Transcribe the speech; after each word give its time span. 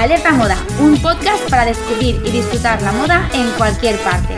Alerta 0.00 0.32
Moda, 0.32 0.56
un 0.80 0.96
podcast 1.02 1.50
para 1.50 1.66
descubrir 1.66 2.22
y 2.24 2.30
disfrutar 2.30 2.80
la 2.80 2.90
moda 2.90 3.28
en 3.34 3.50
cualquier 3.58 3.98
parte. 3.98 4.34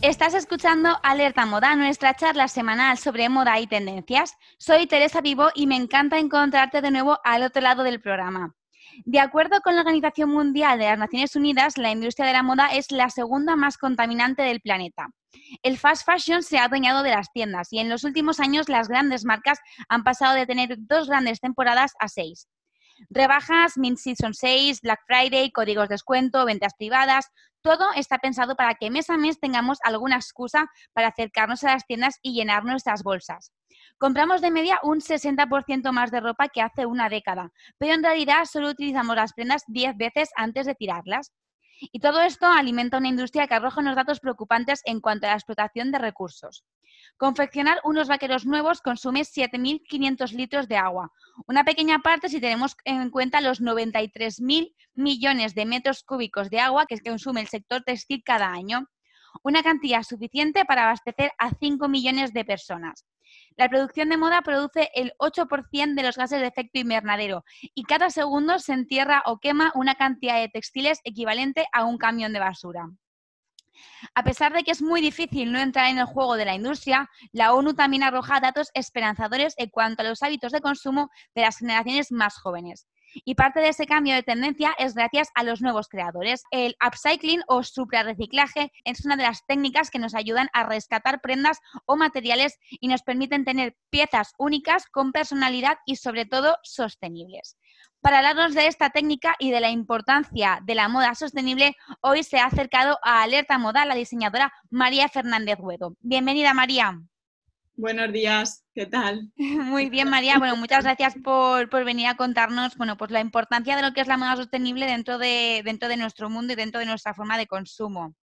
Estás 0.00 0.32
escuchando 0.32 0.96
Alerta 1.02 1.44
Moda, 1.44 1.76
nuestra 1.76 2.14
charla 2.14 2.48
semanal 2.48 2.96
sobre 2.96 3.28
moda 3.28 3.60
y 3.60 3.66
tendencias. 3.66 4.32
Soy 4.56 4.86
Teresa 4.86 5.20
Vivo 5.20 5.50
y 5.54 5.66
me 5.66 5.76
encanta 5.76 6.18
encontrarte 6.18 6.80
de 6.80 6.90
nuevo 6.90 7.18
al 7.22 7.42
otro 7.42 7.60
lado 7.60 7.82
del 7.82 8.00
programa. 8.00 8.54
De 9.04 9.20
acuerdo 9.20 9.60
con 9.60 9.74
la 9.74 9.82
Organización 9.82 10.30
Mundial 10.30 10.78
de 10.78 10.86
las 10.86 10.98
Naciones 10.98 11.36
Unidas, 11.36 11.76
la 11.76 11.90
industria 11.90 12.28
de 12.28 12.32
la 12.32 12.42
moda 12.42 12.68
es 12.68 12.90
la 12.90 13.10
segunda 13.10 13.56
más 13.56 13.76
contaminante 13.76 14.40
del 14.40 14.62
planeta. 14.62 15.08
El 15.62 15.76
fast 15.76 16.06
fashion 16.06 16.42
se 16.42 16.56
ha 16.56 16.64
adueñado 16.64 17.02
de 17.02 17.10
las 17.10 17.30
tiendas 17.30 17.70
y 17.74 17.80
en 17.80 17.90
los 17.90 18.04
últimos 18.04 18.40
años 18.40 18.70
las 18.70 18.88
grandes 18.88 19.26
marcas 19.26 19.58
han 19.90 20.02
pasado 20.02 20.34
de 20.34 20.46
tener 20.46 20.76
dos 20.78 21.08
grandes 21.08 21.40
temporadas 21.40 21.92
a 22.00 22.08
seis. 22.08 22.48
Rebajas, 23.10 23.76
Mint 23.76 23.98
Season 23.98 24.34
6, 24.34 24.80
Black 24.82 25.00
Friday, 25.06 25.50
códigos 25.50 25.88
de 25.88 25.94
descuento, 25.94 26.44
ventas 26.44 26.74
privadas, 26.78 27.26
todo 27.66 27.86
está 27.96 28.18
pensado 28.18 28.54
para 28.54 28.74
que 28.74 28.90
mes 28.90 29.10
a 29.10 29.16
mes 29.16 29.40
tengamos 29.40 29.78
alguna 29.82 30.14
excusa 30.14 30.70
para 30.92 31.08
acercarnos 31.08 31.64
a 31.64 31.72
las 31.72 31.84
tiendas 31.84 32.14
y 32.22 32.32
llenar 32.32 32.64
nuestras 32.64 33.02
bolsas. 33.02 33.52
Compramos 33.98 34.40
de 34.40 34.52
media 34.52 34.78
un 34.84 35.00
60% 35.00 35.90
más 35.90 36.12
de 36.12 36.20
ropa 36.20 36.48
que 36.48 36.62
hace 36.62 36.86
una 36.86 37.08
década, 37.08 37.50
pero 37.76 37.94
en 37.94 38.04
realidad 38.04 38.44
solo 38.44 38.70
utilizamos 38.70 39.16
las 39.16 39.32
prendas 39.32 39.64
10 39.66 39.96
veces 39.96 40.28
antes 40.36 40.66
de 40.66 40.76
tirarlas. 40.76 41.32
Y 41.80 42.00
todo 42.00 42.20
esto 42.22 42.46
alimenta 42.46 42.98
una 42.98 43.08
industria 43.08 43.46
que 43.46 43.54
arroja 43.54 43.80
unos 43.80 43.96
datos 43.96 44.20
preocupantes 44.20 44.82
en 44.84 45.00
cuanto 45.00 45.26
a 45.26 45.30
la 45.30 45.36
explotación 45.36 45.92
de 45.92 45.98
recursos. 45.98 46.64
Confeccionar 47.16 47.80
unos 47.84 48.08
vaqueros 48.08 48.46
nuevos 48.46 48.80
consume 48.80 49.22
7.500 49.22 50.32
litros 50.32 50.68
de 50.68 50.76
agua, 50.76 51.12
una 51.46 51.64
pequeña 51.64 51.98
parte 52.00 52.28
si 52.28 52.40
tenemos 52.40 52.76
en 52.84 53.10
cuenta 53.10 53.40
los 53.40 53.60
93.000 53.60 54.74
millones 54.94 55.54
de 55.54 55.66
metros 55.66 56.02
cúbicos 56.02 56.50
de 56.50 56.60
agua 56.60 56.86
que 56.86 57.00
consume 57.00 57.42
el 57.42 57.48
sector 57.48 57.82
textil 57.82 58.22
cada 58.24 58.48
año, 58.48 58.88
una 59.42 59.62
cantidad 59.62 60.02
suficiente 60.02 60.64
para 60.64 60.84
abastecer 60.84 61.32
a 61.38 61.50
5 61.50 61.88
millones 61.88 62.32
de 62.32 62.44
personas. 62.44 63.04
La 63.56 63.68
producción 63.68 64.08
de 64.10 64.16
moda 64.16 64.42
produce 64.42 64.90
el 64.94 65.12
8% 65.18 65.94
de 65.94 66.02
los 66.02 66.16
gases 66.16 66.40
de 66.40 66.46
efecto 66.46 66.78
invernadero 66.78 67.44
y 67.74 67.84
cada 67.84 68.10
segundo 68.10 68.58
se 68.58 68.72
entierra 68.72 69.22
o 69.26 69.38
quema 69.38 69.72
una 69.74 69.94
cantidad 69.94 70.38
de 70.38 70.48
textiles 70.48 71.00
equivalente 71.04 71.66
a 71.72 71.84
un 71.84 71.96
camión 71.96 72.32
de 72.32 72.40
basura. 72.40 72.88
A 74.14 74.22
pesar 74.22 74.52
de 74.52 74.62
que 74.62 74.70
es 74.70 74.82
muy 74.82 75.00
difícil 75.00 75.52
no 75.52 75.58
entrar 75.58 75.90
en 75.90 75.98
el 75.98 76.06
juego 76.06 76.36
de 76.36 76.44
la 76.44 76.54
industria, 76.54 77.10
la 77.32 77.52
ONU 77.54 77.74
también 77.74 78.02
arroja 78.02 78.40
datos 78.40 78.70
esperanzadores 78.74 79.54
en 79.58 79.70
cuanto 79.70 80.02
a 80.02 80.06
los 80.06 80.22
hábitos 80.22 80.52
de 80.52 80.60
consumo 80.60 81.10
de 81.34 81.42
las 81.42 81.58
generaciones 81.58 82.12
más 82.12 82.38
jóvenes. 82.38 82.86
Y 83.24 83.34
parte 83.34 83.60
de 83.60 83.68
ese 83.68 83.86
cambio 83.86 84.14
de 84.14 84.22
tendencia 84.22 84.74
es 84.78 84.94
gracias 84.94 85.30
a 85.34 85.42
los 85.42 85.60
nuevos 85.62 85.88
creadores. 85.88 86.44
El 86.50 86.76
upcycling 86.86 87.42
o 87.48 87.62
suprarreciclaje 87.62 88.72
es 88.84 89.04
una 89.04 89.16
de 89.16 89.22
las 89.22 89.46
técnicas 89.46 89.90
que 89.90 89.98
nos 89.98 90.14
ayudan 90.14 90.48
a 90.52 90.64
rescatar 90.64 91.20
prendas 91.20 91.60
o 91.86 91.96
materiales 91.96 92.58
y 92.68 92.88
nos 92.88 93.02
permiten 93.02 93.44
tener 93.44 93.76
piezas 93.90 94.32
únicas 94.38 94.86
con 94.86 95.12
personalidad 95.12 95.78
y 95.86 95.96
sobre 95.96 96.26
todo 96.26 96.56
sostenibles. 96.62 97.56
Para 98.00 98.18
hablarnos 98.18 98.54
de 98.54 98.66
esta 98.68 98.90
técnica 98.90 99.34
y 99.38 99.50
de 99.50 99.60
la 99.60 99.70
importancia 99.70 100.60
de 100.62 100.74
la 100.74 100.88
moda 100.88 101.14
sostenible, 101.14 101.74
hoy 102.00 102.22
se 102.22 102.38
ha 102.38 102.46
acercado 102.46 102.98
a 103.02 103.22
Alerta 103.22 103.58
Moda 103.58 103.84
la 103.84 103.94
diseñadora 103.94 104.52
María 104.70 105.08
Fernández 105.08 105.56
Huedo. 105.58 105.96
Bienvenida, 106.00 106.54
María. 106.54 107.00
Buenos 107.78 108.10
días, 108.10 108.64
¿qué 108.74 108.86
tal? 108.86 109.30
Muy 109.36 109.90
bien, 109.90 110.08
María. 110.08 110.38
Bueno, 110.38 110.56
muchas 110.56 110.84
gracias 110.84 111.14
por, 111.22 111.68
venir 111.84 112.06
a 112.06 112.16
contarnos 112.16 112.74
bueno, 112.78 112.96
pues 112.96 113.10
la 113.10 113.20
importancia 113.20 113.76
de 113.76 113.82
lo 113.82 113.92
que 113.92 114.00
es 114.00 114.06
la 114.06 114.16
moda 114.16 114.34
sostenible 114.36 114.86
dentro 114.86 115.18
de, 115.18 115.60
dentro 115.62 115.86
de 115.86 115.98
nuestro 115.98 116.30
mundo 116.30 116.54
y 116.54 116.56
dentro 116.56 116.80
de 116.80 116.86
nuestra 116.86 117.12
forma 117.12 117.36
de 117.36 117.46
consumo. 117.46 118.14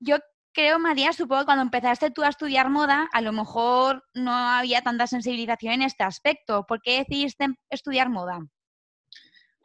Yo 0.00 0.18
creo, 0.52 0.78
María, 0.78 1.14
supongo 1.14 1.42
que 1.42 1.46
cuando 1.46 1.62
empezaste 1.62 2.10
tú 2.10 2.24
a 2.24 2.28
estudiar 2.28 2.68
moda, 2.68 3.08
a 3.10 3.22
lo 3.22 3.32
mejor 3.32 4.04
no 4.12 4.32
había 4.32 4.82
tanta 4.82 5.06
sensibilización 5.06 5.72
en 5.74 5.82
este 5.82 6.04
aspecto. 6.04 6.66
¿Por 6.68 6.82
qué 6.82 6.98
decidiste 6.98 7.46
estudiar 7.70 8.10
moda? 8.10 8.40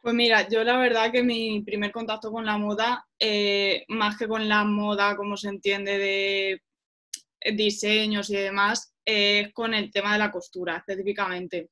Pues 0.00 0.14
mira, 0.14 0.48
yo 0.48 0.64
la 0.64 0.78
verdad 0.78 1.12
que 1.12 1.22
mi 1.22 1.60
primer 1.60 1.92
contacto 1.92 2.32
con 2.32 2.46
la 2.46 2.56
moda, 2.56 3.06
eh, 3.18 3.84
más 3.88 4.16
que 4.16 4.26
con 4.26 4.48
la 4.48 4.64
moda 4.64 5.14
como 5.14 5.36
se 5.36 5.50
entiende 5.50 5.98
de 5.98 6.62
diseños 7.54 8.30
y 8.30 8.36
demás, 8.36 8.94
es 9.04 9.52
con 9.52 9.74
el 9.74 9.90
tema 9.90 10.12
de 10.12 10.18
la 10.18 10.30
costura 10.30 10.76
específicamente, 10.76 11.70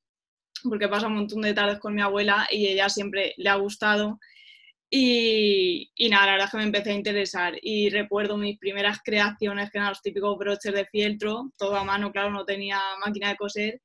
porque 0.63 0.89
pasa 0.89 1.07
un 1.07 1.17
montón 1.17 1.43
de 1.43 1.55
tardes 1.55 1.79
con 1.79 1.95
mi 1.95 2.03
abuela 2.03 2.47
y 2.51 2.67
ella 2.67 2.89
siempre 2.89 3.35
le 3.37 3.49
ha 3.49 3.55
gustado. 3.57 4.19
Y, 4.93 5.89
y, 5.95 6.09
nada, 6.09 6.27
la 6.27 6.33
verdad 6.33 6.47
es 6.47 6.51
que 6.51 6.57
me 6.57 6.65
empecé 6.65 6.91
a 6.91 6.95
interesar 6.95 7.55
y 7.63 7.91
recuerdo 7.91 8.37
mis 8.37 8.59
primeras 8.59 8.99
creaciones 9.05 9.71
que 9.71 9.79
eran 9.79 9.91
los 9.91 10.03
típicos 10.03 10.37
broches 10.37 10.75
de 10.75 10.85
fieltro, 10.85 11.53
todo 11.57 11.77
a 11.77 11.85
mano, 11.85 12.11
claro, 12.11 12.31
no 12.31 12.45
tenía 12.45 12.81
máquina 13.05 13.29
de 13.29 13.37
coser. 13.37 13.81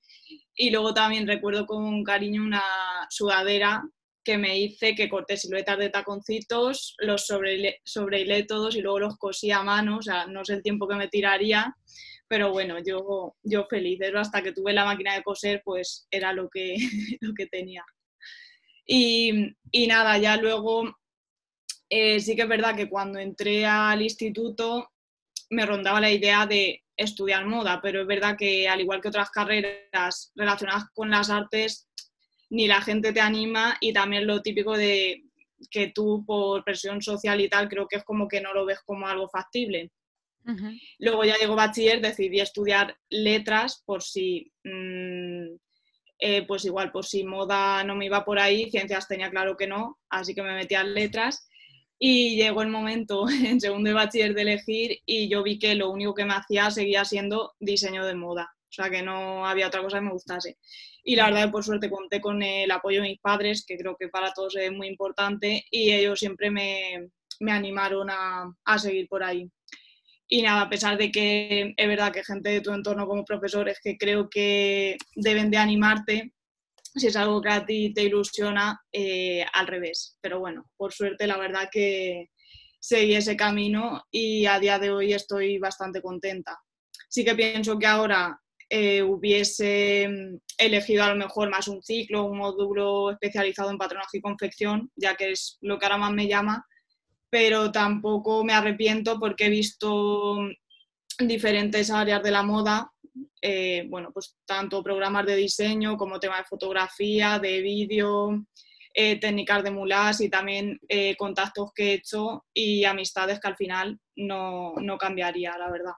Y 0.56 0.72
luego 0.72 0.96
también 0.96 1.28
recuerdo 1.28 1.68
con 1.68 2.04
cariño 2.04 2.42
una 2.42 2.64
sudadera 3.10 3.84
que 4.26 4.38
me 4.38 4.60
hice 4.60 4.96
que 4.96 5.08
corté 5.08 5.38
siluetas 5.38 5.78
de 5.78 5.90
taconcitos, 5.90 6.96
los 6.98 7.28
sobrehilé, 7.28 8.44
todos 8.44 8.76
y 8.76 8.82
luego 8.82 9.00
los 9.00 9.18
cosí 9.18 9.52
a 9.52 9.62
mano, 9.62 10.00
o 10.00 10.02
sea, 10.02 10.26
no 10.26 10.44
sé 10.44 10.56
el 10.56 10.64
tiempo 10.64 10.88
que 10.88 10.96
me 10.96 11.08
tiraría, 11.08 11.74
pero 12.28 12.52
bueno, 12.52 12.78
yo, 12.84 13.36
yo 13.44 13.66
feliz, 13.70 14.00
hasta 14.16 14.42
que 14.42 14.52
tuve 14.52 14.74
la 14.74 14.84
máquina 14.84 15.14
de 15.14 15.24
coser, 15.24 15.62
pues 15.64 16.08
era 16.10 16.34
lo 16.34 16.50
que, 16.50 16.76
lo 17.22 17.34
que 17.34 17.46
tenía. 17.46 17.86
Y, 18.88 19.56
y 19.72 19.88
nada, 19.88 20.18
ya 20.18 20.38
luego 20.38 20.96
eh, 21.90 22.20
sí 22.20 22.36
que 22.36 22.42
es 22.42 22.48
verdad 22.48 22.76
que 22.76 22.90
cuando 22.90 23.20
entré 23.20 23.66
al 23.66 24.02
instituto 24.02 24.92
me 25.52 25.66
rondaba 25.66 26.02
la 26.02 26.12
idea 26.12 26.48
de 26.48 26.84
estudiar 26.98 27.46
moda, 27.46 27.80
pero 27.82 28.02
es 28.02 28.08
verdad 28.08 28.36
que 28.38 28.68
al 28.68 28.82
igual 28.82 29.02
que 29.02 29.10
otras 29.10 29.30
carreras 29.30 30.32
relacionadas 30.36 30.86
con 30.94 31.12
las 31.12 31.30
artes, 31.30 31.88
ni 32.50 32.68
la 32.68 32.82
gente 32.82 33.14
te 33.14 33.22
anima 33.22 33.78
y 33.80 33.94
también 33.94 34.28
lo 34.28 34.42
típico 34.42 34.78
de 34.78 35.24
que 35.70 35.92
tú 35.94 36.24
por 36.26 36.64
presión 36.64 37.02
social 37.02 37.40
y 37.42 37.50
tal 37.50 37.68
creo 37.68 37.88
que 37.88 37.98
es 37.98 38.04
como 38.04 38.28
que 38.28 38.42
no 38.42 38.54
lo 38.54 38.66
ves 38.66 38.80
como 38.86 39.08
algo 39.08 39.28
factible. 39.30 39.92
Luego 41.00 41.24
ya 41.24 41.38
llegó 41.38 41.56
bachiller, 41.56 42.02
decidí 42.02 42.40
estudiar 42.40 42.96
letras 43.10 43.82
por 43.84 44.04
si, 44.04 44.52
mm, 44.64 45.56
eh, 46.20 46.46
pues 46.46 46.66
igual, 46.66 46.92
por 46.92 47.04
si 47.04 47.24
moda 47.24 47.84
no 47.84 47.96
me 47.96 48.06
iba 48.06 48.24
por 48.24 48.38
ahí, 48.38 48.70
ciencias 48.70 49.08
tenía 49.08 49.32
claro 49.32 49.58
que 49.58 49.66
no, 49.66 49.98
así 50.08 50.36
que 50.36 50.44
me 50.44 50.54
metí 50.54 50.76
a 50.76 50.84
letras. 50.84 51.50
Y 51.98 52.36
llegó 52.36 52.62
el 52.62 52.70
momento 52.70 53.26
en 53.58 53.60
segundo 53.60 53.90
de 53.90 53.96
bachiller 53.96 54.36
de 54.36 54.42
elegir 54.44 55.00
y 55.06 55.30
yo 55.30 55.42
vi 55.42 55.58
que 55.58 55.74
lo 55.74 55.90
único 55.90 56.14
que 56.14 56.26
me 56.26 56.36
hacía 56.36 56.70
seguía 56.70 57.06
siendo 57.06 57.56
diseño 57.60 58.06
de 58.06 58.14
moda, 58.14 58.54
o 58.54 58.72
sea 58.72 58.92
que 58.92 59.02
no 59.02 59.48
había 59.48 59.68
otra 59.68 59.82
cosa 59.82 59.98
que 59.98 60.06
me 60.06 60.12
gustase 60.12 60.58
y 61.08 61.16
la 61.16 61.30
verdad 61.30 61.52
por 61.52 61.64
suerte 61.64 61.90
conté 61.90 62.20
con 62.20 62.42
el 62.42 62.70
apoyo 62.72 63.02
de 63.02 63.10
mis 63.10 63.20
padres, 63.20 63.64
que 63.66 63.78
creo 63.78 63.96
que 63.96 64.08
para 64.08 64.34
todos 64.34 64.56
es 64.56 64.72
muy 64.72 64.88
importante 64.88 65.64
y 65.70 65.92
ellos 65.94 66.20
siempre 66.20 66.50
me, 66.50 67.10
me 67.40 67.52
animaron 67.52 68.10
a, 68.10 68.52
a, 68.66 68.80
seguir 68.80 69.08
por 69.08 69.24
ahí. 69.24 69.48
Y 70.28 70.42
nada, 70.42 70.62
a 70.62 70.70
pesar 70.70 70.98
de 70.98 71.12
que 71.12 71.76
es 71.78 71.88
verdad 71.88 72.12
que 72.12 72.24
gente 72.24 72.50
de 72.50 72.62
tu 72.62 72.74
entorno 72.74 73.06
como 73.06 73.24
profesores 73.24 73.80
que 73.84 73.98
creo 73.98 74.28
que 74.30 74.98
deben 75.16 75.52
de 75.52 75.58
animarte, 75.58 76.34
si 76.96 77.08
es 77.08 77.16
algo 77.16 77.40
que 77.40 77.50
a 77.50 77.64
ti 77.64 77.94
te 77.94 78.02
ilusiona, 78.02 78.82
eh, 78.92 79.46
al 79.54 79.68
revés. 79.68 80.18
Pero 80.22 80.40
bueno, 80.40 80.72
por 80.76 80.92
suerte 80.92 81.28
la 81.28 81.38
verdad 81.38 81.70
que 81.72 82.32
seguí 82.80 83.14
ese 83.14 83.38
camino 83.38 84.04
y 84.10 84.48
a 84.48 84.60
día 84.60 84.80
de 84.80 84.90
hoy 84.90 85.14
estoy 85.14 85.60
bastante 85.60 86.02
contenta. 86.02 86.58
Sí 87.08 87.24
que 87.24 87.36
pienso 87.36 87.78
que 87.78 87.86
ahora 87.86 88.40
eh, 88.70 89.04
hubiese 89.04 90.08
mm, 90.08 90.38
elegido 90.58 91.04
a 91.04 91.10
lo 91.10 91.16
mejor 91.16 91.50
más 91.50 91.68
un 91.68 91.84
ciclo, 91.84 92.26
un 92.26 92.38
módulo 92.38 93.12
especializado 93.12 93.70
en 93.70 93.78
patronaje 93.78 94.18
y 94.18 94.22
confección, 94.22 94.92
ya 94.96 95.16
que 95.16 95.32
es 95.32 95.58
lo 95.62 95.78
que 95.78 95.86
ahora 95.86 95.98
más 95.98 96.14
me 96.14 96.28
llama, 96.28 96.66
pero 97.30 97.72
tampoco 97.72 98.44
me 98.44 98.54
arrepiento 98.54 99.20
porque 99.20 99.46
he 99.46 99.50
visto 99.50 100.38
mm, 100.40 101.28
diferentes 101.28 101.92
áreas 101.92 102.24
de 102.24 102.32
la 102.32 102.42
moda, 102.42 102.92
eh, 103.42 103.86
bueno, 103.88 104.10
pues 104.12 104.36
tanto 104.46 104.84
programas 104.84 105.26
de 105.28 105.36
diseño 105.36 105.96
como 105.96 106.20
tema 106.20 106.38
de 106.38 106.46
fotografía, 106.46 107.38
de 107.38 107.62
vídeo, 107.62 108.46
eh, 108.96 109.20
técnicas 109.20 109.64
de 109.64 109.72
mulas 109.72 110.22
y 110.22 110.30
también 110.30 110.80
contactos 111.18 111.72
que 111.76 111.92
he 111.92 111.94
hecho 111.96 112.46
y 112.54 112.86
amistades 112.86 113.40
que 113.40 113.48
al 113.48 113.58
final 113.58 114.00
no, 114.16 114.74
no 114.78 114.98
cambiaría, 114.98 115.58
la 115.58 115.70
verdad 115.70 115.94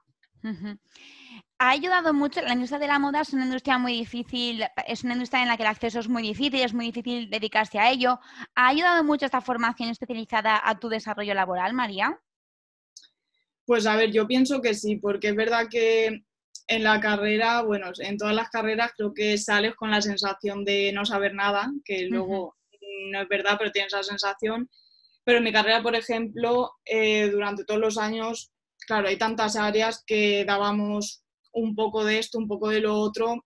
ha 1.59 1.69
ayudado 1.69 2.13
mucho, 2.13 2.42
la 2.42 2.54
industria 2.54 2.80
de 2.80 2.88
la 2.88 3.00
moda 3.00 3.21
es 3.21 3.33
una 3.33 3.45
industria 3.45 3.77
muy 3.77 3.94
difícil, 3.94 4.63
es 4.88 5.04
una 5.04 5.13
industria 5.13 5.42
en 5.42 5.48
la 5.48 5.57
que 5.57 5.63
el 5.63 5.69
acceso 5.69 6.00
es 6.00 6.07
muy 6.07 6.21
difícil, 6.21 6.62
es 6.62 6.74
muy 6.74 6.86
difícil 6.88 7.30
dedicarse 7.30 7.80
a 7.80 7.89
ello. 7.89 8.19
¿Ha 8.56 8.68
ayudado 8.68 9.04
mucho 9.04 9.25
esta 9.25 9.42
formación 9.42 9.89
especializada 9.89 10.62
a 10.63 10.80
tu 10.80 10.88
desarrollo 10.88 11.33
laboral, 11.33 11.74
María? 11.74 12.19
Pues 13.65 13.86
a 13.88 13.95
ver, 13.95 14.12
yo 14.12 14.27
pienso 14.27 14.62
que 14.62 14.75
sí, 14.75 14.98
porque 14.98 15.30
es 15.30 15.36
verdad 15.36 15.68
que 15.69 16.24
en 16.68 16.83
la 16.83 17.00
carrera, 17.00 17.63
bueno, 17.63 17.92
en 18.00 18.18
todas 18.18 18.36
las 18.36 18.50
carreras 18.50 18.92
creo 18.95 19.13
que 19.13 19.38
sales 19.38 19.75
con 19.75 19.89
la 19.89 20.01
sensación 20.01 20.63
de 20.63 20.92
no 20.94 21.06
saber 21.06 21.33
nada, 21.33 21.71
que 21.83 22.07
luego 22.07 22.56
no 23.12 23.21
es 23.21 23.27
verdad, 23.27 23.56
pero 23.57 23.71
tienes 23.71 23.94
esa 23.94 24.03
sensación. 24.03 24.69
Pero 25.24 25.39
en 25.39 25.44
mi 25.44 25.51
carrera, 25.51 25.81
por 25.81 25.95
ejemplo, 25.95 26.71
eh, 26.86 27.30
durante 27.30 27.65
todos 27.65 27.80
los 27.80 27.98
años, 27.98 28.51
claro, 28.86 29.07
hay 29.07 29.18
tantas 29.18 29.56
áreas 29.56 30.03
que 30.06 30.45
dábamos 30.45 31.24
un 31.54 31.76
poco 31.76 32.04
de 32.04 32.20
esto, 32.20 32.38
un 32.38 32.48
poco 32.48 32.70
de 32.70 32.82
lo 32.82 32.96
otro, 32.96 33.46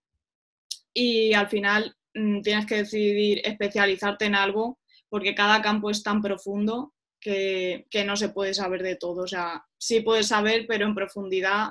y 0.94 1.34
al 1.34 1.48
final 1.48 1.96
mm, 2.14 2.42
tienes 2.42 2.66
que 2.66 2.78
decidir 2.78 3.42
especializarte 3.44 4.26
en 4.26 4.36
algo, 4.36 4.80
porque 5.10 5.36
cada 5.36 5.62
campo 5.62 5.90
es 5.90 6.04
tan 6.04 6.22
profundo 6.22 6.94
que, 7.20 7.86
que, 7.90 8.04
no 8.04 8.16
se 8.16 8.30
puede 8.30 8.54
saber 8.54 8.82
de 8.82 8.96
todo. 8.96 9.24
O 9.24 9.28
sea, 9.28 9.64
sí 9.78 10.02
puedes 10.02 10.28
saber, 10.28 10.66
pero 10.68 10.86
en 10.86 10.96
profundidad 10.96 11.70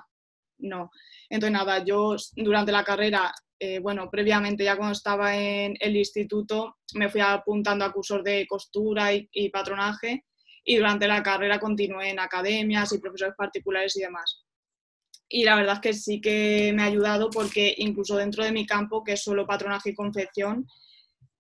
no. 0.59 0.91
Entonces, 1.29 1.53
nada, 1.53 1.85
yo 1.85 2.17
durante 2.37 2.73
la 2.73 2.85
carrera, 2.85 3.33
eh, 3.59 3.79
bueno, 3.79 4.11
previamente 4.11 4.65
ya 4.65 4.77
cuando 4.77 4.93
estaba 4.93 5.37
en 5.37 5.77
el 5.81 5.97
instituto, 5.97 6.77
me 6.95 7.09
fui 7.09 7.21
apuntando 7.21 7.85
a 7.85 7.93
cursos 7.93 8.23
de 8.25 8.47
costura 8.47 9.13
y, 9.13 9.29
y 9.33 9.49
patronaje 9.51 10.25
y 10.65 10.77
durante 10.77 11.09
la 11.09 11.23
carrera 11.23 11.59
continué 11.59 12.11
en 12.11 12.21
academias 12.21 12.93
y 12.93 12.99
profesores 12.99 13.35
particulares 13.37 13.97
y 13.97 14.01
demás. 14.01 14.45
Y 15.33 15.45
la 15.45 15.55
verdad 15.55 15.75
es 15.75 15.81
que 15.81 15.95
sí 15.95 16.21
que 16.21 16.73
me 16.75 16.83
ha 16.83 16.87
ayudado 16.87 17.31
porque 17.31 17.73
incluso 17.79 18.17
dentro 18.17 18.45
de 18.45 18.51
mi 18.51 18.67
campo, 18.67 19.05
que 19.05 19.13
es 19.13 19.23
solo 19.23 19.47
patronaje 19.47 19.91
y 19.91 19.95
confección, 19.95 20.67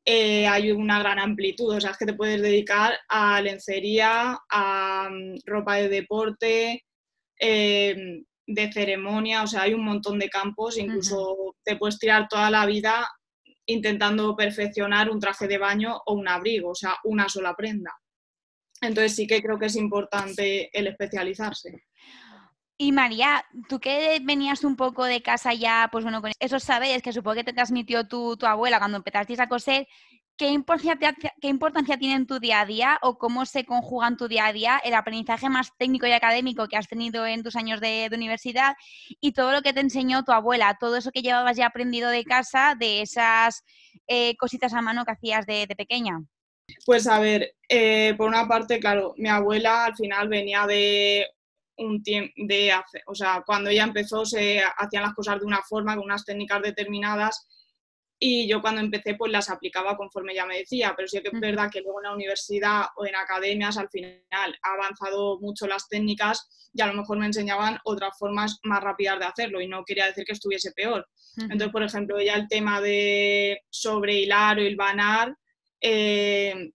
eh, 0.04 0.46
hay 0.46 0.70
una 0.70 1.00
gran 1.00 1.18
amplitud. 1.18 1.76
O 1.76 1.80
sea, 1.80 1.90
es 1.90 1.98
que 1.98 2.06
te 2.06 2.14
puedes 2.14 2.40
dedicar 2.40 2.94
a 3.08 3.42
lencería, 3.42 4.38
a 4.48 5.08
um, 5.10 5.34
ropa 5.44 5.74
de 5.76 5.88
deporte, 5.88 6.84
eh, 7.38 8.22
de 8.46 8.72
ceremonia, 8.72 9.42
o 9.42 9.46
sea, 9.46 9.62
hay 9.62 9.74
un 9.74 9.84
montón 9.84 10.18
de 10.18 10.28
campos, 10.28 10.78
incluso 10.78 11.56
te 11.64 11.76
puedes 11.76 11.98
tirar 11.98 12.28
toda 12.28 12.50
la 12.50 12.66
vida 12.66 13.08
intentando 13.66 14.34
perfeccionar 14.36 15.10
un 15.10 15.20
traje 15.20 15.46
de 15.46 15.58
baño 15.58 16.00
o 16.06 16.14
un 16.14 16.28
abrigo, 16.28 16.70
o 16.70 16.74
sea, 16.74 16.96
una 17.04 17.28
sola 17.28 17.54
prenda. 17.54 17.92
Entonces 18.80 19.14
sí 19.14 19.26
que 19.26 19.42
creo 19.42 19.58
que 19.58 19.66
es 19.66 19.76
importante 19.76 20.70
el 20.76 20.88
especializarse. 20.88 21.84
Y 22.82 22.92
María, 22.92 23.44
tú 23.68 23.78
que 23.78 24.20
venías 24.22 24.64
un 24.64 24.74
poco 24.74 25.04
de 25.04 25.20
casa 25.20 25.52
ya, 25.52 25.90
pues 25.92 26.02
bueno, 26.02 26.22
con 26.22 26.32
esos 26.40 26.62
saberes 26.62 27.02
que 27.02 27.12
supongo 27.12 27.34
que 27.34 27.44
te 27.44 27.52
transmitió 27.52 28.08
tu, 28.08 28.38
abuela 28.40 28.78
cuando 28.78 28.96
empezaste 28.96 29.36
a 29.38 29.50
coser, 29.50 29.86
¿qué 30.38 30.48
importancia, 30.48 31.14
¿qué 31.42 31.48
importancia 31.48 31.98
tiene 31.98 32.14
en 32.14 32.26
tu 32.26 32.40
día 32.40 32.62
a 32.62 32.64
día 32.64 32.98
o 33.02 33.18
cómo 33.18 33.44
se 33.44 33.66
conjuga 33.66 34.08
en 34.08 34.16
tu 34.16 34.28
día 34.28 34.46
a 34.46 34.54
día 34.54 34.80
el 34.82 34.94
aprendizaje 34.94 35.50
más 35.50 35.76
técnico 35.76 36.06
y 36.06 36.12
académico 36.12 36.68
que 36.68 36.78
has 36.78 36.88
tenido 36.88 37.26
en 37.26 37.42
tus 37.42 37.54
años 37.54 37.82
de, 37.82 38.08
universidad 38.14 38.76
y 39.20 39.32
todo 39.32 39.52
lo 39.52 39.60
que 39.60 39.74
te 39.74 39.80
enseñó 39.80 40.24
tu 40.24 40.32
abuela, 40.32 40.78
todo 40.80 40.96
eso 40.96 41.10
que 41.10 41.20
llevabas 41.20 41.58
ya 41.58 41.66
aprendido 41.66 42.08
de 42.08 42.24
casa, 42.24 42.76
de 42.78 43.02
esas 43.02 43.62
eh, 44.06 44.38
cositas 44.38 44.72
a 44.72 44.80
mano 44.80 45.04
que 45.04 45.12
hacías 45.12 45.44
de, 45.44 45.66
pequeña? 45.76 46.18
Pues 46.86 47.06
a 47.06 47.20
ver, 47.20 47.56
eh, 47.68 48.14
por 48.16 48.26
una 48.26 48.48
parte, 48.48 48.80
claro, 48.80 49.12
mi 49.18 49.28
abuela 49.28 49.84
al 49.84 49.96
final 49.96 50.28
venía 50.28 50.66
de 50.66 51.26
un 51.80 52.02
tiempo 52.02 52.32
de 52.36 52.72
hace, 52.72 53.02
o 53.06 53.14
sea, 53.14 53.42
cuando 53.44 53.70
ella 53.70 53.84
empezó 53.84 54.24
se 54.24 54.62
hacían 54.62 55.02
las 55.02 55.14
cosas 55.14 55.40
de 55.40 55.46
una 55.46 55.62
forma, 55.62 55.96
con 55.96 56.04
unas 56.04 56.24
técnicas 56.24 56.62
determinadas 56.62 57.46
y 58.22 58.46
yo 58.46 58.60
cuando 58.60 58.82
empecé 58.82 59.14
pues 59.14 59.32
las 59.32 59.48
aplicaba 59.48 59.96
conforme 59.96 60.32
ella 60.32 60.44
me 60.44 60.58
decía, 60.58 60.92
pero 60.94 61.08
sí 61.08 61.22
que 61.22 61.30
es 61.32 61.40
verdad 61.40 61.70
que 61.72 61.80
luego 61.80 62.00
en 62.00 62.08
la 62.10 62.14
universidad 62.14 62.84
o 62.96 63.06
en 63.06 63.16
academias 63.16 63.78
al 63.78 63.88
final 63.88 64.20
ha 64.30 64.74
avanzado 64.74 65.40
mucho 65.40 65.66
las 65.66 65.88
técnicas 65.88 66.68
y 66.74 66.82
a 66.82 66.86
lo 66.86 66.92
mejor 66.92 67.18
me 67.18 67.24
enseñaban 67.24 67.78
otras 67.84 68.16
formas 68.18 68.58
más 68.62 68.82
rápidas 68.82 69.18
de 69.18 69.24
hacerlo 69.24 69.62
y 69.62 69.68
no 69.68 69.84
quería 69.84 70.04
decir 70.04 70.24
que 70.24 70.32
estuviese 70.32 70.72
peor. 70.72 71.08
Entonces, 71.38 71.70
por 71.70 71.82
ejemplo, 71.82 72.20
ya 72.20 72.34
el 72.34 72.46
tema 72.46 72.82
de 72.82 73.62
sobre 73.70 74.16
hilar 74.16 74.58
o 74.58 74.62
hilvanar, 74.62 75.34
eh, 75.80 76.72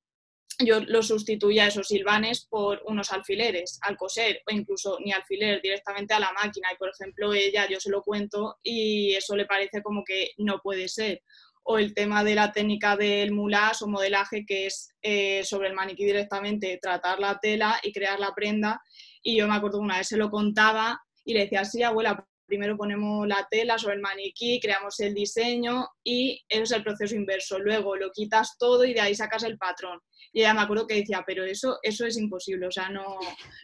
yo 0.59 0.79
lo 0.81 1.03
sustituía 1.03 1.67
esos 1.67 1.87
silvanes 1.87 2.45
por 2.49 2.81
unos 2.85 3.11
alfileres 3.11 3.79
al 3.81 3.97
coser 3.97 4.41
o 4.47 4.53
incluso 4.53 4.97
ni 5.03 5.11
alfiler 5.11 5.61
directamente 5.61 6.13
a 6.13 6.19
la 6.19 6.31
máquina 6.31 6.69
y 6.73 6.77
por 6.77 6.89
ejemplo 6.89 7.33
ella 7.33 7.67
yo 7.69 7.79
se 7.79 7.89
lo 7.89 8.01
cuento 8.01 8.57
y 8.63 9.13
eso 9.13 9.35
le 9.35 9.45
parece 9.45 9.81
como 9.81 10.03
que 10.03 10.31
no 10.37 10.59
puede 10.59 10.87
ser 10.87 11.21
o 11.63 11.79
el 11.79 11.93
tema 11.93 12.23
de 12.23 12.35
la 12.35 12.51
técnica 12.51 12.95
del 12.95 13.31
moulage 13.31 13.83
o 13.83 13.87
modelaje 13.87 14.45
que 14.45 14.67
es 14.67 14.89
eh, 15.01 15.43
sobre 15.43 15.69
el 15.69 15.73
maniquí 15.73 16.05
directamente 16.05 16.79
tratar 16.81 17.19
la 17.19 17.39
tela 17.39 17.79
y 17.83 17.91
crear 17.91 18.19
la 18.19 18.33
prenda 18.33 18.81
y 19.21 19.37
yo 19.37 19.47
me 19.47 19.55
acuerdo 19.55 19.79
una 19.79 19.97
vez 19.97 20.07
se 20.07 20.17
lo 20.17 20.29
contaba 20.29 21.01
y 21.23 21.33
le 21.33 21.41
decía 21.41 21.65
sí 21.65 21.81
abuela 21.83 22.25
primero 22.45 22.77
ponemos 22.77 23.27
la 23.27 23.47
tela 23.49 23.77
sobre 23.77 23.95
el 23.95 24.01
maniquí, 24.01 24.59
creamos 24.59 24.99
el 24.99 25.13
diseño 25.13 25.87
y 26.03 26.43
ese 26.47 26.63
es 26.63 26.71
el 26.71 26.83
proceso 26.83 27.15
inverso. 27.15 27.59
Luego 27.59 27.95
lo 27.95 28.11
quitas 28.11 28.57
todo 28.57 28.85
y 28.85 28.93
de 28.93 29.01
ahí 29.01 29.15
sacas 29.15 29.43
el 29.43 29.57
patrón. 29.57 29.99
Y 30.35 30.41
ella 30.41 30.53
me 30.53 30.61
acuerdo 30.61 30.85
que 30.85 30.95
decía, 30.95 31.23
pero 31.25 31.45
eso, 31.45 31.79
eso 31.81 32.05
es 32.05 32.17
imposible, 32.17 32.67
o 32.67 32.71
sea, 32.71 32.89
no, 32.89 33.17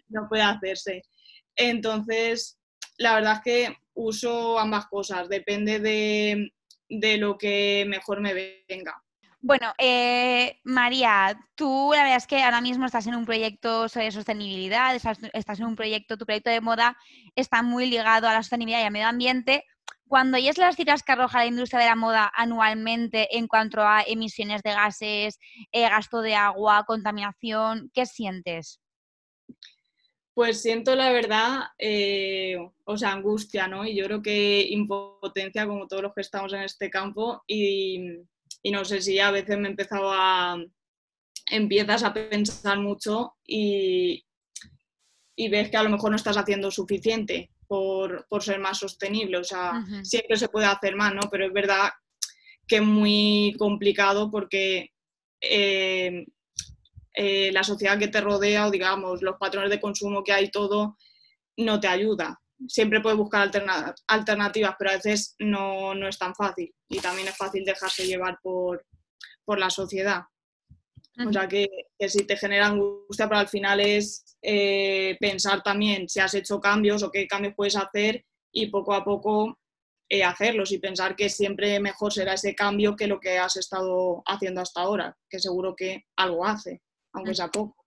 no 0.07 0.29
puede 0.29 0.44
hacerse. 0.44 1.03
Entonces, 1.53 2.57
la 2.97 3.13
verdad 3.15 3.33
es 3.33 3.41
que 3.44 3.75
uso 3.94 4.57
ambas 4.57 4.88
cosas, 4.88 5.27
depende 5.27 5.81
de, 5.81 6.53
de 6.88 7.18
lo 7.18 7.38
que 7.38 7.83
mejor 7.89 8.21
me 8.21 8.63
venga. 8.69 9.03
Bueno, 9.41 9.73
eh, 9.79 10.62
María, 10.63 11.38
tú 11.56 11.91
la 11.94 12.03
verdad 12.03 12.18
es 12.18 12.27
que 12.27 12.41
ahora 12.41 12.62
mismo 12.62 12.85
estás 12.85 13.06
en 13.07 13.15
un 13.15 13.25
proyecto 13.25 13.89
sobre 13.89 14.12
sostenibilidad, 14.12 14.95
estás, 14.95 15.59
en 15.59 15.65
un 15.65 15.75
proyecto, 15.75 16.17
tu 16.17 16.25
proyecto 16.25 16.51
de 16.51 16.62
moda 16.62 16.95
está 17.35 17.63
muy 17.63 17.88
ligado 17.88 18.29
a 18.29 18.33
la 18.33 18.44
sostenibilidad 18.44 18.83
y 18.83 18.85
al 18.85 18.94
medio 18.94 19.07
ambiente. 19.07 19.65
Cuando 20.11 20.35
oyes 20.35 20.57
las 20.57 20.75
cifras 20.75 21.03
que 21.03 21.13
arroja 21.13 21.37
la 21.37 21.45
industria 21.45 21.79
de 21.79 21.85
la 21.85 21.95
moda 21.95 22.29
anualmente 22.35 23.37
en 23.37 23.47
cuanto 23.47 23.79
a 23.79 24.03
emisiones 24.05 24.61
de 24.61 24.71
gases, 24.71 25.39
eh, 25.71 25.83
gasto 25.83 26.19
de 26.19 26.35
agua, 26.35 26.83
contaminación, 26.85 27.89
¿qué 27.93 28.05
sientes? 28.05 28.81
Pues 30.33 30.61
siento 30.61 30.97
la 30.97 31.13
verdad, 31.13 31.61
eh, 31.77 32.57
o 32.83 32.97
sea, 32.97 33.13
angustia, 33.13 33.69
¿no? 33.69 33.85
Y 33.85 33.95
yo 33.95 34.03
creo 34.03 34.21
que 34.21 34.67
impotencia, 34.71 35.65
como 35.65 35.87
todos 35.87 36.03
los 36.03 36.13
que 36.13 36.19
estamos 36.19 36.51
en 36.51 36.63
este 36.63 36.89
campo, 36.89 37.41
y, 37.47 38.17
no 38.65 38.83
sé 38.83 39.01
si 39.01 39.17
a 39.17 39.31
veces 39.31 39.57
me 39.57 39.69
he 39.69 39.71
empezado 39.71 40.11
a, 40.11 40.61
empiezas 41.49 42.03
a 42.03 42.13
pensar 42.13 42.79
mucho 42.79 43.35
y 43.45 44.25
ves 45.37 45.69
que 45.69 45.77
a 45.77 45.83
lo 45.83 45.89
mejor 45.89 46.09
no 46.09 46.17
estás 46.17 46.35
haciendo 46.35 46.69
suficiente 46.69 47.49
por, 47.71 48.27
por 48.27 48.44
ser 48.44 48.59
más 48.59 48.79
sostenible. 48.79 49.38
O 49.38 49.45
sea, 49.45 49.81
siempre 50.03 50.35
se 50.35 50.50
puede 50.50 50.65
hacer 50.65 50.94
más, 50.97 51.13
¿no? 51.13 51.21
Pero 51.31 51.45
es 51.45 51.53
verdad 51.53 51.89
que 52.68 52.77
es 52.77 52.83
muy 52.83 53.56
complicado 53.57 54.29
porque 54.29 54.89
eh, 55.39 56.25
eh, 57.13 57.51
la 57.53 57.63
sociedad 57.63 57.98
que 57.98 58.10
te 58.10 58.19
rodea 58.19 58.67
o 58.67 58.72
digamos 58.72 59.22
los 59.22 59.38
patrones 59.38 59.69
de 59.69 59.79
consumo 59.79 60.22
que 60.22 60.34
hay 60.34 60.51
todo 60.51 60.98
no 61.55 61.79
te 61.79 61.88
ayuda 61.88 62.41
siempre 62.67 63.01
puedes 63.01 63.17
buscar 63.17 63.50
alternativas, 64.07 64.75
pero 64.77 64.91
a 64.91 64.95
veces 64.95 65.36
no, 65.39 65.93
es 66.07 66.17
tan 66.17 66.36
fácil 66.36 66.74
y 66.89 67.00
también 67.00 67.27
es 67.27 67.38
fácil 67.38 67.63
dejarse 67.65 68.05
llevar 68.05 68.38
por, 68.41 68.86
la 69.57 69.69
sociedad. 69.69 70.22
O 71.27 71.33
sea 71.33 71.47
que, 71.47 71.69
si 72.07 72.25
te 72.25 72.37
genera 72.37 72.67
angustia, 72.67 73.27
pero 73.27 73.39
al 73.39 73.47
final 73.47 73.79
es 73.79 74.37
eh, 74.41 75.17
pensar 75.19 75.61
también 75.63 76.09
si 76.09 76.19
has 76.19 76.33
hecho 76.33 76.59
cambios 76.59 77.03
o 77.03 77.11
qué 77.11 77.27
cambios 77.27 77.53
puedes 77.55 77.75
hacer 77.75 78.25
y 78.51 78.67
poco 78.67 78.93
a 78.93 79.03
poco 79.03 79.57
eh, 80.09 80.23
hacerlos 80.23 80.71
y 80.71 80.79
pensar 80.79 81.15
que 81.15 81.29
siempre 81.29 81.79
mejor 81.79 82.11
será 82.11 82.33
ese 82.33 82.53
cambio 82.53 82.95
que 82.95 83.07
lo 83.07 83.19
que 83.19 83.37
has 83.37 83.55
estado 83.55 84.21
haciendo 84.25 84.61
hasta 84.61 84.81
ahora, 84.81 85.17
que 85.29 85.39
seguro 85.39 85.75
que 85.75 86.05
algo 86.17 86.45
hace, 86.45 86.81
aunque 87.13 87.33
sea 87.33 87.47
poco. 87.47 87.85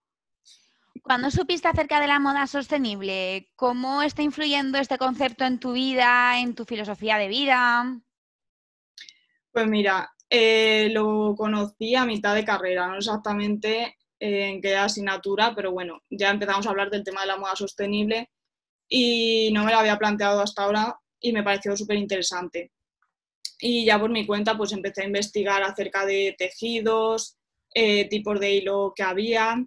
Cuando 1.03 1.29
supiste 1.29 1.67
acerca 1.67 1.99
de 1.99 2.07
la 2.07 2.19
moda 2.19 2.47
sostenible? 2.47 3.51
¿Cómo 3.55 4.01
está 4.01 4.23
influyendo 4.23 4.79
este 4.79 4.97
concepto 4.97 5.45
en 5.45 5.59
tu 5.59 5.73
vida, 5.73 6.39
en 6.39 6.55
tu 6.55 6.65
filosofía 6.65 7.17
de 7.17 7.27
vida? 7.27 8.01
Pues 9.51 9.67
mira, 9.67 10.14
eh, 10.29 10.89
lo 10.91 11.35
conocí 11.35 11.95
a 11.95 12.05
mitad 12.05 12.35
de 12.35 12.45
carrera, 12.45 12.87
no 12.87 12.97
exactamente 12.97 13.97
en 14.19 14.61
qué 14.61 14.75
asignatura, 14.75 15.53
pero 15.55 15.71
bueno, 15.71 16.01
ya 16.09 16.31
empezamos 16.31 16.65
a 16.65 16.69
hablar 16.69 16.89
del 16.89 17.03
tema 17.03 17.21
de 17.21 17.27
la 17.27 17.37
moda 17.37 17.55
sostenible 17.55 18.29
y 18.87 19.51
no 19.53 19.65
me 19.65 19.71
lo 19.71 19.79
había 19.79 19.97
planteado 19.97 20.41
hasta 20.41 20.63
ahora 20.63 20.99
y 21.19 21.33
me 21.33 21.43
pareció 21.43 21.75
súper 21.75 21.97
interesante. 21.97 22.71
Y 23.59 23.85
ya 23.85 23.99
por 23.99 24.09
mi 24.09 24.25
cuenta 24.25 24.57
pues 24.57 24.71
empecé 24.71 25.03
a 25.03 25.07
investigar 25.07 25.63
acerca 25.63 26.05
de 26.05 26.35
tejidos, 26.37 27.37
eh, 27.73 28.07
tipos 28.09 28.39
de 28.39 28.53
hilo 28.53 28.93
que 28.95 29.03
había 29.03 29.57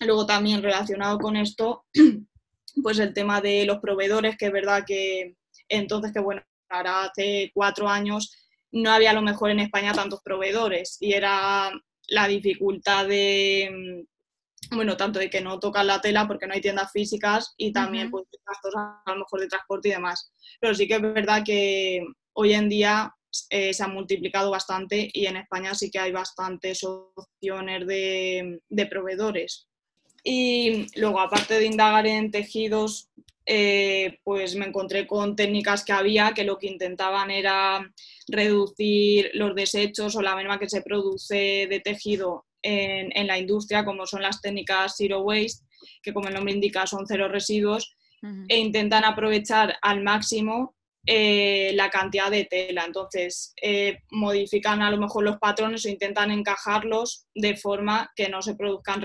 Luego 0.00 0.26
también 0.26 0.62
relacionado 0.62 1.18
con 1.18 1.36
esto, 1.36 1.84
pues 2.82 2.98
el 2.98 3.14
tema 3.14 3.40
de 3.40 3.64
los 3.64 3.78
proveedores, 3.78 4.36
que 4.36 4.46
es 4.46 4.52
verdad 4.52 4.84
que 4.86 5.36
entonces, 5.68 6.12
que 6.12 6.20
bueno, 6.20 6.42
ahora 6.68 7.04
hace 7.04 7.50
cuatro 7.54 7.88
años 7.88 8.43
no 8.74 8.90
había 8.90 9.10
a 9.10 9.14
lo 9.14 9.22
mejor 9.22 9.50
en 9.50 9.60
España 9.60 9.92
tantos 9.92 10.20
proveedores 10.22 10.98
y 11.00 11.12
era 11.12 11.70
la 12.08 12.28
dificultad 12.28 13.06
de, 13.06 14.04
bueno, 14.72 14.96
tanto 14.96 15.20
de 15.20 15.30
que 15.30 15.40
no 15.40 15.60
tocan 15.60 15.86
la 15.86 16.00
tela 16.00 16.26
porque 16.26 16.46
no 16.46 16.54
hay 16.54 16.60
tiendas 16.60 16.90
físicas 16.92 17.54
y 17.56 17.72
también 17.72 18.10
pues 18.10 18.24
gastos 18.44 18.74
a 18.76 19.02
lo 19.06 19.20
mejor 19.20 19.40
de 19.40 19.48
transporte 19.48 19.88
y 19.88 19.92
demás. 19.92 20.32
Pero 20.60 20.74
sí 20.74 20.88
que 20.88 20.94
es 20.94 21.02
verdad 21.02 21.42
que 21.44 22.04
hoy 22.32 22.52
en 22.52 22.68
día 22.68 23.14
eh, 23.48 23.72
se 23.72 23.82
han 23.84 23.94
multiplicado 23.94 24.50
bastante 24.50 25.08
y 25.12 25.26
en 25.26 25.36
España 25.36 25.74
sí 25.74 25.90
que 25.90 26.00
hay 26.00 26.10
bastantes 26.10 26.82
opciones 26.82 27.86
de, 27.86 28.60
de 28.68 28.86
proveedores. 28.86 29.68
Y 30.24 30.86
luego, 30.98 31.20
aparte 31.20 31.58
de 31.58 31.66
indagar 31.66 32.06
en 32.06 32.30
tejidos, 32.30 33.10
eh, 33.46 34.20
pues 34.24 34.56
me 34.56 34.64
encontré 34.64 35.06
con 35.06 35.36
técnicas 35.36 35.84
que 35.84 35.92
había 35.92 36.32
que 36.32 36.44
lo 36.44 36.58
que 36.58 36.66
intentaban 36.66 37.30
era 37.30 37.92
reducir 38.28 39.30
los 39.34 39.54
desechos 39.54 40.16
o 40.16 40.22
la 40.22 40.36
merma 40.36 40.58
que 40.58 40.68
se 40.68 40.82
produce 40.82 41.66
de 41.68 41.80
tejido 41.80 42.46
en, 42.62 43.10
en, 43.14 43.26
la 43.26 43.38
industria, 43.38 43.84
como 43.84 44.06
son 44.06 44.22
las 44.22 44.40
técnicas 44.40 44.94
Zero 44.96 45.20
Waste, 45.20 45.64
que 46.02 46.12
como 46.12 46.28
el 46.28 46.34
nombre 46.34 46.54
indica 46.54 46.86
son 46.86 47.06
cero 47.06 47.28
residuos, 47.28 47.96
e 48.48 48.56
intentan 48.58 49.04
aprovechar 49.04 49.76
al 49.82 50.02
máximo 50.02 50.74
eh, 51.06 51.72
la 51.74 51.90
cantidad 51.90 52.30
de 52.30 52.46
tela. 52.46 52.84
Entonces, 52.86 53.52
eh, 53.60 53.98
modifican 54.10 54.80
a 54.80 54.90
lo 54.90 54.96
mejor 54.96 55.24
los 55.24 55.36
patrones 55.36 55.84
o 55.84 55.90
intentan 55.90 56.30
encajarlos 56.30 57.26
de 57.34 57.54
forma 57.56 58.10
que 58.16 58.30
no 58.30 58.40
se 58.40 58.54
produzcan 58.54 59.04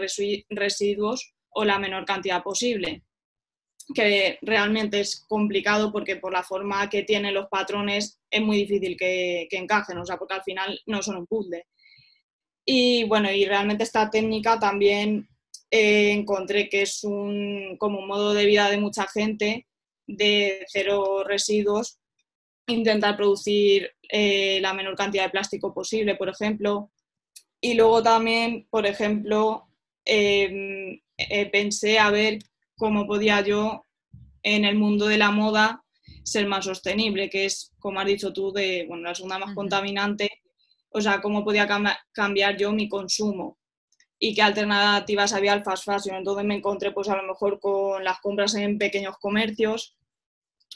residuos 0.50 1.34
o 1.50 1.66
la 1.66 1.80
menor 1.80 2.06
cantidad 2.06 2.42
posible 2.42 3.04
que 3.94 4.38
realmente 4.42 5.00
es 5.00 5.26
complicado 5.28 5.92
porque 5.92 6.16
por 6.16 6.32
la 6.32 6.44
forma 6.44 6.90
que 6.90 7.04
tienen 7.04 7.34
los 7.34 7.48
patrones 7.48 8.20
es 8.30 8.42
muy 8.42 8.58
difícil 8.58 8.96
que, 8.98 9.48
encajen, 9.52 9.98
o 9.98 10.06
sea, 10.06 10.18
porque 10.18 10.36
al 10.36 10.44
final 10.44 10.80
no 10.86 11.02
son 11.02 11.18
un 11.18 11.28
puzzle. 11.28 11.66
Y 12.66 13.04
bueno, 13.06 13.32
y 13.32 13.46
realmente 13.46 13.84
esta 13.84 14.10
técnica 14.10 14.60
también 14.60 15.28
eh, 15.72 16.12
encontré 16.12 16.70
que 16.70 16.84
es 16.84 17.04
un, 17.04 17.78
como 17.80 18.00
un 18.00 18.08
modo 18.08 18.34
de 18.34 18.46
vida 18.46 18.70
de 18.70 18.78
mucha 18.78 19.08
gente, 19.08 19.66
de 20.06 20.66
cero 20.68 21.24
residuos, 21.24 22.00
intentar 22.68 23.16
producir 23.16 23.92
eh, 24.08 24.60
la 24.62 24.74
menor 24.74 24.96
cantidad 24.96 25.24
de 25.24 25.30
plástico 25.32 25.74
posible, 25.74 26.16
por 26.16 26.30
ejemplo. 26.30 26.92
Y 27.60 27.74
luego 27.74 28.04
también, 28.04 28.68
por 28.70 28.86
ejemplo, 28.86 29.68
em, 30.06 31.00
eh, 31.18 31.46
pensé 31.52 32.00
a 32.00 32.12
ver 32.12 32.40
cómo 32.80 33.06
podía 33.06 33.42
yo 33.42 33.86
en 34.42 34.66
el 34.66 34.76
mundo 34.76 35.06
de 35.08 35.18
la 35.18 35.32
moda 35.32 35.84
ser 36.24 36.48
más 36.48 36.66
sostenible, 36.66 37.30
que 37.30 37.46
es, 37.46 37.74
como 37.78 38.00
has 38.00 38.08
dicho 38.08 38.32
tú, 38.34 38.52
de 38.52 38.86
bueno, 38.88 39.04
la 39.04 39.16
segunda 39.16 39.38
más 39.38 39.54
contaminante, 39.54 40.42
o 40.90 41.02
sea, 41.02 41.22
cómo 41.22 41.44
podía 41.44 41.68
cambiar 42.14 42.58
yo 42.58 42.72
mi 42.72 42.88
consumo. 42.88 43.58
Y 44.18 44.34
qué 44.34 44.42
alternativas 44.42 45.34
había 45.34 45.54
al 45.54 45.64
fast 45.64 45.86
fashion. 45.86 46.18
Entonces 46.18 46.46
me 46.46 46.56
encontré 46.56 46.92
pues 46.92 47.08
a 47.10 47.16
lo 47.16 47.24
mejor 47.24 47.60
con 47.60 48.04
las 48.04 48.20
compras 48.20 48.56
en 48.56 48.78
pequeños 48.78 49.18
comercios 49.18 49.96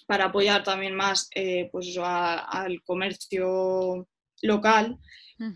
para 0.07 0.25
apoyar 0.25 0.63
también 0.63 0.95
más 0.95 1.29
eh, 1.35 1.69
pues 1.71 1.97
al 1.97 2.81
comercio 2.83 4.07
local 4.43 4.99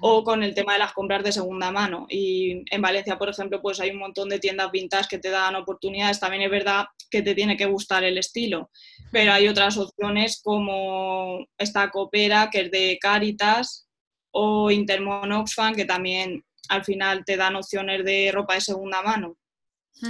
o 0.01 0.24
con 0.24 0.44
el 0.44 0.53
tema 0.53 0.74
de 0.74 0.79
las 0.79 0.94
compras 0.94 1.24
de 1.24 1.32
segunda 1.32 1.72
mano. 1.72 2.08
Y 2.10 2.63
en 2.74 2.82
Valencia, 2.82 3.17
por 3.17 3.29
ejemplo, 3.29 3.62
pues 3.62 3.79
hay 3.79 3.91
un 3.91 4.00
montón 4.00 4.27
de 4.27 4.39
tiendas 4.39 4.72
vintage 4.72 5.08
que 5.10 5.20
te 5.20 5.29
dan 5.29 5.56
oportunidades. 5.56 6.20
También 6.20 6.44
es 6.44 6.51
verdad 6.51 6.86
que 7.10 7.22
te 7.22 7.36
tiene 7.36 7.56
que 7.56 7.67
gustar 7.67 8.03
el 8.03 8.17
estilo, 8.17 8.70
pero 9.12 9.32
hay 9.32 9.48
otras 9.48 9.77
opciones 9.77 10.41
como 10.44 11.46
esta 11.58 11.89
Coopera, 11.89 12.50
que 12.51 12.62
es 12.62 12.72
de 12.72 12.98
Caritas, 13.00 13.88
o 14.32 14.70
Intermon 14.72 15.32
Oxfam, 15.32 15.74
que 15.74 15.86
también 15.86 16.44
al 16.70 16.84
final 16.84 17.24
te 17.25 17.38
dan 17.38 17.56
opciones 17.56 18.03
de 18.03 18.32
ropa 18.32 18.56
de 18.56 18.62
segunda 18.62 19.01
mano 19.01 19.38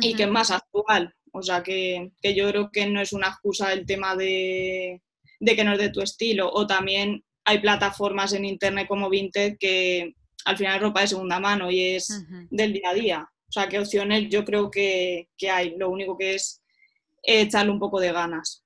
y 0.02 0.16
que 0.16 0.24
es 0.24 0.30
más 0.30 0.52
actual. 0.52 1.14
O 1.32 1.42
sea, 1.42 1.62
que, 1.62 2.12
que, 2.22 2.34
yo 2.34 2.50
creo 2.50 2.72
que 2.72 2.88
no 2.88 3.00
es 3.00 3.14
una 3.14 3.28
excusa 3.28 3.72
el 3.72 3.86
tema 3.86 4.16
de, 4.16 5.02
de 5.40 5.56
que 5.56 5.64
no 5.64 5.74
es 5.74 5.80
de 5.80 5.90
tu 5.90 6.02
estilo. 6.02 6.50
O 6.52 6.66
también 6.66 7.24
hay 7.48 7.60
plataformas 7.60 8.34
en 8.34 8.44
internet 8.44 8.90
como 8.90 9.10
Vinted 9.10 9.58
que 9.58 10.16
al 10.44 10.58
final 10.58 10.76
es 10.76 10.82
ropa 10.82 11.02
de 11.02 11.08
segunda 11.08 11.40
mano 11.40 11.72
y 11.72 11.96
es 11.96 12.26
del 12.50 12.74
día 12.74 12.90
a 12.90 12.94
día. 12.94 13.30
O 13.48 13.52
sea, 13.52 13.70
qué 13.70 13.80
opciones 13.80 14.28
yo 14.30 14.44
creo 14.44 14.70
que, 14.70 15.30
que 15.38 15.50
hay. 15.50 15.78
Lo 15.78 15.90
único 15.90 16.18
que 16.18 16.36
es 16.36 16.62
echarle 17.24 17.72
un 17.72 17.80
poco 17.80 18.02
de 18.02 18.12
ganas. 18.12 18.66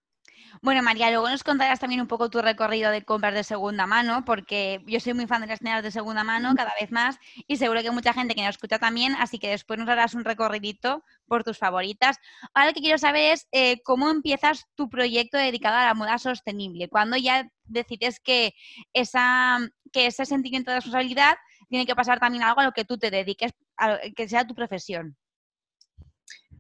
Bueno, 0.63 0.83
María, 0.83 1.09
luego 1.09 1.29
nos 1.29 1.43
contarás 1.43 1.79
también 1.79 2.01
un 2.01 2.07
poco 2.07 2.29
tu 2.29 2.41
recorrido 2.41 2.91
de 2.91 3.03
compras 3.03 3.33
de 3.33 3.43
segunda 3.43 3.87
mano, 3.87 4.25
porque 4.25 4.83
yo 4.85 4.99
soy 4.99 5.13
muy 5.13 5.25
fan 5.25 5.41
de 5.41 5.47
las 5.47 5.59
tiendas 5.59 5.81
de 5.81 5.89
segunda 5.91 6.23
mano 6.23 6.53
cada 6.55 6.71
vez 6.79 6.91
más 6.91 7.17
y 7.47 7.57
seguro 7.57 7.81
que 7.81 7.89
mucha 7.89 8.13
gente 8.13 8.35
que 8.35 8.41
nos 8.41 8.51
escucha 8.51 8.77
también, 8.77 9.15
así 9.15 9.39
que 9.39 9.49
después 9.49 9.79
nos 9.79 9.89
harás 9.89 10.13
un 10.13 10.23
recorridito 10.23 11.03
por 11.25 11.43
tus 11.43 11.57
favoritas. 11.57 12.17
Ahora 12.53 12.67
lo 12.67 12.73
que 12.73 12.81
quiero 12.81 12.97
saber 12.97 13.33
es 13.33 13.47
eh, 13.51 13.81
cómo 13.83 14.11
empiezas 14.11 14.67
tu 14.75 14.89
proyecto 14.89 15.37
dedicado 15.37 15.77
a 15.77 15.85
la 15.85 15.93
moda 15.93 16.19
sostenible, 16.19 16.89
cuando 16.89 17.17
ya 17.17 17.49
decides 17.71 18.19
que, 18.19 18.53
esa, 18.93 19.59
que 19.91 20.07
ese 20.07 20.25
sentimiento 20.25 20.71
de 20.71 20.77
responsabilidad 20.77 21.35
tiene 21.69 21.85
que 21.85 21.95
pasar 21.95 22.19
también 22.19 22.43
algo 22.43 22.61
a 22.61 22.65
lo 22.65 22.71
que 22.71 22.85
tú 22.85 22.97
te 22.97 23.11
dediques, 23.11 23.51
a 23.77 23.99
que 24.15 24.27
sea 24.27 24.45
tu 24.45 24.53
profesión. 24.53 25.17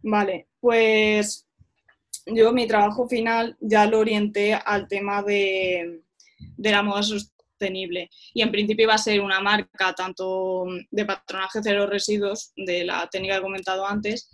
Vale, 0.03 0.47
pues 0.59 1.47
yo 2.25 2.51
mi 2.51 2.67
trabajo 2.67 3.07
final 3.07 3.57
ya 3.59 3.85
lo 3.85 3.99
orienté 3.99 4.53
al 4.53 4.87
tema 4.87 5.21
de, 5.21 6.01
la 6.57 6.83
moda 6.83 7.03
sostenible 7.61 8.09
y 8.33 8.41
en 8.41 8.51
principio 8.51 8.83
iba 8.83 8.95
a 8.95 8.97
ser 8.97 9.21
una 9.21 9.39
marca 9.39 9.93
tanto 9.93 10.65
de 10.89 11.05
patronaje 11.05 11.59
cero 11.63 11.87
residuos 11.87 12.51
de 12.55 12.85
la 12.85 13.07
técnica 13.07 13.35
que 13.35 13.39
he 13.39 13.43
comentado 13.43 13.85
antes 13.85 14.29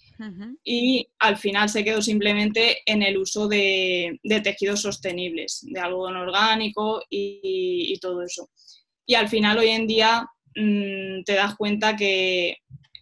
y 0.64 1.08
al 1.20 1.38
final 1.38 1.70
se 1.70 1.84
quedó 1.84 2.02
simplemente 2.02 2.78
en 2.86 3.04
el 3.04 3.18
uso 3.18 3.48
de, 3.48 4.20
tejidos 4.44 4.82
sostenibles, 4.82 5.60
de 5.62 5.80
algodón 5.80 6.16
orgánico 6.16 7.04
y, 7.08 7.96
todo 8.02 8.24
eso. 8.24 8.50
Y 9.06 9.14
al 9.14 9.28
final 9.28 9.60
hoy 9.60 9.70
en 9.70 9.86
día 9.86 10.28
mm, 10.56 11.24
te 11.24 11.34
das 11.34 11.56
cuenta 11.56 11.96
que 11.96 12.58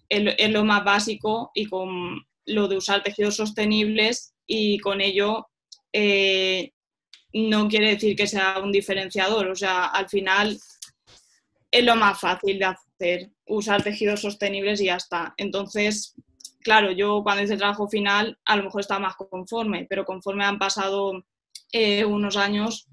es 0.10 0.52
lo 0.52 0.66
más 0.66 0.84
básico 0.84 1.52
y 1.54 1.66
con 1.68 2.22
lo 2.48 2.68
de 2.68 2.78
usar 2.78 3.02
tejidos 3.02 3.38
sostenibles 3.38 4.34
y 4.46 4.78
con 4.80 5.00
ello 5.00 5.48
eh, 5.94 6.72
no 7.36 7.68
quiere 7.68 7.90
decir 7.90 8.16
que 8.16 8.28
sea 8.28 8.60
un 8.64 8.72
diferenciador, 8.72 9.48
o 9.48 9.56
sea, 9.56 9.88
al 9.88 10.08
final 10.08 10.58
es 11.70 11.84
lo 11.84 11.96
más 11.98 12.18
fácil 12.18 12.58
de 12.58 12.66
hacer, 12.66 13.30
usar 13.46 13.84
tejidos 13.84 14.22
sostenibles 14.22 14.80
y 14.80 14.86
ya 14.86 14.96
está. 14.96 15.34
Entonces, 15.36 16.16
claro, 16.62 16.92
yo 16.92 17.24
cuando 17.24 17.44
hice 17.44 17.54
el 17.54 17.60
trabajo 17.60 17.90
final 17.90 18.40
a 18.46 18.56
lo 18.56 18.64
mejor 18.64 18.80
estaba 18.80 19.02
más 19.02 19.16
conforme, 19.18 19.86
pero 19.90 20.06
conforme 20.06 20.46
han 20.46 20.58
pasado 20.58 21.26
eh, 21.74 22.06
unos 22.06 22.38
años, 22.38 22.88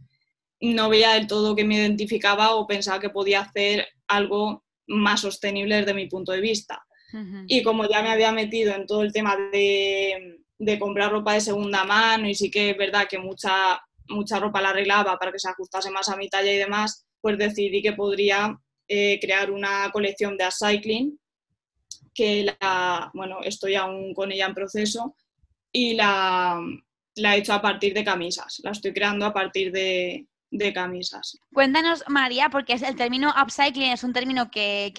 no 0.60 0.88
veía 0.88 1.14
del 1.14 1.28
todo 1.28 1.54
que 1.54 1.64
me 1.64 1.76
identificaba 1.76 2.56
o 2.56 2.66
pensaba 2.66 2.98
que 2.98 3.10
podía 3.10 3.42
hacer 3.42 3.86
algo 4.08 4.64
más 4.88 5.20
sostenible 5.20 5.76
desde 5.76 5.94
mi 5.94 6.08
punto 6.08 6.32
de 6.32 6.40
vista. 6.40 6.84
Y 7.46 7.62
como 7.62 7.86
ya 7.86 8.02
me 8.02 8.08
había 8.08 8.32
metido 8.32 8.74
en 8.74 8.86
todo 8.86 9.02
el 9.02 9.12
tema 9.12 9.36
de, 9.52 10.40
de 10.58 10.78
comprar 10.78 11.12
ropa 11.12 11.34
de 11.34 11.42
segunda 11.42 11.84
mano 11.84 12.26
y 12.26 12.34
sí 12.34 12.50
que 12.50 12.70
es 12.70 12.76
verdad 12.76 13.06
que 13.06 13.18
mucha, 13.18 13.82
mucha 14.12 14.38
ropa 14.38 14.60
la 14.60 14.70
arreglaba 14.70 15.18
para 15.18 15.32
que 15.32 15.38
se 15.38 15.48
ajustase 15.48 15.90
más 15.90 16.08
a 16.08 16.16
mi 16.16 16.28
talla 16.28 16.52
y 16.52 16.58
demás, 16.58 17.06
pues 17.20 17.38
decidí 17.38 17.82
que 17.82 17.92
podría 17.92 18.58
eh, 18.88 19.18
crear 19.20 19.50
una 19.50 19.90
colección 19.92 20.36
de 20.36 20.46
upcycling 20.46 21.18
que 22.14 22.54
la, 22.60 23.10
bueno, 23.14 23.38
estoy 23.42 23.74
aún 23.74 24.14
con 24.14 24.30
ella 24.32 24.46
en 24.46 24.54
proceso 24.54 25.16
y 25.72 25.94
la, 25.94 26.60
la 27.16 27.34
he 27.34 27.38
hecho 27.38 27.54
a 27.54 27.62
partir 27.62 27.94
de 27.94 28.04
camisas, 28.04 28.60
la 28.62 28.72
estoy 28.72 28.92
creando 28.92 29.24
a 29.24 29.32
partir 29.32 29.72
de, 29.72 30.26
de 30.52 30.72
camisas. 30.72 31.38
Cuéntanos, 31.52 32.04
María, 32.08 32.50
porque 32.50 32.74
el 32.74 32.96
término 32.96 33.34
upcycling 33.42 33.92
es 33.92 34.04
un 34.04 34.12
término 34.12 34.50
que, 34.50 34.92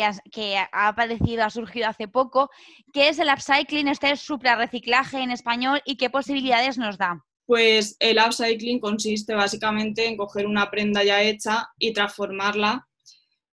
ha, 0.72 0.88
aparecido, 0.88 1.46
ha 1.46 1.50
surgido 1.50 1.88
hace 1.88 2.08
poco. 2.08 2.50
¿Qué 2.92 3.08
es 3.08 3.20
el 3.20 3.30
upcycling, 3.30 3.88
este 3.88 4.14
reciclaje 4.58 5.20
en 5.20 5.32
español 5.32 5.82
y 5.86 5.96
qué 5.96 6.10
posibilidades 6.10 6.78
nos 6.78 6.98
da? 6.98 7.24
Pues 7.46 7.98
el 8.00 8.18
upcycling 8.18 8.80
consiste 8.80 9.36
básicamente 9.36 10.08
en 10.08 10.18
coger 10.18 10.48
una 10.48 10.72
prenda 10.72 11.04
ya 11.04 11.22
hecha 11.22 11.70
y 11.78 11.94
transformarla 11.94 12.88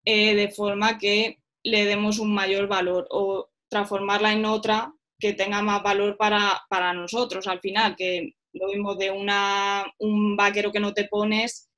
eh, 0.05 0.35
de 0.35 0.49
forma 0.49 0.99
que 0.99 1.39
le 1.63 1.85
demos 1.85 2.19
un 2.19 2.33
mayor 2.33 2.69
valor 2.69 3.07
o 3.11 3.51
transformarla 3.69 4.33
en 4.33 4.45
otra 4.45 4.93
que 5.19 5.35
tenga 5.35 5.61
más 5.61 5.83
valor 5.83 6.17
para, 6.17 6.63
para 6.69 6.95
nosotros 6.95 7.47
al 7.47 7.61
final, 7.61 7.97
que 7.97 8.35
lo 8.53 8.69
mismo 8.69 8.95
de 8.95 9.11
una, 9.11 9.85
un 9.99 10.37
vaquero 10.37 10.73
que 10.73 10.81
no 10.81 10.95
te 10.95 11.05
pones 11.05 11.71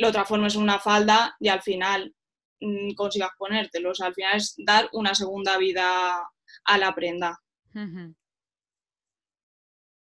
lo 0.00 0.10
transformes 0.10 0.54
en 0.54 0.62
una 0.62 0.78
falda 0.78 1.36
y 1.38 1.48
al 1.48 1.60
final 1.60 2.14
mm, 2.60 2.94
consigas 2.94 3.30
ponértelo. 3.38 3.90
O 3.90 3.94
sea, 3.94 4.06
al 4.06 4.14
final 4.14 4.36
es 4.36 4.54
dar 4.56 4.88
una 4.92 5.14
segunda 5.14 5.58
vida 5.58 6.26
a 6.64 6.78
la 6.78 6.94
prenda. 6.94 7.38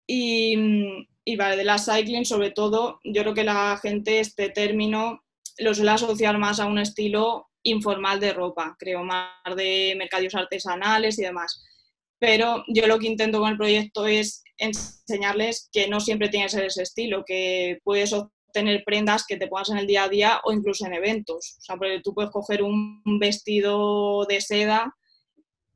y, 0.07 0.55
y, 1.25 1.35
vale, 1.35 1.55
de 1.55 1.63
la 1.63 1.77
cycling, 1.77 2.25
sobre 2.25 2.51
todo, 2.51 2.99
yo 3.03 3.21
creo 3.21 3.33
que 3.33 3.43
la 3.43 3.77
gente 3.81 4.19
este 4.19 4.49
término 4.49 5.23
lo 5.57 5.73
suele 5.73 5.91
asociar 5.91 6.37
más 6.37 6.59
a 6.59 6.65
un 6.65 6.79
estilo 6.79 7.49
informal 7.63 8.19
de 8.19 8.33
ropa, 8.33 8.75
creo, 8.77 9.03
más 9.03 9.29
de 9.55 9.95
mercadillos 9.97 10.35
artesanales 10.35 11.17
y 11.19 11.23
demás. 11.23 11.63
Pero 12.19 12.63
yo 12.67 12.87
lo 12.87 12.99
que 12.99 13.07
intento 13.07 13.39
con 13.39 13.51
el 13.51 13.57
proyecto 13.57 14.05
es 14.07 14.43
enseñarles 14.57 15.69
que 15.71 15.87
no 15.87 15.99
siempre 15.99 16.29
tiene 16.29 16.47
que 16.47 16.51
ser 16.51 16.65
ese 16.65 16.83
estilo, 16.83 17.23
que 17.25 17.79
puedes 17.83 18.13
tener 18.53 18.83
prendas 18.83 19.25
que 19.25 19.37
te 19.37 19.47
pongas 19.47 19.69
en 19.69 19.77
el 19.77 19.87
día 19.87 20.03
a 20.03 20.09
día 20.09 20.41
o 20.43 20.51
incluso 20.51 20.85
en 20.85 20.93
eventos. 20.93 21.55
O 21.59 21.61
sea, 21.61 21.77
porque 21.77 22.01
tú 22.03 22.13
puedes 22.13 22.31
coger 22.31 22.63
un 22.63 23.01
vestido 23.19 24.25
de 24.25 24.41
seda 24.41 24.93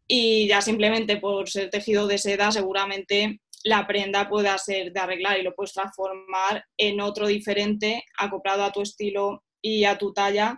y 0.07 0.47
ya 0.47 0.61
simplemente 0.61 1.17
por 1.17 1.49
ser 1.49 1.69
tejido 1.69 2.07
de 2.07 2.17
seda 2.17 2.51
seguramente 2.51 3.41
la 3.67 3.85
prenda 3.85 4.29
pueda 4.29 4.57
ser 4.57 4.93
de 4.93 4.99
arreglar 4.99 5.39
y 5.39 5.43
lo 5.43 5.53
puedes 5.53 5.73
transformar 5.73 6.63
en 6.77 7.01
otro 7.01 7.27
diferente 7.27 8.03
acoplado 8.17 8.63
a 8.63 8.71
tu 8.71 8.81
estilo 8.81 9.43
y 9.61 9.83
a 9.83 9.97
tu 9.97 10.13
talla 10.13 10.57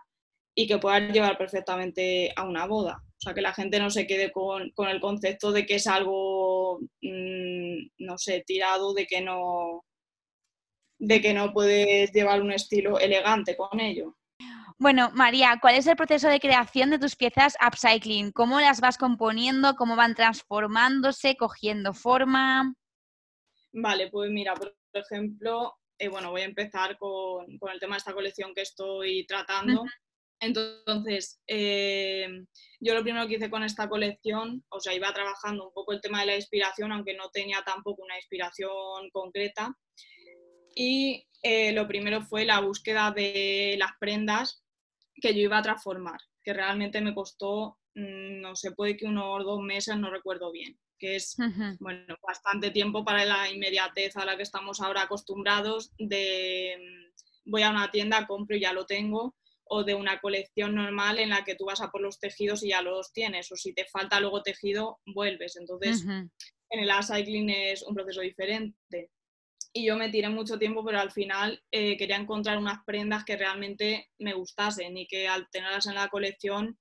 y 0.56 0.68
que 0.68 0.78
puedas 0.78 1.12
llevar 1.12 1.38
perfectamente 1.38 2.32
a 2.36 2.44
una 2.44 2.66
boda. 2.68 3.02
O 3.02 3.22
sea, 3.22 3.34
que 3.34 3.42
la 3.42 3.54
gente 3.54 3.80
no 3.80 3.90
se 3.90 4.08
quede 4.08 4.32
con, 4.32 4.72
el 4.78 5.02
concepto 5.02 5.52
de 5.52 5.66
que 5.66 5.76
es 5.76 5.88
algo, 5.88 6.80
mm, 7.02 8.06
no 8.06 8.18
sé, 8.18 8.44
tirado, 8.46 8.94
de 8.94 9.08
que 9.08 9.22
no, 9.22 9.84
de 11.00 11.22
que 11.22 11.34
no 11.34 11.52
puedes 11.52 12.12
llevar 12.12 12.42
un 12.42 12.52
estilo 12.52 13.00
elegante 13.00 13.58
con 13.58 13.80
ello. 13.80 14.16
Bueno, 14.78 15.12
María, 15.14 15.58
¿cuál 15.62 15.76
es 15.76 15.88
el 15.88 15.98
proceso 15.98 16.30
de 16.30 16.40
creación 16.40 16.90
de 16.90 17.00
tus 17.00 17.18
piezas 17.18 17.58
upcycling? 17.66 18.32
¿Cómo 18.32 18.62
las 18.62 18.80
vas 18.80 18.98
componiendo? 18.98 19.76
¿Cómo 19.76 19.98
van 19.98 20.16
transformándose, 20.16 21.36
cogiendo 21.36 21.94
forma? 21.94 22.74
Vale, 23.72 24.10
pues 24.10 24.32
mira, 24.32 24.54
por 24.56 24.76
ejemplo, 24.94 25.76
eh, 25.98 26.08
bueno, 26.08 26.32
voy 26.32 26.42
a 26.42 26.46
empezar 26.46 26.98
con, 26.98 27.46
el 27.50 27.80
tema 27.80 27.96
de 27.96 28.00
esta 28.00 28.14
colección 28.14 28.54
que 28.54 28.62
estoy 28.62 29.26
tratando. 29.28 29.84
Entonces, 30.42 31.42
eh, 31.48 32.46
yo 32.80 32.94
lo 32.94 33.04
primero 33.04 33.28
que 33.28 33.36
hice 33.36 33.50
con 33.50 33.64
esta 33.64 33.90
colección, 33.90 34.64
o 34.70 34.80
sea, 34.80 34.94
iba 34.94 35.14
trabajando 35.14 35.68
un 35.68 35.74
poco 35.74 35.92
el 35.92 36.00
tema 36.00 36.22
de 36.22 36.28
la 36.28 36.36
inspiración, 36.36 36.94
aunque 36.94 37.14
no 37.14 37.30
tenía 37.30 37.62
tampoco 37.66 38.04
una 38.04 38.16
inspiración 38.16 39.10
concreta. 39.12 39.76
Y 40.74 41.28
eh, 41.44 41.74
lo 41.74 41.88
primero 41.88 42.22
fue 42.22 42.46
la 42.46 42.62
búsqueda 42.62 43.12
de 43.12 43.76
las 43.78 43.92
prendas 44.00 44.64
que 45.22 45.34
yo 45.34 45.42
iba 45.42 45.58
a 45.58 45.64
transformar, 45.64 46.22
que 46.42 46.54
realmente 46.54 47.02
me 47.02 47.14
costó, 47.14 47.78
mm, 47.96 48.40
no 48.40 48.56
sé, 48.56 48.72
puede 48.72 48.96
que 48.96 49.06
unos 49.06 49.44
dos 49.44 49.60
meses, 49.62 49.98
no 49.98 50.10
recuerdo 50.10 50.54
bien, 50.54 50.80
que 51.00 51.16
es 51.16 51.36
bueno, 51.80 52.16
bastante 52.26 52.72
tiempo 52.72 53.04
para 53.04 53.26
la 53.26 53.50
inmediatez 53.50 54.16
a 54.18 54.26
la 54.26 54.38
que 54.38 54.44
estamos 54.44 54.82
ahora 54.82 55.04
acostumbrados 55.04 55.92
de 55.98 56.76
mm, 56.78 57.52
voy 57.52 57.64
a 57.64 57.72
una 57.72 57.90
tienda, 57.92 58.28
compro 58.28 58.56
y 58.56 58.62
ya 58.62 58.74
lo 58.74 58.86
tengo, 58.86 59.36
o 59.64 59.84
de 59.84 59.94
una 59.94 60.20
colección 60.20 60.76
normal 60.76 61.20
en 61.20 61.30
la 61.30 61.44
que 61.44 61.56
tú 61.56 61.66
vas 61.66 61.82
a 61.82 61.90
por 61.90 62.02
los 62.02 62.20
tejidos 62.20 62.64
y 62.64 62.70
ya 62.70 62.82
los 62.82 63.14
tienes, 63.14 63.52
o 63.52 63.56
si 63.56 63.74
te 63.74 63.86
falta 63.86 64.20
luego 64.20 64.42
tejido, 64.42 65.00
vuelves. 65.06 65.56
Entonces, 65.58 66.04
en 66.06 66.80
el 66.80 66.90
upcycling 66.90 67.50
es 67.50 67.84
un 67.84 67.94
proceso 67.94 68.22
diferente. 68.22 69.12
Y 69.72 69.86
yo 69.86 69.96
me 69.96 70.10
tiré 70.10 70.30
mucho 70.30 70.58
tiempo, 70.58 70.84
pero 70.84 71.00
al 71.00 71.12
final 71.12 71.62
eh, 71.72 71.96
quería 71.98 72.16
encontrar 72.16 72.58
unas 72.58 72.84
prendas 72.84 73.24
que 73.24 73.38
realmente 73.38 74.10
me 74.18 74.34
gustasen 74.34 74.98
y 74.98 75.08
que 75.08 75.28
al 75.28 75.48
tenerlas 75.52 75.86
en 75.86 75.96
la 75.96 76.08
colección 76.08 76.80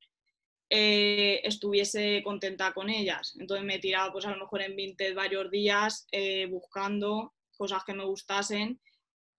eh, 0.71 1.41
estuviese 1.45 2.23
contenta 2.23 2.73
con 2.73 2.91
ellas. 2.91 3.37
Entonces 3.39 3.65
me 3.65 3.77
he 3.77 3.81
tirado 3.81 4.13
pues 4.13 4.27
a 4.27 4.31
lo 4.31 4.39
mejor 4.39 4.63
en 4.63 4.77
Vinted 4.77 5.15
varios 5.15 5.51
días 5.51 6.07
eh, 6.13 6.47
buscando 6.47 7.35
cosas 7.57 7.83
que 7.85 7.95
me 7.95 8.05
gustasen 8.05 8.81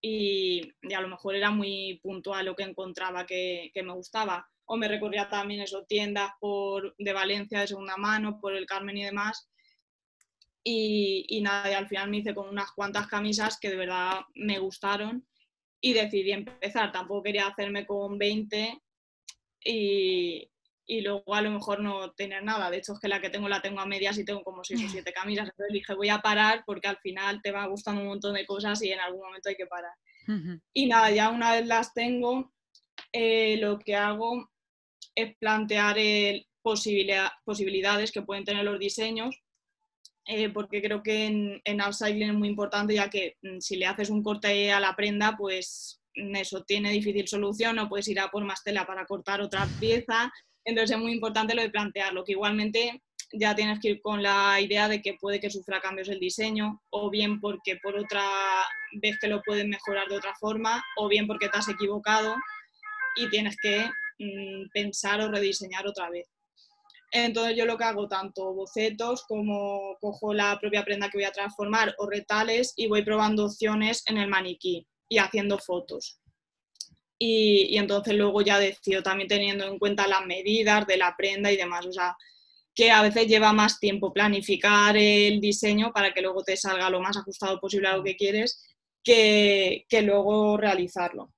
y, 0.02 0.62
a 0.96 1.02
lo 1.02 1.08
mejor 1.08 1.36
era 1.36 1.52
muy 1.52 2.00
puntual 2.02 2.46
lo 2.46 2.56
que 2.56 2.64
encontraba 2.64 3.26
que, 3.26 3.72
que 3.74 3.84
me 3.84 3.94
gustaba. 3.94 4.48
O 4.66 4.78
me 4.78 4.88
recorría 4.88 5.30
también 5.30 5.62
eso, 5.62 5.86
tiendas 5.86 6.32
por, 6.40 6.96
de 6.98 7.14
Valencia 7.14 7.60
de 7.60 7.68
segunda 7.68 7.98
mano, 7.98 8.40
por 8.40 8.56
el 8.56 8.68
Carmen 8.68 8.98
y 8.98 9.04
demás, 9.04 9.50
y, 10.64 11.40
nada, 11.42 11.72
y 11.72 11.74
al 11.74 11.88
final 11.88 12.10
me 12.10 12.18
hice 12.18 12.36
con 12.36 12.50
unas 12.50 12.72
cuantas 12.72 13.08
camisas 13.08 13.58
que 13.60 13.70
de 13.70 13.78
verdad 13.78 14.22
me 14.36 14.60
gustaron 14.60 15.26
y 15.82 15.94
decidí 15.94 16.32
empezar. 16.32 16.92
Tampoco 16.92 17.24
quería 17.24 17.48
hacerme 17.48 17.86
con 17.86 18.18
20 18.18 18.80
y, 19.64 20.50
y 20.90 21.02
luego 21.02 21.36
a 21.36 21.42
lo 21.42 21.52
mejor 21.52 21.82
no 21.82 22.12
tener 22.14 22.44
nada. 22.44 22.72
De 22.72 22.78
hecho, 22.78 22.94
es 22.94 23.00
que 23.00 23.08
la 23.08 23.22
que 23.22 23.30
tengo 23.30 23.48
la 23.48 23.62
tengo 23.62 23.80
a 23.80 23.86
medias 23.86 24.18
y 24.18 24.26
tengo 24.26 24.44
como 24.44 24.64
6 24.64 24.86
o 24.86 24.90
7 24.90 25.14
camisas. 25.14 25.48
Entonces 25.50 25.72
dije, 25.72 25.94
voy 25.94 26.10
a 26.10 26.18
parar 26.20 26.64
porque 26.66 26.88
al 26.88 26.98
final 26.98 27.42
te 27.44 27.52
va 27.52 27.68
gustando 27.68 28.02
un 28.02 28.08
montón 28.08 28.34
de 28.34 28.46
cosas 28.48 28.82
y 28.82 28.92
en 28.92 29.00
algún 29.00 29.22
momento 29.22 29.50
hay 29.50 29.56
que 29.56 29.68
parar. 29.68 29.94
Y 30.74 30.88
nada, 30.88 31.12
ya 31.12 31.30
una 31.30 31.54
vez 31.54 31.68
las 31.68 31.94
tengo, 31.94 32.52
eh, 33.12 33.58
lo 33.58 33.78
que 33.78 33.96
hago 33.96 34.50
es 35.14 35.36
plantear 35.38 36.00
el 36.00 36.48
posibilidades 36.62 38.12
que 38.12 38.22
pueden 38.22 38.44
tener 38.44 38.64
los 38.64 38.78
diseños 38.78 39.36
eh, 40.26 40.50
porque 40.50 40.82
creo 40.82 41.02
que 41.02 41.26
en, 41.26 41.62
en 41.64 41.82
upcycling 41.82 42.30
es 42.30 42.36
muy 42.36 42.50
importante, 42.50 42.94
ya 42.94 43.10
que 43.10 43.38
mm, 43.42 43.60
si 43.60 43.78
le 43.78 43.88
haces 43.88 44.12
un 44.12 44.22
corte 44.22 44.72
a 44.72 44.80
la 44.80 44.96
prenda, 44.96 45.36
pues 45.36 46.02
mm, 46.16 46.36
eso 46.36 46.64
tiene 46.64 46.92
difícil 46.92 47.28
solución, 47.28 47.78
no 47.78 47.90
puedes 47.90 48.08
ir 48.10 48.20
a 48.20 48.30
por 48.30 48.44
más 48.44 48.64
tela 48.64 48.86
para 48.86 49.08
cortar 49.08 49.42
otra 49.42 49.68
pieza, 49.80 50.32
entonces 50.70 50.96
es 50.96 51.02
muy 51.02 51.12
importante 51.14 51.56
lo 51.56 51.62
de 51.62 51.70
plantearlo, 51.70 52.24
que 52.24 52.34
igualmente 52.34 53.02
ya 53.34 53.56
tienes 53.56 53.80
que 53.80 53.90
ir 53.90 54.02
con 54.02 54.24
la 54.24 54.60
idea 54.60 54.88
de 54.88 55.02
que 55.02 55.16
puede 55.20 55.40
que 55.40 55.50
sufra 55.50 55.82
cambios 55.82 56.10
el 56.10 56.20
diseño, 56.20 56.82
o 56.90 57.10
bien 57.10 57.40
porque 57.40 57.78
por 57.78 57.96
otra 57.96 58.24
vez 59.02 59.18
que 59.20 59.28
lo 59.28 59.42
puedes 59.44 59.68
mejorar 59.68 60.08
de 60.08 60.18
otra 60.18 60.34
forma, 60.36 60.84
o 60.98 61.08
bien 61.08 61.28
porque 61.28 61.50
te 61.50 61.58
has 61.58 61.70
equivocado 61.70 62.36
y 63.16 63.30
tienes 63.30 63.56
que 63.62 63.90
mm, 64.20 64.70
pensar 64.74 65.22
o 65.22 65.32
rediseñar 65.32 65.88
otra 65.88 66.10
vez. 66.10 66.28
Entonces 67.12 67.58
yo 67.58 67.66
lo 67.66 67.78
que 67.78 67.86
hago, 67.86 68.08
tanto 68.08 68.54
bocetos 68.54 69.24
como 69.28 69.98
cojo 70.00 70.34
la 70.34 70.60
propia 70.60 70.86
prenda 70.86 71.10
que 71.10 71.18
voy 71.18 71.26
a 71.26 71.32
transformar 71.32 71.96
o 71.98 72.08
retales 72.08 72.74
y 72.76 72.88
voy 72.88 73.04
probando 73.04 73.46
opciones 73.46 74.04
en 74.08 74.18
el 74.18 74.28
maniquí 74.28 74.88
y 75.08 75.18
haciendo 75.18 75.58
fotos. 75.58 76.20
Y, 77.20 77.78
entonces 77.78 78.16
luego 78.16 78.42
ya 78.42 78.60
decido 78.60 79.04
también 79.04 79.28
teniendo 79.28 79.66
en 79.66 79.78
cuenta 79.78 80.08
las 80.08 80.26
medidas 80.26 80.88
de 80.88 80.98
la 80.98 81.16
prenda 81.18 81.52
y 81.52 81.58
demás. 81.58 81.86
O 81.86 81.92
sea, 81.92 82.16
que 82.74 82.92
a 82.92 83.02
veces 83.02 83.28
lleva 83.28 83.54
más 83.54 83.80
tiempo 83.80 84.14
planificar 84.14 84.96
el 84.98 85.42
diseño 85.42 85.92
para 85.94 86.14
que 86.14 86.22
luego 86.22 86.44
te 86.44 86.56
salga 86.58 86.90
lo 86.90 87.02
más 87.02 87.18
ajustado 87.18 87.60
posible 87.60 87.90
a 87.90 87.98
lo 87.98 88.04
que 88.04 88.16
quieres 88.16 88.64
que, 89.04 89.86
que 89.90 90.02
luego 90.02 90.58
realizarlo. 90.58 91.34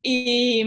Y, 0.00 0.62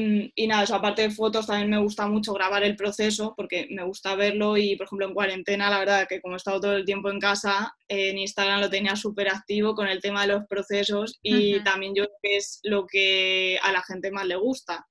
nada, 0.48 0.64
eso 0.64 0.76
aparte 0.76 1.04
de 1.04 1.12
fotos, 1.12 1.48
también 1.48 1.70
me 1.70 1.80
gusta 1.80 2.06
mucho 2.08 2.34
grabar 2.34 2.64
el 2.64 2.76
proceso 2.76 3.34
porque 3.36 3.68
me 3.72 3.84
gusta 3.84 4.16
verlo 4.16 4.58
y, 4.58 4.76
por 4.76 4.88
ejemplo, 4.88 5.08
en 5.08 5.14
cuarentena, 5.14 5.70
la 5.70 5.80
verdad 5.80 6.08
que 6.08 6.22
como 6.22 6.36
he 6.36 6.38
estado 6.38 6.60
todo 6.60 6.76
el 6.76 6.86
tiempo 6.86 7.10
en 7.10 7.20
casa, 7.20 7.74
en 7.88 8.18
Instagram 8.18 8.60
lo 8.60 8.70
tenía 8.70 8.96
súper 8.96 9.30
activo 9.30 9.74
con 9.74 9.88
el 9.88 10.02
tema 10.02 10.24
de 10.24 10.34
los 10.34 10.46
procesos 10.48 11.18
y 11.22 11.64
también 11.64 11.96
yo 11.96 12.04
creo 12.04 12.18
que 12.22 12.38
es 12.38 12.60
lo 12.64 12.86
que 12.86 13.58
a 13.64 13.72
la 13.72 13.82
gente 13.84 14.12
más 14.12 14.26
le 14.26 14.36
gusta. 14.36 14.86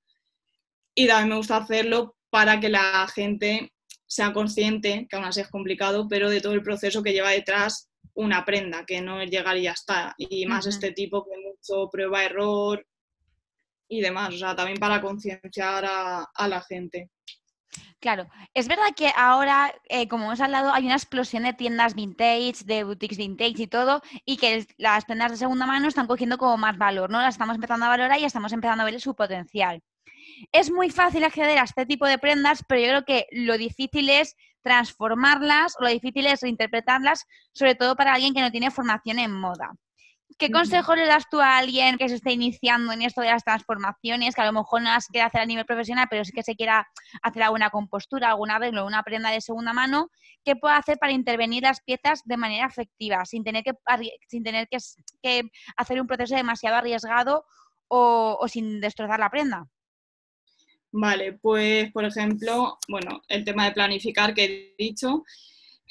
Y 0.95 1.07
también 1.07 1.29
me 1.29 1.37
gusta 1.37 1.57
hacerlo 1.57 2.15
para 2.29 2.59
que 2.59 2.69
la 2.69 3.07
gente 3.13 3.71
sea 4.07 4.33
consciente, 4.33 5.07
que 5.09 5.15
aún 5.15 5.25
así 5.25 5.41
es 5.41 5.49
complicado, 5.49 6.07
pero 6.09 6.29
de 6.29 6.41
todo 6.41 6.53
el 6.53 6.63
proceso 6.63 7.03
que 7.03 7.13
lleva 7.13 7.29
detrás 7.29 7.89
una 8.13 8.43
prenda, 8.43 8.85
que 8.85 9.01
no 9.01 9.21
es 9.21 9.29
llegar 9.29 9.55
y 9.57 9.63
ya 9.63 9.71
está. 9.71 10.15
Y 10.17 10.45
más 10.47 10.65
este 10.65 10.91
tipo 10.91 11.23
que 11.23 11.31
mucho 11.37 11.89
prueba-error, 11.89 12.85
y 13.91 13.99
demás, 13.99 14.33
o 14.33 14.37
sea, 14.37 14.55
también 14.55 14.79
para 14.79 15.01
concienciar 15.01 15.83
a, 15.85 16.47
la 16.47 16.61
gente. 16.61 17.09
Claro, 17.99 18.25
es 18.53 18.69
verdad 18.69 18.95
que 18.95 19.11
ahora, 19.17 19.73
eh, 19.89 20.07
como 20.07 20.25
hemos 20.25 20.39
hablado, 20.39 20.73
hay 20.73 20.85
una 20.85 20.95
explosión 20.95 21.43
de 21.43 21.53
tiendas 21.53 21.93
vintage, 21.93 22.63
de 22.63 22.85
boutiques 22.85 23.17
vintage 23.17 23.63
y 23.63 23.67
todo, 23.67 24.01
y 24.25 24.37
que 24.37 24.65
las 24.77 25.03
prendas 25.03 25.31
de 25.31 25.37
segunda 25.37 25.65
mano 25.65 25.89
están 25.89 26.07
cogiendo 26.07 26.37
como 26.37 26.57
más 26.57 26.77
valor, 26.77 27.09
¿no? 27.09 27.21
Las 27.21 27.35
estamos 27.35 27.55
empezando 27.55 27.85
a 27.85 27.89
valorar 27.89 28.17
y 28.17 28.23
estamos 28.23 28.53
empezando 28.53 28.83
a 28.83 28.85
ver 28.85 28.99
su 29.01 29.13
potencial. 29.13 29.81
Es 30.53 30.71
muy 30.71 30.89
fácil 30.89 31.25
acceder 31.25 31.59
a 31.59 31.63
este 31.63 31.85
tipo 31.85 32.07
de 32.07 32.17
prendas, 32.17 32.63
pero 32.67 32.81
yo 32.81 32.87
creo 32.87 33.05
que 33.05 33.27
lo 33.31 33.57
difícil 33.57 34.09
es 34.09 34.37
transformarlas 34.61 35.75
o 35.77 35.83
lo 35.83 35.89
difícil 35.89 36.27
es 36.27 36.39
reinterpretarlas, 36.39 37.25
sobre 37.53 37.75
todo 37.75 37.97
para 37.97 38.13
alguien 38.13 38.33
que 38.33 38.41
no 38.41 38.51
tiene 38.51 38.71
formación 38.71 39.19
en 39.19 39.33
moda. 39.33 39.73
¿Qué 40.37 40.51
consejo 40.51 40.95
le 40.95 41.05
das 41.05 41.25
tú 41.29 41.39
a 41.39 41.57
alguien 41.57 41.97
que 41.97 42.09
se 42.09 42.15
esté 42.15 42.31
iniciando 42.31 42.91
en 42.91 43.01
esto 43.01 43.21
de 43.21 43.27
las 43.27 43.43
transformaciones, 43.43 44.35
que 44.35 44.41
a 44.41 44.45
lo 44.45 44.53
mejor 44.53 44.81
no 44.81 44.89
las 44.89 45.07
quiere 45.07 45.25
hacer 45.25 45.41
a 45.41 45.45
nivel 45.45 45.65
profesional, 45.65 46.07
pero 46.09 46.23
sí 46.25 46.31
que 46.31 46.43
se 46.43 46.55
quiera 46.55 46.87
hacer 47.21 47.43
alguna 47.43 47.69
compostura, 47.69 48.29
alguna 48.29 48.55
arreglo, 48.55 48.85
una 48.85 49.03
prenda 49.03 49.31
de 49.31 49.41
segunda 49.41 49.73
mano? 49.73 50.09
¿Qué 50.43 50.55
puede 50.55 50.75
hacer 50.75 50.97
para 50.97 51.11
intervenir 51.11 51.63
las 51.63 51.81
piezas 51.81 52.21
de 52.25 52.37
manera 52.37 52.65
efectiva, 52.65 53.25
sin 53.25 53.43
tener 53.43 53.63
que, 53.63 53.73
sin 54.27 54.43
tener 54.43 54.67
que, 54.67 55.43
hacer 55.77 56.01
un 56.01 56.07
proceso 56.07 56.35
demasiado 56.35 56.77
arriesgado 56.77 57.45
o, 57.87 58.37
o 58.39 58.47
sin 58.47 58.79
destrozar 58.81 59.19
la 59.19 59.29
prenda? 59.29 59.67
Vale, 60.91 61.33
pues 61.33 61.91
por 61.91 62.03
ejemplo, 62.03 62.77
bueno, 62.89 63.21
el 63.29 63.45
tema 63.45 63.65
de 63.65 63.71
planificar 63.71 64.33
que 64.33 64.75
he 64.77 64.83
dicho, 64.83 65.23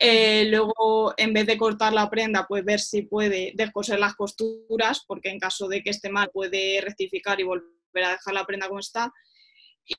eh, 0.03 0.47
luego, 0.47 1.13
en 1.19 1.35
vez 1.35 1.47
de 1.47 1.59
cortar 1.59 1.93
la 1.93 2.09
prenda, 2.09 2.47
pues 2.49 2.65
ver 2.65 2.81
si 2.81 3.03
puede 3.03 3.53
descoser 3.55 4.01
las 4.01 4.15
costuras, 4.15 5.05
porque 5.07 5.29
en 5.29 5.39
caso 5.39 5.69
de 5.69 5.83
que 5.83 5.91
esté 5.91 6.09
mal 6.09 6.31
puede 6.33 6.81
rectificar 6.81 7.39
y 7.39 7.45
volver 7.45 8.05
a 8.05 8.13
dejar 8.13 8.33
la 8.33 8.47
prenda 8.47 8.67
como 8.67 8.81
está. 8.81 9.13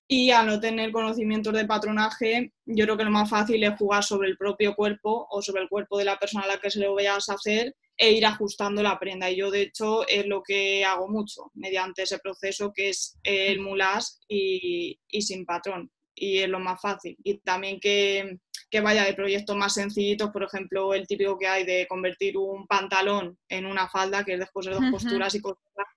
Y 0.07 0.31
al 0.31 0.47
no 0.47 0.59
tener 0.59 0.91
conocimientos 0.91 1.53
de 1.53 1.65
patronaje, 1.65 2.51
yo 2.65 2.85
creo 2.85 2.97
que 2.97 3.03
lo 3.03 3.11
más 3.11 3.29
fácil 3.29 3.63
es 3.63 3.77
jugar 3.77 4.03
sobre 4.03 4.29
el 4.29 4.37
propio 4.37 4.73
cuerpo 4.73 5.27
o 5.29 5.41
sobre 5.43 5.61
el 5.61 5.69
cuerpo 5.69 5.99
de 5.99 6.05
la 6.05 6.17
persona 6.17 6.45
a 6.45 6.47
la 6.47 6.57
que 6.57 6.71
se 6.71 6.79
lo 6.79 6.95
vayas 6.95 7.29
a 7.29 7.33
hacer 7.33 7.75
e 7.95 8.11
ir 8.13 8.25
ajustando 8.25 8.81
la 8.81 8.97
prenda. 8.97 9.29
Y 9.29 9.35
yo, 9.35 9.51
de 9.51 9.61
hecho, 9.61 10.07
es 10.07 10.25
lo 10.25 10.41
que 10.41 10.83
hago 10.83 11.07
mucho 11.09 11.51
mediante 11.53 12.03
ese 12.03 12.17
proceso 12.17 12.71
que 12.73 12.89
es 12.89 13.19
el 13.21 13.59
mulás 13.59 14.19
y, 14.27 14.97
sin 15.19 15.45
patrón. 15.45 15.91
Y 16.15 16.39
es 16.39 16.49
lo 16.49 16.59
más 16.59 16.81
fácil. 16.81 17.15
Y 17.23 17.37
también 17.39 17.79
que, 17.79 18.39
vaya 18.79 19.03
de 19.03 19.13
proyectos 19.13 19.55
más 19.55 19.73
sencillitos, 19.73 20.29
por 20.31 20.43
ejemplo, 20.43 20.93
el 20.93 21.05
típico 21.05 21.37
que 21.37 21.47
hay 21.47 21.65
de 21.65 21.85
convertir 21.87 22.37
un 22.37 22.65
pantalón 22.67 23.37
en 23.49 23.65
una 23.65 23.89
falda, 23.89 24.23
que 24.23 24.33
es 24.33 24.39
después 24.39 24.65
de 24.65 24.73
dos 24.73 24.83
posturas 24.89 25.35
y 25.35 25.41
costuras. 25.41 25.87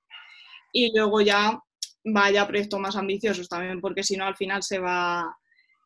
Y 0.72 0.96
luego 0.96 1.20
ya 1.20 1.60
vaya 2.04 2.42
a 2.42 2.48
proyectos 2.48 2.80
más 2.80 2.96
ambiciosos 2.96 3.48
también, 3.48 3.80
porque 3.80 4.02
si 4.02 4.16
no, 4.16 4.26
al 4.26 4.34
final 4.34 4.62
se 4.62 4.80
va, 4.80 5.24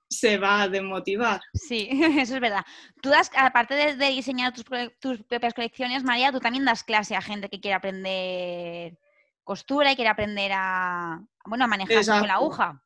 se 0.09 0.39
va 0.39 0.63
a 0.63 0.69
desmotivar. 0.69 1.41
Sí, 1.53 1.89
eso 2.19 2.37
es 2.37 2.41
verdad. 2.41 2.65
Tú 3.03 3.11
das, 3.11 3.31
aparte 3.37 3.75
de, 3.75 4.09
diseñar 4.09 4.55
tus, 4.55 4.65
propias 4.65 5.55
colecciones, 5.55 6.05
María, 6.05 6.33
tú 6.33 6.41
también 6.41 6.65
das 6.65 6.85
clase 6.85 7.15
a 7.15 7.23
gente 7.23 7.49
que 7.49 7.61
quiere 7.61 7.75
aprender 7.75 8.99
costura 9.45 9.93
y 9.93 9.97
quiere 9.97 10.11
aprender 10.11 10.53
a, 10.55 11.21
bueno, 11.47 11.65
a 11.65 11.69
manejar 11.69 12.05
con 12.05 12.29
la 12.29 12.35
aguja. 12.35 12.83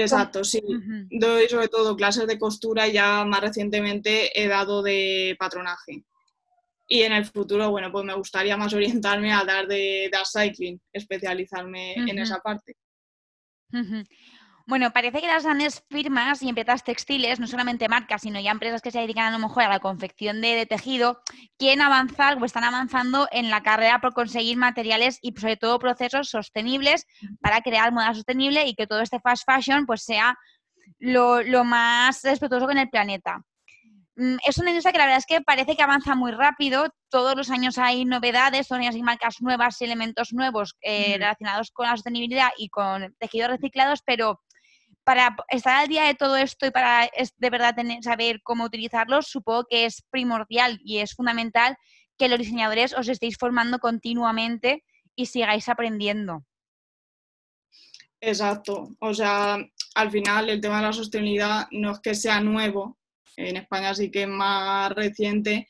Exacto, 0.00 0.44
sí. 0.44 0.60
Doy 1.10 1.48
sobre 1.48 1.68
todo 1.68 1.96
clases 1.96 2.26
de 2.26 2.38
costura 2.38 2.86
y 2.88 2.92
ya 2.92 3.24
más 3.24 3.40
recientemente 3.40 4.38
he 4.40 4.48
dado 4.48 4.82
de 4.82 5.36
patronaje. 5.38 6.04
Y 6.88 7.02
en 7.02 7.12
el 7.12 7.24
futuro, 7.24 7.70
bueno, 7.70 7.90
pues 7.90 8.04
me 8.04 8.14
gustaría 8.14 8.56
más 8.56 8.72
orientarme 8.72 9.32
a 9.32 9.44
dar 9.44 9.66
de, 9.66 10.10
de 10.10 10.18
cycling, 10.24 10.80
especializarme 10.92 11.94
en 11.94 12.18
esa 12.18 12.38
parte. 12.38 12.76
Bueno, 14.68 14.90
parece 14.90 15.20
que 15.20 15.28
las 15.28 15.44
grandes 15.44 15.84
firmas 15.90 16.42
y 16.42 16.48
empresas 16.48 16.82
textiles, 16.82 17.38
no 17.38 17.46
solamente 17.46 17.88
marcas, 17.88 18.22
sino 18.22 18.40
ya 18.40 18.50
empresas 18.50 18.82
que 18.82 18.90
se 18.90 18.98
dedican 18.98 19.26
a 19.26 19.30
lo 19.30 19.38
mejor 19.38 19.62
a 19.62 19.68
la 19.68 19.78
confección 19.78 20.40
de, 20.40 20.66
tejido, 20.66 21.22
quieren 21.56 21.82
avanzar 21.82 22.36
o 22.42 22.44
están 22.44 22.64
avanzando 22.64 23.28
en 23.30 23.48
la 23.48 23.62
carrera 23.62 24.00
por 24.00 24.12
conseguir 24.12 24.56
materiales 24.56 25.20
y 25.22 25.32
sobre 25.38 25.56
todo 25.56 25.78
procesos 25.78 26.30
sostenibles 26.30 27.06
para 27.40 27.60
crear 27.60 27.92
moda 27.92 28.12
sostenible 28.12 28.66
y 28.66 28.74
que 28.74 28.88
todo 28.88 29.02
este 29.02 29.20
fast 29.20 29.44
fashion 29.46 29.86
pues 29.86 30.02
sea 30.02 30.36
lo, 30.98 31.44
lo 31.44 31.62
más 31.62 32.22
respetuoso 32.24 32.66
con 32.66 32.78
el 32.78 32.90
planeta. 32.90 33.42
Mm, 34.16 34.36
es 34.48 34.58
una 34.58 34.70
industria 34.70 34.92
que 34.92 34.98
la 34.98 35.04
verdad 35.04 35.18
es 35.18 35.26
que 35.26 35.42
parece 35.42 35.76
que 35.76 35.82
avanza 35.82 36.16
muy 36.16 36.32
rápido. 36.32 36.88
Todos 37.08 37.36
los 37.36 37.50
años 37.50 37.78
hay 37.78 38.04
novedades, 38.04 38.66
todos 38.66 38.80
los 38.80 38.86
años 38.86 38.96
hay 38.96 39.02
marcas 39.02 39.36
nuevas 39.40 39.80
y 39.80 39.84
elementos 39.84 40.32
nuevos 40.32 40.76
eh, 40.80 41.14
relacionados 41.18 41.70
con 41.70 41.86
la 41.86 41.92
sostenibilidad 41.92 42.48
y 42.58 42.68
con 42.68 43.14
tejidos 43.18 43.50
reciclados, 43.50 44.00
pero 44.04 44.40
para 45.06 45.36
estar 45.50 45.76
al 45.76 45.88
día 45.88 46.02
de 46.02 46.14
todo 46.14 46.36
esto 46.36 46.66
y 46.66 46.72
para 46.72 47.08
de 47.36 47.50
verdad 47.50 47.76
saber 48.02 48.40
cómo 48.42 48.64
utilizarlos, 48.64 49.28
supongo 49.28 49.64
que 49.70 49.84
es 49.84 50.02
primordial 50.10 50.80
y 50.82 50.98
es 50.98 51.14
fundamental 51.14 51.76
que 52.18 52.28
los 52.28 52.40
diseñadores 52.40 52.92
os 52.92 53.06
estéis 53.06 53.38
formando 53.38 53.78
continuamente 53.78 54.82
y 55.14 55.26
sigáis 55.26 55.68
aprendiendo. 55.68 56.44
Exacto. 58.20 58.88
O 58.98 59.14
sea, 59.14 59.58
al 59.94 60.10
final 60.10 60.50
el 60.50 60.60
tema 60.60 60.78
de 60.78 60.86
la 60.86 60.92
sostenibilidad 60.92 61.68
no 61.70 61.92
es 61.92 62.00
que 62.00 62.16
sea 62.16 62.40
nuevo, 62.40 62.98
en 63.36 63.58
España 63.58 63.94
sí 63.94 64.10
que 64.10 64.22
es 64.22 64.28
más 64.28 64.90
reciente, 64.90 65.68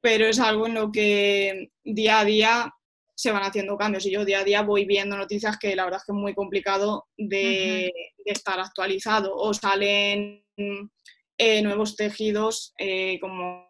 pero 0.00 0.28
es 0.28 0.38
algo 0.38 0.68
en 0.68 0.74
lo 0.74 0.92
que 0.92 1.72
día 1.82 2.20
a 2.20 2.24
día 2.24 2.74
se 3.14 3.30
van 3.30 3.42
haciendo 3.42 3.76
cambios 3.76 4.04
y 4.06 4.10
yo 4.10 4.24
día 4.24 4.40
a 4.40 4.44
día 4.44 4.62
voy 4.62 4.84
viendo 4.84 5.16
noticias 5.16 5.56
que 5.58 5.76
la 5.76 5.84
verdad 5.84 6.00
es 6.00 6.06
que 6.06 6.12
es 6.12 6.20
muy 6.20 6.34
complicado 6.34 7.06
de, 7.16 7.92
estar 8.24 8.58
actualizado 8.58 9.36
o 9.36 9.52
salen 9.52 10.42
eh, 10.56 11.62
nuevos 11.62 11.94
tejidos 11.94 12.72
eh, 12.78 13.18
como, 13.20 13.68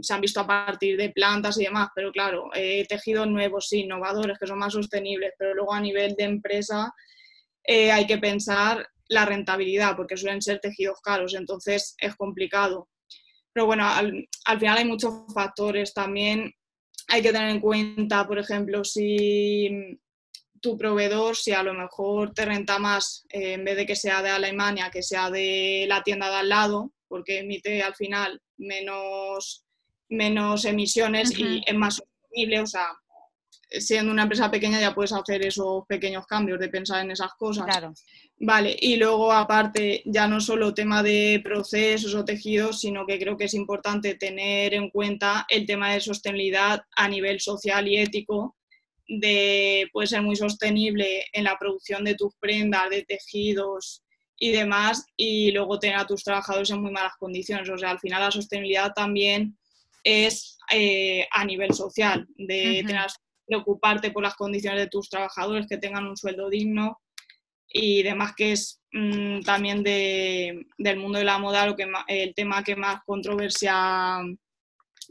se 0.00 0.12
han 0.12 0.20
visto 0.20 0.40
a 0.40 0.46
partir 0.46 0.96
de 0.96 1.10
plantas 1.10 1.56
y 1.60 1.64
demás, 1.64 1.90
pero 1.94 2.10
claro, 2.10 2.50
eh, 2.52 2.84
tejidos 2.88 3.28
nuevos, 3.28 3.68
sí, 3.68 3.80
innovadores, 3.80 4.38
que 4.38 4.46
son 4.46 4.58
más 4.58 4.72
sostenibles, 4.72 5.34
pero 5.38 5.54
luego 5.54 5.72
a 5.72 5.80
nivel 5.80 6.16
de 6.16 6.24
empresa 6.24 6.92
hay 7.66 8.06
que 8.06 8.18
pensar 8.18 8.86
la 9.08 9.24
rentabilidad 9.24 9.96
porque 9.96 10.16
suelen 10.16 10.42
ser 10.42 10.58
tejidos 10.58 11.00
caros, 11.00 11.34
entonces 11.34 11.94
es 11.98 12.16
complicado. 12.16 12.88
Pero 13.52 13.66
bueno, 13.66 13.86
al, 13.86 14.28
al 14.46 14.58
final 14.58 14.78
hay 14.78 14.84
muchos 14.84 15.12
factores 15.32 15.94
también 15.94 16.52
hay 17.08 17.22
que 17.22 17.32
tener 17.32 17.50
en 17.50 17.60
cuenta, 17.60 18.26
por 18.26 18.38
ejemplo, 18.38 18.84
si 18.84 19.98
tu 20.60 20.76
proveedor, 20.78 21.36
si 21.36 21.52
a 21.52 21.62
lo 21.62 21.74
mejor 21.74 22.32
te 22.32 22.46
renta 22.46 22.78
más, 22.78 23.26
eh, 23.28 23.52
en 23.52 23.64
vez 23.64 23.76
de 23.76 23.86
que 23.86 23.96
sea 23.96 24.22
de 24.22 24.30
Alemania, 24.30 24.90
que 24.90 25.02
sea 25.02 25.30
de 25.30 25.84
la 25.88 26.02
tienda 26.02 26.30
de 26.30 26.36
al 26.36 26.48
lado, 26.48 26.92
porque 27.06 27.40
emite 27.40 27.82
al 27.82 27.94
final 27.94 28.40
menos, 28.56 29.64
menos 30.08 30.64
emisiones 30.64 31.38
y 31.38 31.62
es 31.66 31.74
más 31.74 31.96
sostenible, 31.96 32.60
o 32.60 32.66
sea, 32.66 32.86
siendo 33.80 34.12
una 34.12 34.22
empresa 34.22 34.50
pequeña 34.50 34.80
ya 34.80 34.94
puedes 34.94 35.12
hacer 35.12 35.44
esos 35.44 35.84
pequeños 35.86 36.26
cambios 36.26 36.58
de 36.58 36.68
pensar 36.68 37.04
en 37.04 37.10
esas 37.10 37.32
cosas. 37.34 37.66
Claro. 37.66 37.92
Vale, 38.38 38.76
y 38.80 38.96
luego 38.96 39.32
aparte, 39.32 40.02
ya 40.04 40.26
no 40.26 40.40
solo 40.40 40.74
tema 40.74 41.02
de 41.02 41.40
procesos 41.42 42.14
o 42.14 42.24
tejidos, 42.24 42.80
sino 42.80 43.06
que 43.06 43.18
creo 43.18 43.36
que 43.36 43.44
es 43.44 43.54
importante 43.54 44.14
tener 44.14 44.74
en 44.74 44.90
cuenta 44.90 45.46
el 45.48 45.66
tema 45.66 45.92
de 45.92 46.00
sostenibilidad 46.00 46.82
a 46.96 47.08
nivel 47.08 47.40
social 47.40 47.86
y 47.86 47.98
ético, 47.98 48.56
de 49.06 49.88
puede 49.92 50.08
ser 50.08 50.22
muy 50.22 50.36
sostenible 50.36 51.24
en 51.32 51.44
la 51.44 51.56
producción 51.58 52.04
de 52.04 52.14
tus 52.14 52.34
prendas, 52.40 52.90
de 52.90 53.04
tejidos 53.04 54.02
y 54.38 54.50
demás, 54.50 55.06
y 55.16 55.52
luego 55.52 55.78
tener 55.78 55.96
a 55.98 56.06
tus 56.06 56.24
trabajadores 56.24 56.70
en 56.70 56.80
muy 56.82 56.90
malas 56.90 57.14
condiciones. 57.18 57.68
O 57.68 57.78
sea, 57.78 57.90
al 57.90 58.00
final 58.00 58.22
la 58.22 58.30
sostenibilidad 58.30 58.92
también 58.92 59.56
es 60.02 60.58
eh, 60.70 61.26
a 61.30 61.44
nivel 61.44 61.72
social, 61.72 62.26
de 62.36 62.82
tener, 62.86 63.06
preocuparte 63.46 64.10
por 64.10 64.22
las 64.22 64.34
condiciones 64.34 64.80
de 64.80 64.88
tus 64.88 65.08
trabajadores, 65.08 65.66
que 65.68 65.78
tengan 65.78 66.06
un 66.06 66.16
sueldo 66.16 66.48
digno 66.48 67.00
y 67.68 68.02
demás 68.02 68.34
que 68.36 68.52
es 68.52 68.80
mm, 68.92 69.40
también 69.40 69.82
de, 69.82 70.66
del 70.78 70.98
mundo 70.98 71.18
de 71.18 71.24
la 71.24 71.38
moda 71.38 71.66
lo 71.66 71.74
que 71.74 71.86
el 72.08 72.34
tema 72.34 72.62
que 72.62 72.76
más 72.76 73.00
controversia 73.04 74.20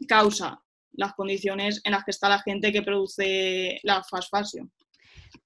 causa, 0.07 0.61
las 0.93 1.13
condiciones 1.13 1.81
en 1.83 1.91
las 1.91 2.03
que 2.03 2.11
está 2.11 2.29
la 2.29 2.41
gente 2.41 2.71
que 2.71 2.81
produce 2.81 3.79
la 3.83 4.03
fast 4.03 4.29
fashion. 4.31 4.71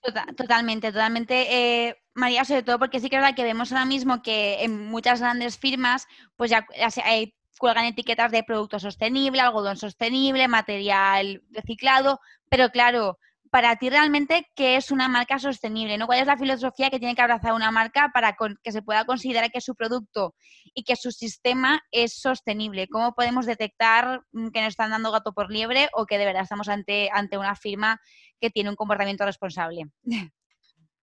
Tota-, 0.02 0.28
totalmente, 0.36 0.92
totalmente. 0.92 1.48
Eh, 1.50 1.96
María, 2.14 2.46
sobre 2.46 2.64
todo 2.64 2.80
porque 2.80 3.00
sí 3.00 3.10
que 3.10 3.16
es 3.16 3.22
verdad 3.22 3.36
que 3.36 3.44
vemos 3.44 3.72
ahora 3.72 3.86
mismo 3.86 4.22
que 4.22 4.64
en 4.64 4.88
muchas 4.88 5.20
grandes 5.20 5.58
firmas 5.58 6.08
pues 6.36 6.52
ya, 6.52 6.66
hay, 7.04 7.36
cuelgan 7.58 7.86
etiquetas 7.86 8.32
de 8.32 8.44
producto 8.44 8.80
sostenible, 8.80 9.42
algodón 9.42 9.78
sostenible, 9.78 10.48
material 10.48 11.44
reciclado, 11.52 12.20
pero 12.50 12.70
claro, 12.70 13.18
para 13.50 13.76
ti 13.78 13.90
realmente, 13.90 14.48
¿qué 14.56 14.76
es 14.76 14.92
una 14.92 15.08
marca 15.08 15.40
sostenible? 15.40 15.98
¿no? 15.98 16.06
¿Cuál 16.06 16.20
es 16.20 16.28
la 16.28 16.38
filosofía 16.38 16.90
que 16.90 17.00
tiene 17.00 17.16
que 17.16 17.22
abrazar 17.22 17.54
una 17.54 17.72
marca 17.72 18.12
para 18.14 18.36
que 18.64 18.72
se 18.72 18.82
pueda 18.82 19.06
considerar 19.06 19.52
que 19.52 19.62
su 19.62 19.76
producto 19.76 20.36
y 20.74 20.84
que 20.84 20.96
su 20.96 21.12
sistema 21.12 21.82
es 21.92 22.20
sostenible? 22.20 22.88
¿Cómo 22.88 23.14
podemos 23.14 23.46
detectar 23.46 24.22
mm, 24.32 24.50
que 24.50 24.62
nos 24.62 24.70
están 24.70 24.92
dando 24.92 25.12
gato 25.12 25.34
por 25.34 25.52
liebre 25.52 25.90
o 25.94 26.06
que 26.06 26.18
de 26.18 26.26
verdad 26.26 26.44
estamos 26.44 26.68
ante, 26.68 27.10
ante 27.12 27.38
una 27.38 27.56
firma 27.56 28.00
que 28.40 28.50
tiene 28.50 28.70
un 28.70 28.76
comportamiento 28.76 29.26
responsable? 29.26 29.86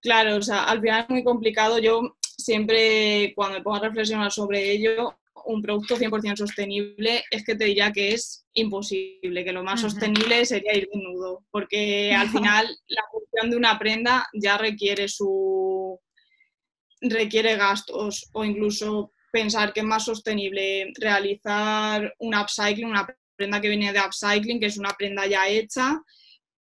Claro, 0.01 0.37
o 0.37 0.43
sea, 0.43 0.65
al 0.65 0.81
final 0.81 1.03
es 1.03 1.09
muy 1.09 1.25
complicado. 1.25 1.79
Yo 1.79 2.19
siempre, 2.21 3.33
cuando 3.35 3.59
me 3.59 3.63
pongo 3.63 3.77
a 3.77 3.81
reflexionar 3.81 4.31
sobre 4.31 4.71
ello, 4.71 5.19
un 5.47 5.63
producto 5.63 5.97
100% 5.97 6.37
sostenible, 6.37 7.25
es 7.31 7.45
que 7.45 7.55
te 7.55 7.65
diría 7.65 7.93
que 7.93 8.13
es 8.13 8.47
imposible, 8.55 9.45
que 9.45 9.53
lo 9.53 9.63
más 9.63 9.81
sostenible 9.81 10.45
sería 10.45 10.77
ir 10.77 10.89
desnudo, 10.93 11.45
porque 11.51 12.15
al 12.15 12.29
final 12.31 12.67
la 12.89 13.03
función 13.11 13.51
de 13.51 13.57
una 13.57 13.79
prenda 13.79 14.27
ya 14.33 14.59
requiere 14.59 15.09
su 15.09 16.01
requiere 17.01 17.57
gastos 17.57 18.31
o 18.33 18.45
incluso 18.45 19.13
pensar 19.31 19.73
que 19.73 19.81
es 19.81 19.87
más 19.87 20.05
sostenible 20.05 20.93
realizar 20.99 22.15
un 22.19 22.35
upcycling, 22.35 22.87
una 22.87 23.07
prenda 23.37 23.61
que 23.61 23.69
viene 23.69 23.93
de 23.93 24.01
upcycling, 24.01 24.61
que 24.61 24.67
es 24.67 24.79
una 24.79 24.95
prenda 24.97 25.27
ya 25.27 25.49
hecha, 25.49 26.01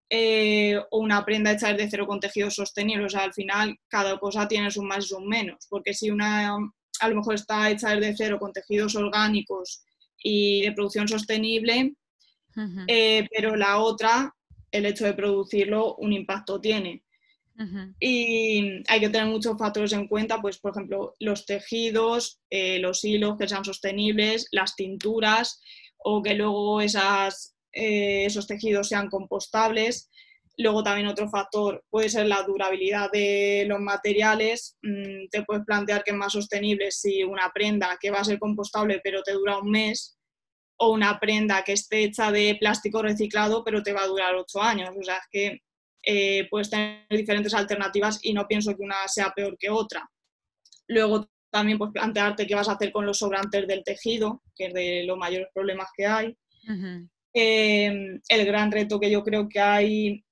eh, 0.10 0.78
o 0.92 1.00
una 1.00 1.26
prenda 1.26 1.52
hecha 1.52 1.74
desde 1.74 1.90
cero 1.90 2.06
con 2.06 2.20
tejido 2.20 2.52
sostenible. 2.52 3.06
O 3.06 3.10
sea, 3.10 3.24
al 3.24 3.34
final 3.34 3.78
cada 3.88 4.18
cosa 4.20 4.48
tiene 4.48 4.70
sus 4.70 4.84
más 4.84 5.06
y 5.06 5.08
sus 5.08 5.22
menos, 5.22 5.66
porque 5.70 5.94
si 5.94 6.12
una 6.12 6.58
a 7.00 7.10
lo 7.10 7.16
mejor 7.16 7.36
está 7.36 7.70
hecha 7.70 7.96
desde 7.96 8.16
cero 8.16 8.40
con 8.40 8.54
tejidos 8.54 8.96
orgánicos 8.96 9.84
y 10.22 10.62
de 10.62 10.72
producción 10.72 11.08
sostenible, 11.08 11.94
eh, 12.88 13.28
pero 13.32 13.56
la 13.56 13.78
otra, 13.80 14.34
el 14.72 14.86
hecho 14.86 15.06
de 15.06 15.14
producirlo, 15.14 15.96
un 15.96 16.14
impacto 16.14 16.60
tiene. 16.60 17.04
Y 18.00 18.84
hay 18.88 19.00
que 19.00 19.10
tener 19.10 19.26
muchos 19.26 19.58
factores 19.58 19.92
en 19.94 20.08
cuenta, 20.08 20.40
pues 20.40 20.60
por 20.60 20.72
ejemplo, 20.72 21.16
los 21.20 21.46
tejidos, 21.48 22.40
eh, 22.52 22.78
los 22.78 23.04
hilos 23.04 23.36
que 23.38 23.48
sean 23.48 23.66
sostenibles, 23.66 24.48
las 24.52 24.76
tinturas 24.76 25.60
o 25.98 26.22
que 26.22 26.36
luego 26.36 26.82
esas, 26.82 27.56
eh, 27.74 28.26
esos 28.26 28.46
tejidos 28.46 28.90
sean 28.90 29.10
compostables. 29.10 30.10
Luego 30.60 30.82
también 30.84 31.08
otro 31.08 31.30
factor 31.30 31.84
puede 31.90 32.10
ser 32.10 32.26
la 32.26 32.42
durabilidad 32.42 33.12
de 33.12 33.66
los 33.68 33.80
materiales. 33.80 34.76
Mm, 34.82 35.28
te 35.30 35.44
puedes 35.44 35.64
plantear 35.66 36.04
que 36.04 36.12
es 36.12 36.18
más 36.18 36.34
sostenible 36.34 36.92
si 36.92 37.24
una 37.24 37.52
prenda 37.54 37.98
que 38.02 38.10
va 38.10 38.20
a 38.20 38.24
ser 38.24 38.40
compostable 38.40 39.00
pero 39.04 39.22
te 39.22 39.34
dura 39.34 39.60
un 39.60 39.70
mes, 39.70 40.18
o 40.78 40.92
una 40.92 41.20
prenda 41.20 41.64
que 41.64 41.74
esté 41.74 42.04
hecha 42.04 42.32
de 42.32 42.56
plástico 42.60 43.02
reciclado, 43.02 43.64
pero 43.64 43.84
te 43.84 43.94
va 43.94 44.04
a 44.04 44.08
durar 44.08 44.36
ocho 44.36 44.62
años. 44.62 44.90
O 44.98 45.04
sea, 45.04 45.16
es 45.16 45.28
que 45.32 45.62
eh, 46.04 46.48
puedes 46.50 46.70
tener 46.70 47.06
diferentes 47.10 47.54
alternativas 47.54 48.20
y 48.22 48.34
no 48.34 48.48
pienso 48.48 48.76
que 48.76 48.84
una 48.84 49.08
sea 49.08 49.32
peor 49.32 49.58
que 49.58 49.70
otra. 49.70 50.10
Luego 50.88 51.28
también 51.50 51.78
pues, 51.78 51.92
plantearte 51.92 52.46
qué 52.46 52.56
vas 52.56 52.70
a 52.70 52.74
hacer 52.74 52.92
con 52.92 53.06
los 53.06 53.18
sobrantes 53.18 53.68
del 53.68 53.84
tejido, 53.84 54.44
que 54.56 54.68
es 54.68 54.74
de 54.74 55.04
los 55.04 55.18
mayores 55.18 55.48
problemas 55.54 55.90
que 55.96 56.06
hay. 56.06 56.38
Eh, 57.34 58.20
el 58.30 58.46
gran 58.46 58.72
reto 58.72 59.00
que 59.00 59.12
yo 59.12 59.24
creo 59.24 59.48
que 59.50 59.60
hay 59.60 60.24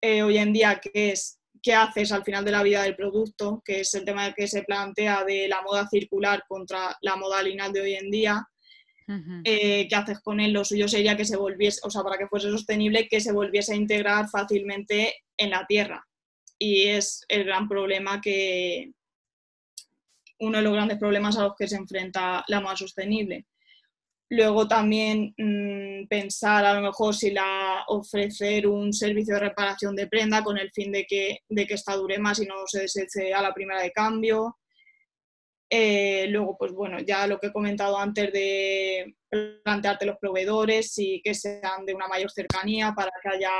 eh, 0.00 0.22
hoy 0.22 0.38
en 0.38 0.52
día, 0.52 0.80
que 0.80 1.10
es 1.10 1.38
qué 1.62 1.74
haces 1.74 2.12
al 2.12 2.24
final 2.24 2.44
de 2.44 2.52
la 2.52 2.62
vida 2.62 2.82
del 2.82 2.96
producto, 2.96 3.62
que 3.64 3.80
es 3.80 3.94
el 3.94 4.04
tema 4.04 4.32
que 4.32 4.48
se 4.48 4.62
plantea 4.62 5.24
de 5.24 5.48
la 5.48 5.62
moda 5.62 5.88
circular 5.88 6.44
contra 6.48 6.96
la 7.02 7.16
moda 7.16 7.42
lineal 7.42 7.72
de 7.72 7.80
hoy 7.80 7.94
en 7.94 8.10
día. 8.10 8.46
Eh, 9.42 9.88
¿Qué 9.88 9.96
haces 9.96 10.20
con 10.20 10.38
él? 10.38 10.52
Lo 10.52 10.64
suyo 10.64 10.86
sería 10.86 11.16
que 11.16 11.24
se 11.24 11.36
volviese, 11.36 11.80
o 11.82 11.90
sea, 11.90 12.04
para 12.04 12.16
que 12.16 12.28
fuese 12.28 12.48
sostenible, 12.48 13.08
que 13.08 13.20
se 13.20 13.32
volviese 13.32 13.72
a 13.72 13.76
integrar 13.76 14.28
fácilmente 14.28 15.16
en 15.36 15.50
la 15.50 15.66
tierra. 15.66 16.06
Y 16.56 16.84
es 16.84 17.24
el 17.28 17.42
gran 17.42 17.68
problema 17.68 18.20
que, 18.20 18.92
uno 20.40 20.58
de 20.58 20.64
los 20.64 20.72
grandes 20.72 20.98
problemas 20.98 21.36
a 21.36 21.42
los 21.42 21.54
que 21.56 21.68
se 21.68 21.76
enfrenta 21.76 22.44
la 22.48 22.60
moda 22.60 22.76
sostenible. 22.76 23.46
Luego 24.32 24.68
también 24.68 25.34
mm, 25.36 26.06
pensar 26.06 26.64
a 26.64 26.74
lo 26.74 26.82
mejor 26.82 27.14
si 27.16 27.32
la 27.32 27.82
ofrecer 27.88 28.68
un 28.68 28.92
servicio 28.92 29.34
de 29.34 29.40
reparación 29.40 29.96
de 29.96 30.06
prenda 30.06 30.44
con 30.44 30.56
el 30.56 30.70
fin 30.70 30.92
de 30.92 31.04
que, 31.04 31.40
de 31.48 31.66
que 31.66 31.74
esta 31.74 31.96
dure 31.96 32.16
más 32.20 32.38
y 32.40 32.46
no 32.46 32.54
se 32.66 32.82
deseche 32.82 33.34
a 33.34 33.42
la 33.42 33.52
primera 33.52 33.82
de 33.82 33.90
cambio. 33.90 34.58
Eh, 35.68 36.28
luego, 36.28 36.56
pues 36.56 36.72
bueno, 36.72 37.00
ya 37.00 37.26
lo 37.26 37.40
que 37.40 37.48
he 37.48 37.52
comentado 37.52 37.98
antes 37.98 38.32
de 38.32 39.16
plantearte 39.64 40.06
los 40.06 40.18
proveedores 40.18 40.96
y 40.98 41.20
que 41.22 41.34
sean 41.34 41.84
de 41.84 41.94
una 41.94 42.06
mayor 42.06 42.30
cercanía 42.30 42.92
para 42.94 43.10
que 43.20 43.30
haya 43.30 43.52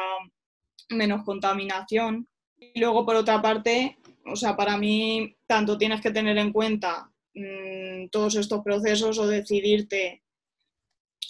menos 0.90 1.24
contaminación. 1.24 2.28
Y 2.56 2.78
luego, 2.78 3.04
por 3.04 3.16
otra 3.16 3.42
parte, 3.42 3.98
o 4.24 4.36
sea, 4.36 4.56
para 4.56 4.76
mí, 4.76 5.36
tanto 5.48 5.76
tienes 5.76 6.00
que 6.00 6.12
tener 6.12 6.38
en 6.38 6.52
cuenta 6.52 7.10
mm, 7.34 8.08
todos 8.10 8.36
estos 8.36 8.62
procesos 8.62 9.18
o 9.18 9.26
decidirte 9.26 10.22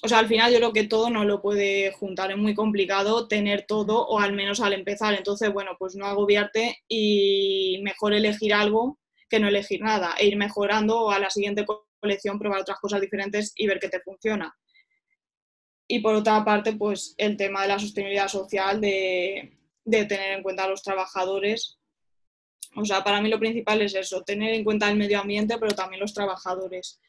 o 0.02 0.08
sea, 0.08 0.18
al 0.18 0.28
final 0.28 0.50
yo 0.50 0.58
creo 0.58 0.72
que 0.72 0.86
todo 0.86 1.10
no 1.10 1.24
lo 1.24 1.42
puede 1.42 1.92
juntar, 1.92 2.30
es 2.30 2.38
muy 2.38 2.54
complicado 2.54 3.28
tener 3.28 3.66
todo 3.66 4.06
o 4.06 4.18
al 4.18 4.32
menos 4.32 4.60
al 4.60 4.72
empezar. 4.72 5.14
Entonces, 5.14 5.52
bueno, 5.52 5.72
pues 5.78 5.94
no 5.94 6.06
agobiarte 6.06 6.78
y 6.88 7.80
mejor 7.82 8.14
elegir 8.14 8.54
algo 8.54 8.98
que 9.28 9.38
no 9.40 9.48
elegir 9.48 9.82
nada 9.82 10.14
e 10.18 10.26
ir 10.26 10.36
mejorando 10.36 11.10
a 11.10 11.18
la 11.18 11.30
siguiente 11.30 11.66
colección 12.00 12.38
probar 12.38 12.60
otras 12.60 12.78
cosas 12.78 13.00
diferentes 13.00 13.52
y 13.54 13.66
ver 13.66 13.78
qué 13.78 13.88
te 13.88 14.00
funciona. 14.00 14.56
Y 15.86 16.00
por 16.00 16.14
otra 16.14 16.44
parte, 16.44 16.72
pues 16.72 17.14
el 17.18 17.36
tema 17.36 17.62
de 17.62 17.68
la 17.68 17.78
sostenibilidad 17.78 18.28
social, 18.28 18.80
de, 18.80 19.52
de 19.84 20.04
tener 20.06 20.32
en 20.32 20.42
cuenta 20.42 20.64
a 20.64 20.68
los 20.68 20.82
trabajadores. 20.82 21.78
O 22.74 22.84
sea, 22.84 23.04
para 23.04 23.20
mí 23.20 23.28
lo 23.28 23.38
principal 23.38 23.82
es 23.82 23.94
eso, 23.94 24.22
tener 24.22 24.54
en 24.54 24.64
cuenta 24.64 24.88
el 24.88 24.96
medio 24.96 25.20
ambiente, 25.20 25.58
pero 25.58 25.74
también 25.74 26.00
los 26.00 26.14
trabajadores 26.14 27.00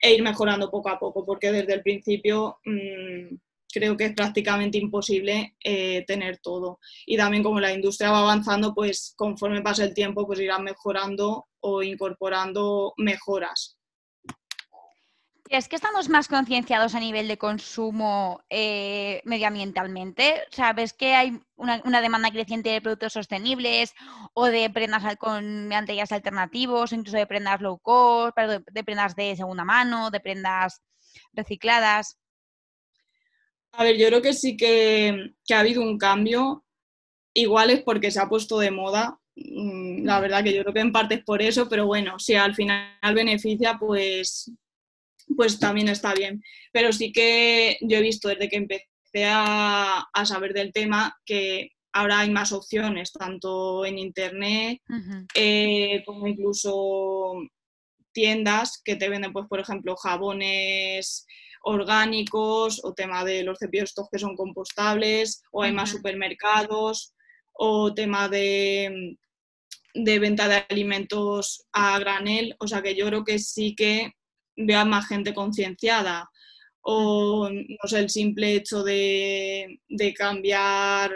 e 0.00 0.14
ir 0.14 0.22
mejorando 0.22 0.70
poco 0.70 0.88
a 0.88 0.98
poco, 0.98 1.24
porque 1.24 1.52
desde 1.52 1.74
el 1.74 1.82
principio 1.82 2.58
mmm, 2.64 3.36
creo 3.72 3.96
que 3.96 4.06
es 4.06 4.14
prácticamente 4.14 4.78
imposible 4.78 5.56
eh, 5.62 6.04
tener 6.06 6.38
todo. 6.38 6.80
Y 7.06 7.16
también 7.16 7.42
como 7.42 7.60
la 7.60 7.72
industria 7.72 8.10
va 8.10 8.20
avanzando, 8.20 8.74
pues 8.74 9.14
conforme 9.16 9.62
pasa 9.62 9.84
el 9.84 9.94
tiempo, 9.94 10.26
pues 10.26 10.40
irán 10.40 10.64
mejorando 10.64 11.46
o 11.60 11.82
incorporando 11.82 12.94
mejoras. 12.96 13.77
¿Es 15.50 15.66
que 15.66 15.76
estamos 15.76 16.10
más 16.10 16.28
concienciados 16.28 16.94
a 16.94 17.00
nivel 17.00 17.26
de 17.26 17.38
consumo 17.38 18.42
eh, 18.50 19.22
medioambientalmente? 19.24 20.42
¿Sabes 20.50 20.92
que 20.92 21.14
hay 21.14 21.40
una, 21.56 22.02
demanda 22.02 22.30
creciente 22.30 22.68
de 22.68 22.82
productos 22.82 23.14
sostenibles 23.14 23.94
o 24.34 24.44
de 24.46 24.68
prendas 24.68 25.16
con 25.16 25.68
materiales 25.68 26.12
alternativos, 26.12 26.92
incluso 26.92 27.16
de 27.16 27.26
prendas 27.26 27.62
low 27.62 27.78
cost, 27.78 28.36
de 28.36 28.84
prendas 28.84 29.16
de 29.16 29.36
segunda 29.36 29.64
mano, 29.64 30.10
de 30.10 30.20
prendas 30.20 30.82
recicladas? 31.32 32.18
A 33.72 33.84
ver, 33.84 33.96
yo 33.96 34.08
creo 34.08 34.20
que 34.20 34.34
sí 34.34 34.54
que, 34.54 35.32
ha 35.50 35.60
habido 35.60 35.80
un 35.80 35.96
cambio. 35.96 36.62
Igual 37.32 37.70
es 37.70 37.82
porque 37.82 38.10
se 38.10 38.20
ha 38.20 38.28
puesto 38.28 38.58
de 38.58 38.70
moda. 38.70 39.18
Mm, 39.34 40.04
la 40.04 40.20
verdad 40.20 40.44
que 40.44 40.52
yo 40.52 40.60
creo 40.60 40.74
que 40.74 40.80
en 40.80 40.92
parte 40.92 41.14
es 41.14 41.24
por 41.24 41.40
eso, 41.40 41.70
pero 41.70 41.86
bueno, 41.86 42.18
si 42.18 42.34
al 42.34 42.54
final 42.54 43.14
beneficia, 43.14 43.78
pues, 43.78 44.52
pues 45.36 45.58
también 45.58 45.88
está 45.88 46.14
bien. 46.14 46.42
Pero 46.72 46.92
sí 46.92 47.12
que 47.12 47.78
yo 47.80 47.98
he 47.98 48.02
visto 48.02 48.28
desde 48.28 48.48
que 48.48 48.56
empecé 48.56 49.24
a, 49.24 50.06
saber 50.24 50.52
del 50.52 50.72
tema 50.72 51.16
que 51.24 51.70
ahora 51.92 52.20
hay 52.20 52.30
más 52.30 52.52
opciones, 52.52 53.12
tanto 53.12 53.84
en 53.86 53.98
internet 53.98 54.80
eh, 55.34 56.02
como 56.04 56.26
incluso 56.26 57.34
tiendas 58.12 58.80
que 58.84 58.96
te 58.96 59.08
venden, 59.08 59.32
pues, 59.32 59.46
por 59.48 59.60
ejemplo, 59.60 59.96
jabones 59.96 61.26
orgánicos 61.62 62.80
o 62.84 62.94
tema 62.94 63.24
de 63.24 63.42
los 63.42 63.58
cepillos 63.58 63.90
estos 63.90 64.08
que 64.10 64.18
son 64.18 64.36
compostables 64.36 65.42
o 65.50 65.62
hay 65.62 65.72
más 65.72 65.90
supermercados 65.90 67.14
o 67.52 67.92
tema 67.94 68.28
de, 68.28 69.16
de 69.94 70.18
venta 70.18 70.48
de 70.48 70.64
alimentos 70.68 71.66
a 71.72 71.98
granel. 71.98 72.54
O 72.60 72.68
sea 72.68 72.82
que 72.82 72.94
yo 72.94 73.06
creo 73.06 73.24
que 73.24 73.38
sí 73.38 73.74
que 73.74 74.12
vea 74.58 74.84
más 74.84 75.08
gente 75.08 75.32
concienciada 75.32 76.28
o 76.82 77.48
no 77.50 77.88
sé, 77.88 77.98
el 77.98 78.10
simple 78.10 78.54
hecho 78.54 78.82
de, 78.82 79.80
cambiar 80.16 81.12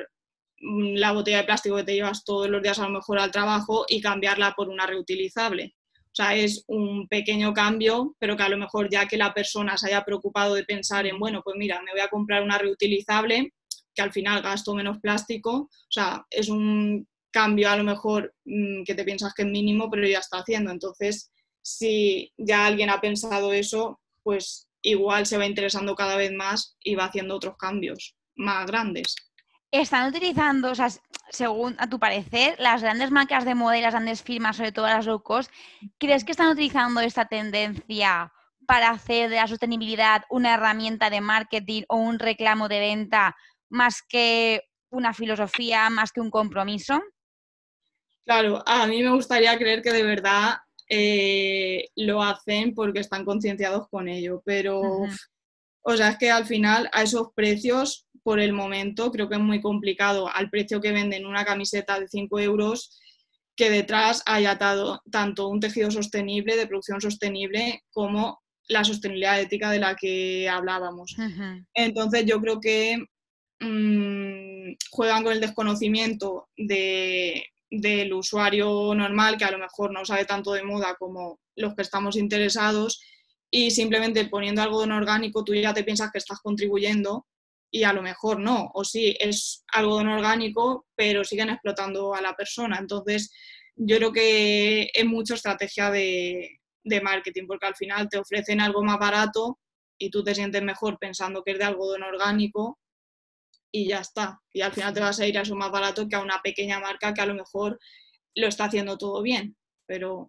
mm, 0.60 0.94
la 0.96 1.12
botella 1.12 1.38
de 1.38 1.44
plástico 1.44 1.76
que 1.76 1.84
te 1.84 1.94
llevas 1.94 2.24
todos 2.24 2.48
los 2.48 2.62
días 2.62 2.78
a 2.78 2.84
lo 2.84 2.90
mejor 2.90 3.18
al 3.18 3.30
trabajo 3.30 3.86
y 3.88 4.00
cambiarla 4.00 4.52
por 4.54 4.68
una 4.68 4.86
reutilizable. 4.86 5.74
O 6.12 6.14
sea, 6.14 6.34
es 6.36 6.64
un 6.66 7.08
pequeño 7.08 7.54
cambio, 7.54 8.14
pero 8.18 8.36
que 8.36 8.42
a 8.42 8.50
lo 8.50 8.58
mejor 8.58 8.90
ya 8.90 9.06
que 9.06 9.16
la 9.16 9.32
persona 9.32 9.78
se 9.78 9.86
haya 9.86 10.04
preocupado 10.04 10.54
de 10.54 10.64
pensar 10.64 11.06
en, 11.06 11.18
bueno, 11.18 11.40
pues 11.42 11.56
mira, 11.56 11.80
me 11.82 11.92
voy 11.92 12.00
a 12.02 12.08
comprar 12.08 12.42
una 12.42 12.58
reutilizable, 12.58 13.54
que 13.94 14.02
al 14.02 14.12
final 14.12 14.42
gasto 14.42 14.74
menos 14.74 14.98
plástico, 15.00 15.52
o 15.52 15.90
sea, 15.90 16.26
es 16.30 16.50
un 16.50 17.08
cambio 17.30 17.70
a 17.70 17.76
lo 17.76 17.84
mejor 17.84 18.34
mm, 18.44 18.84
que 18.84 18.94
te 18.94 19.04
piensas 19.04 19.32
que 19.32 19.42
es 19.42 19.48
mínimo, 19.48 19.90
pero 19.90 20.06
ya 20.06 20.18
está 20.18 20.38
haciendo. 20.40 20.70
Entonces, 20.70 21.32
si 21.62 22.32
ya 22.36 22.66
alguien 22.66 22.90
ha 22.90 23.00
pensado 23.00 23.52
eso, 23.52 24.00
pues 24.22 24.68
igual 24.82 25.26
se 25.26 25.38
va 25.38 25.46
interesando 25.46 25.94
cada 25.94 26.16
vez 26.16 26.32
más 26.32 26.76
y 26.82 26.94
va 26.94 27.04
haciendo 27.04 27.36
otros 27.36 27.56
cambios 27.56 28.16
más 28.34 28.66
grandes. 28.66 29.14
Están 29.70 30.08
utilizando, 30.08 30.70
o 30.70 30.74
sea, 30.74 30.88
según 31.30 31.76
a 31.78 31.88
tu 31.88 31.98
parecer, 31.98 32.56
las 32.58 32.82
grandes 32.82 33.10
marcas 33.10 33.44
de 33.44 33.54
moda 33.54 33.78
y 33.78 33.80
las 33.80 33.94
grandes 33.94 34.22
firmas, 34.22 34.56
sobre 34.56 34.72
todo 34.72 34.86
las 34.86 35.06
low 35.06 35.22
cost, 35.22 35.50
¿crees 35.98 36.24
que 36.24 36.32
están 36.32 36.50
utilizando 36.50 37.00
esta 37.00 37.24
tendencia 37.24 38.32
para 38.66 38.90
hacer 38.90 39.30
de 39.30 39.36
la 39.36 39.46
sostenibilidad 39.46 40.24
una 40.28 40.54
herramienta 40.54 41.10
de 41.10 41.20
marketing 41.20 41.82
o 41.88 41.96
un 41.96 42.18
reclamo 42.18 42.68
de 42.68 42.80
venta 42.80 43.36
más 43.70 44.02
que 44.02 44.62
una 44.90 45.14
filosofía, 45.14 45.88
más 45.88 46.12
que 46.12 46.20
un 46.20 46.30
compromiso? 46.30 47.00
Claro, 48.24 48.62
a 48.66 48.86
mí 48.86 49.02
me 49.02 49.10
gustaría 49.10 49.56
creer 49.58 49.82
que 49.82 49.92
de 49.92 50.04
verdad 50.04 50.58
eh, 50.94 51.88
lo 51.96 52.22
hacen 52.22 52.74
porque 52.74 53.00
están 53.00 53.24
concienciados 53.24 53.88
con 53.88 54.08
ello, 54.08 54.42
pero, 54.44 54.82
o 55.80 55.96
sea, 55.96 56.10
es 56.10 56.18
que 56.18 56.30
al 56.30 56.44
final 56.44 56.90
a 56.92 57.02
esos 57.02 57.28
precios, 57.34 58.06
por 58.22 58.40
el 58.40 58.52
momento, 58.52 59.10
creo 59.10 59.26
que 59.26 59.36
es 59.36 59.40
muy 59.40 59.62
complicado. 59.62 60.28
Al 60.28 60.50
precio 60.50 60.82
que 60.82 60.92
venden 60.92 61.24
una 61.24 61.46
camiseta 61.46 61.98
de 61.98 62.08
5 62.08 62.40
euros 62.40 63.00
que 63.56 63.70
detrás 63.70 64.22
haya 64.26 64.50
atado 64.50 65.00
tanto 65.10 65.48
un 65.48 65.60
tejido 65.60 65.90
sostenible, 65.90 66.56
de 66.56 66.66
producción 66.66 67.00
sostenible, 67.00 67.80
como 67.90 68.42
la 68.68 68.84
sostenibilidad 68.84 69.40
ética 69.40 69.70
de 69.70 69.78
la 69.78 69.96
que 69.96 70.46
hablábamos. 70.46 71.16
Entonces 71.72 72.26
yo 72.26 72.38
creo 72.38 72.60
que 72.60 72.98
mm, 73.60 74.74
juegan 74.90 75.22
con 75.22 75.32
el 75.32 75.40
desconocimiento 75.40 76.50
de, 76.54 77.46
del 77.72 78.12
usuario 78.12 78.94
normal 78.94 79.38
que 79.38 79.46
a 79.46 79.50
lo 79.50 79.58
mejor 79.58 79.92
no 79.92 80.04
sabe 80.04 80.26
tanto 80.26 80.52
de 80.52 80.62
moda 80.62 80.94
como 80.98 81.40
los 81.56 81.74
que 81.74 81.80
estamos 81.82 82.16
interesados 82.16 83.00
y 83.50 83.70
simplemente 83.70 84.26
poniendo 84.26 84.60
algodón 84.60 84.92
orgánico 84.92 85.42
tú 85.42 85.54
ya 85.54 85.72
te 85.72 85.82
piensas 85.82 86.10
que 86.12 86.18
estás 86.18 86.40
contribuyendo 86.40 87.26
y 87.70 87.84
a 87.84 87.94
lo 87.94 88.02
mejor 88.02 88.38
no, 88.38 88.70
o 88.74 88.84
sí, 88.84 89.16
es 89.18 89.64
algodón 89.72 90.08
orgánico, 90.08 90.86
pero 90.94 91.24
siguen 91.24 91.48
explotando 91.48 92.14
a 92.14 92.20
la 92.20 92.34
persona. 92.34 92.76
Entonces, 92.78 93.32
yo 93.74 93.96
creo 93.96 94.12
que 94.12 94.90
es 94.92 95.06
mucho 95.06 95.32
estrategia 95.32 95.90
de, 95.90 96.60
de 96.84 97.00
marketing, 97.00 97.46
porque 97.46 97.66
al 97.66 97.74
final 97.74 98.10
te 98.10 98.18
ofrecen 98.18 98.60
algo 98.60 98.84
más 98.84 98.98
barato 98.98 99.58
y 99.96 100.10
tú 100.10 100.22
te 100.22 100.34
sientes 100.34 100.62
mejor 100.62 100.98
pensando 100.98 101.42
que 101.42 101.52
es 101.52 101.58
de 101.58 101.64
algodón 101.64 102.02
orgánico 102.02 102.78
y 103.72 103.88
ya 103.88 104.00
está. 104.00 104.40
Y 104.52 104.60
al 104.60 104.72
final 104.72 104.92
te 104.92 105.00
vas 105.00 105.18
a 105.18 105.26
ir 105.26 105.38
a 105.38 105.42
eso 105.42 105.56
más 105.56 105.70
barato 105.70 106.06
que 106.06 106.14
a 106.14 106.22
una 106.22 106.40
pequeña 106.42 106.78
marca 106.78 107.14
que 107.14 107.22
a 107.22 107.26
lo 107.26 107.34
mejor 107.34 107.80
lo 108.34 108.46
está 108.46 108.66
haciendo 108.66 108.98
todo 108.98 109.22
bien, 109.22 109.56
pero 109.86 110.28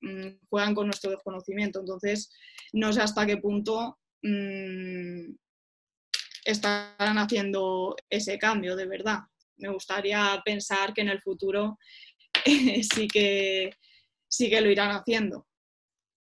mm, 0.00 0.46
juegan 0.48 0.74
con 0.74 0.86
nuestro 0.86 1.10
desconocimiento. 1.10 1.80
Entonces, 1.80 2.32
no 2.72 2.92
sé 2.92 3.02
hasta 3.02 3.26
qué 3.26 3.36
punto 3.36 3.98
mm, 4.22 5.34
estarán 6.44 7.18
haciendo 7.18 7.96
ese 8.08 8.38
cambio 8.38 8.76
de 8.76 8.86
verdad. 8.86 9.18
Me 9.56 9.68
gustaría 9.68 10.40
pensar 10.44 10.94
que 10.94 11.00
en 11.00 11.08
el 11.08 11.20
futuro 11.20 11.78
sí, 12.44 13.08
que, 13.08 13.70
sí 14.28 14.48
que 14.48 14.60
lo 14.60 14.70
irán 14.70 14.92
haciendo. 14.92 15.46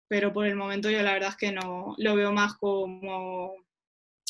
Pero 0.08 0.32
por 0.32 0.46
el 0.46 0.56
momento 0.56 0.90
yo 0.90 1.02
la 1.02 1.14
verdad 1.14 1.30
es 1.30 1.38
que 1.38 1.52
no 1.52 1.96
lo 1.98 2.16
veo 2.16 2.32
más 2.32 2.54
como, 2.56 3.54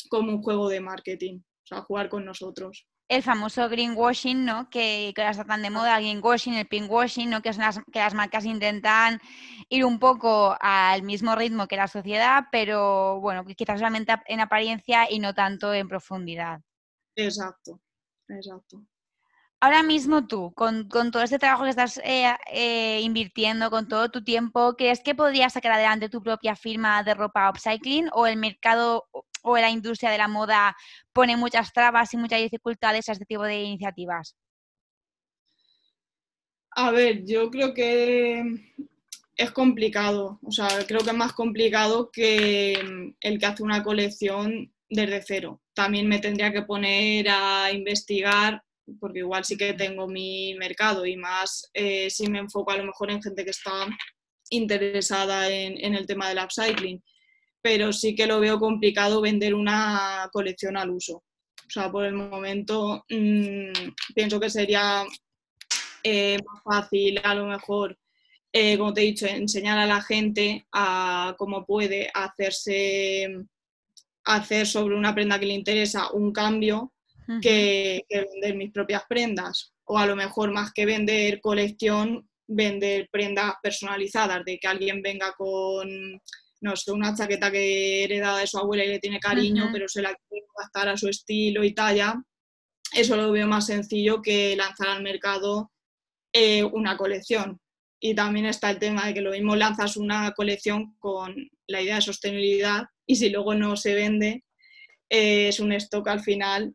como 0.08 0.32
un 0.32 0.42
juego 0.42 0.68
de 0.68 0.80
marketing, 0.80 1.40
o 1.64 1.66
sea, 1.66 1.82
jugar 1.82 2.08
con 2.08 2.24
nosotros 2.24 2.86
el 3.08 3.22
famoso 3.22 3.68
greenwashing, 3.68 4.44
¿no? 4.44 4.70
Que, 4.70 5.12
que 5.14 5.20
ahora 5.20 5.32
está 5.32 5.44
tan 5.44 5.62
de 5.62 5.70
moda, 5.70 5.98
el 5.98 6.04
greenwashing, 6.04 6.54
el 6.54 6.66
pinkwashing, 6.66 7.28
¿no? 7.28 7.42
Que 7.42 7.50
es 7.50 7.58
las, 7.58 7.80
que 7.92 7.98
las 7.98 8.14
marcas 8.14 8.44
intentan 8.44 9.20
ir 9.68 9.84
un 9.84 9.98
poco 9.98 10.56
al 10.60 11.02
mismo 11.02 11.34
ritmo 11.34 11.68
que 11.68 11.76
la 11.76 11.88
sociedad, 11.88 12.44
pero 12.50 13.20
bueno, 13.20 13.44
quizás 13.44 13.78
solamente 13.78 14.14
en 14.26 14.40
apariencia 14.40 15.10
y 15.10 15.18
no 15.18 15.34
tanto 15.34 15.74
en 15.74 15.88
profundidad. 15.88 16.62
Exacto, 17.14 17.80
exacto. 18.28 18.82
Ahora 19.64 19.82
mismo 19.82 20.26
tú, 20.26 20.52
con, 20.52 20.90
todo 20.90 21.22
este 21.22 21.38
trabajo 21.38 21.64
que 21.64 21.70
estás 21.70 21.96
eh, 22.04 22.30
eh, 22.52 23.00
invirtiendo, 23.00 23.70
con 23.70 23.88
todo 23.88 24.10
tu 24.10 24.22
tiempo, 24.22 24.74
¿crees 24.76 25.00
que 25.00 25.14
podrías 25.14 25.54
sacar 25.54 25.72
adelante 25.72 26.10
tu 26.10 26.22
propia 26.22 26.54
firma 26.54 27.02
de 27.02 27.14
ropa 27.14 27.48
upcycling 27.48 28.10
o 28.12 28.26
el 28.26 28.36
mercado 28.36 29.06
o 29.42 29.56
la 29.56 29.70
industria 29.70 30.10
de 30.10 30.18
la 30.18 30.28
moda 30.28 30.76
pone 31.14 31.38
muchas 31.38 31.72
trabas 31.72 32.12
y 32.12 32.18
muchas 32.18 32.40
dificultades 32.40 33.08
a 33.08 33.12
este 33.12 33.24
tipo 33.24 33.42
de 33.42 33.62
iniciativas? 33.62 34.36
A 36.72 36.90
ver, 36.90 37.24
yo 37.24 37.50
creo 37.50 37.72
que 37.72 38.44
es 39.34 39.50
complicado, 39.52 40.40
o 40.42 40.52
sea, 40.52 40.68
creo 40.86 41.00
que 41.00 41.10
es 41.10 41.16
más 41.16 41.32
complicado 41.32 42.10
que 42.12 42.74
el 43.18 43.38
que 43.38 43.46
hace 43.46 43.62
una 43.62 43.82
colección 43.82 44.74
desde 44.90 45.22
cero. 45.22 45.62
También 45.72 46.06
me 46.06 46.18
tendría 46.18 46.52
que 46.52 46.60
poner 46.60 47.30
a 47.30 47.72
investigar, 47.72 48.62
porque 49.00 49.20
igual 49.20 49.44
sí 49.44 49.56
que 49.56 49.72
tengo 49.72 50.06
mi 50.06 50.54
mercado 50.54 51.06
y 51.06 51.16
más 51.16 51.70
eh, 51.72 52.10
si 52.10 52.28
me 52.28 52.38
enfoco 52.38 52.70
a 52.70 52.76
lo 52.76 52.84
mejor 52.84 53.10
en 53.10 53.22
gente 53.22 53.44
que 53.44 53.50
está 53.50 53.86
interesada 54.50 55.50
en, 55.50 55.82
en 55.82 55.94
el 55.94 56.06
tema 56.06 56.28
del 56.28 56.44
upcycling 56.44 57.02
pero 57.64 57.94
sí 57.94 58.14
que 58.14 58.26
lo 58.26 58.40
veo 58.40 58.58
complicado 58.60 59.22
vender 59.22 59.54
una 59.54 60.28
colección 60.30 60.76
al 60.76 60.90
uso. 60.90 61.14
O 61.14 61.70
sea, 61.70 61.90
por 61.90 62.04
el 62.04 62.12
momento 62.12 63.06
mm, 63.08 63.72
pienso 64.14 64.38
que 64.38 64.50
sería 64.50 65.02
eh, 66.02 66.36
más 66.44 66.62
fácil 66.62 67.18
a 67.24 67.34
lo 67.34 67.46
mejor, 67.46 67.98
eh, 68.52 68.76
como 68.76 68.92
te 68.92 69.00
he 69.00 69.04
dicho, 69.04 69.26
enseñar 69.26 69.78
a 69.78 69.86
la 69.86 70.02
gente 70.02 70.66
a 70.72 71.34
cómo 71.38 71.64
puede 71.64 72.10
hacerse 72.12 73.28
hacer 74.26 74.66
sobre 74.66 74.94
una 74.94 75.14
prenda 75.14 75.40
que 75.40 75.46
le 75.46 75.54
interesa 75.54 76.12
un 76.12 76.32
cambio 76.32 76.92
que, 77.40 78.04
que, 78.08 78.26
vender 78.32 78.56
mis 78.56 78.72
propias 78.72 79.04
prendas. 79.08 79.72
O 79.84 79.98
a 79.98 80.06
lo 80.06 80.16
mejor 80.16 80.52
más 80.52 80.72
que 80.72 80.86
vender 80.86 81.40
colección, 81.40 82.28
vender 82.46 83.08
prendas 83.10 83.54
personalizadas, 83.62 84.44
de 84.44 84.58
que 84.58 84.68
alguien 84.68 85.02
venga 85.02 85.32
con 85.36 86.20
no 86.64 86.76
sé, 86.76 86.92
una 86.92 87.14
chaqueta 87.14 87.50
que 87.50 88.04
heredada 88.04 88.38
de 88.38 88.46
su 88.46 88.58
abuela 88.58 88.84
y 88.84 88.88
le 88.88 88.98
tiene 88.98 89.20
cariño, 89.20 89.68
pero 89.70 89.86
se 89.86 90.00
la 90.00 90.14
quiere 90.14 90.46
adaptar 90.56 90.88
a 90.88 90.96
su 90.96 91.08
estilo 91.08 91.62
y 91.62 91.74
talla, 91.74 92.14
eso 92.94 93.16
lo 93.16 93.30
veo 93.32 93.46
más 93.46 93.66
sencillo 93.66 94.22
que 94.22 94.56
lanzar 94.56 94.88
al 94.88 95.02
mercado 95.02 95.70
eh, 96.32 96.64
una 96.64 96.96
colección. 96.96 97.60
Y 98.00 98.14
también 98.14 98.46
está 98.46 98.70
el 98.70 98.78
tema 98.78 99.06
de 99.06 99.14
que 99.14 99.20
lo 99.20 99.32
mismo 99.32 99.56
lanzas 99.56 99.96
una 99.96 100.32
colección 100.32 100.96
con 100.98 101.34
la 101.66 101.82
idea 101.82 101.96
de 101.96 102.02
sostenibilidad 102.02 102.84
y 103.06 103.16
si 103.16 103.28
luego 103.30 103.54
no 103.54 103.76
se 103.76 103.94
vende, 103.94 104.44
eh, 105.10 105.48
es 105.48 105.60
un 105.60 105.72
stock 105.72 106.08
al 106.08 106.20
final 106.20 106.72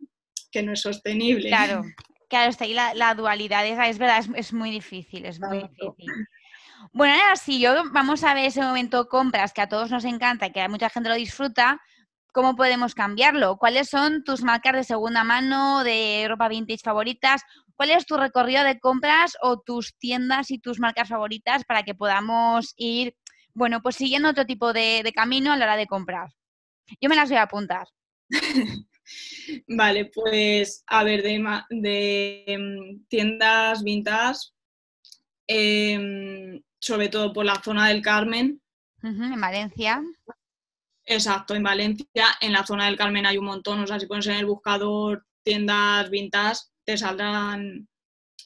que 0.51 0.63
no 0.63 0.73
es 0.73 0.81
sostenible. 0.81 1.49
Claro, 1.49 1.83
claro, 2.29 2.49
está 2.49 2.65
ahí 2.65 2.73
la, 2.73 3.13
dualidad, 3.15 3.65
es 3.65 3.97
verdad, 3.97 4.23
es, 4.35 4.53
muy 4.53 4.71
difícil, 4.71 5.25
es 5.25 5.39
muy 5.39 5.59
difícil. 5.59 6.11
Bueno, 6.93 7.13
ahora 7.13 7.35
sí, 7.35 7.59
yo 7.59 7.75
vamos 7.91 8.23
a 8.23 8.33
ver 8.33 8.45
ese 8.45 8.61
momento 8.61 9.07
compras 9.09 9.53
que 9.53 9.61
a 9.61 9.69
todos 9.69 9.91
nos 9.91 10.05
encanta 10.05 10.47
y 10.47 10.51
que 10.51 10.61
a 10.61 10.69
mucha 10.69 10.89
gente 10.89 11.09
lo 11.09 11.15
disfruta. 11.15 11.81
¿Cómo 12.31 12.55
podemos 12.55 12.95
cambiarlo? 12.95 13.57
¿Cuáles 13.57 13.89
son 13.89 14.23
tus 14.23 14.43
marcas 14.43 14.73
de 14.73 14.83
segunda 14.83 15.23
mano, 15.23 15.83
de 15.83 16.25
ropa 16.29 16.47
vintage 16.47 16.83
favoritas? 16.83 17.41
¿Cuál 17.75 17.91
es 17.91 18.05
tu 18.05 18.17
recorrido 18.17 18.63
de 18.63 18.79
compras 18.79 19.35
o 19.41 19.59
tus 19.59 19.97
tiendas 19.97 20.51
y 20.51 20.59
tus 20.59 20.79
marcas 20.79 21.09
favoritas 21.09 21.63
para 21.65 21.83
que 21.83 21.95
podamos 21.95 22.73
ir, 22.77 23.15
bueno, 23.53 23.81
pues 23.81 23.95
siguiendo 23.95 24.29
otro 24.29 24.45
tipo 24.45 24.73
de, 24.73 25.11
camino 25.15 25.51
a 25.51 25.57
la 25.57 25.65
hora 25.65 25.75
de 25.75 25.87
comprar? 25.87 26.29
Yo 27.01 27.09
me 27.09 27.15
las 27.15 27.29
voy 27.29 27.37
a 27.37 27.43
apuntar. 27.43 27.87
vale, 29.67 30.05
pues 30.05 30.83
a 30.87 31.03
ver, 31.03 31.23
de, 31.23 31.43
de 31.69 32.43
em, 32.47 33.03
tiendas 33.07 33.83
vintage, 33.83 34.49
em, 35.47 36.61
sobre 36.79 37.09
todo 37.09 37.33
por 37.33 37.45
la 37.45 37.61
zona 37.63 37.87
del 37.87 38.01
Carmen. 38.01 38.61
en 39.03 39.41
Valencia. 39.41 40.01
Exacto, 41.05 41.55
en 41.55 41.63
Valencia, 41.63 42.27
en 42.39 42.53
la 42.53 42.65
zona 42.65 42.85
del 42.85 42.97
Carmen 42.97 43.25
hay 43.25 43.37
un 43.37 43.45
montón, 43.45 43.79
o 43.79 43.87
sea, 43.87 43.99
si 43.99 44.05
pones 44.05 44.27
en 44.27 44.35
el 44.35 44.45
buscador 44.45 45.25
tiendas 45.43 46.09
vintage, 46.09 46.61
te 46.83 46.97
saldrán 46.97 47.87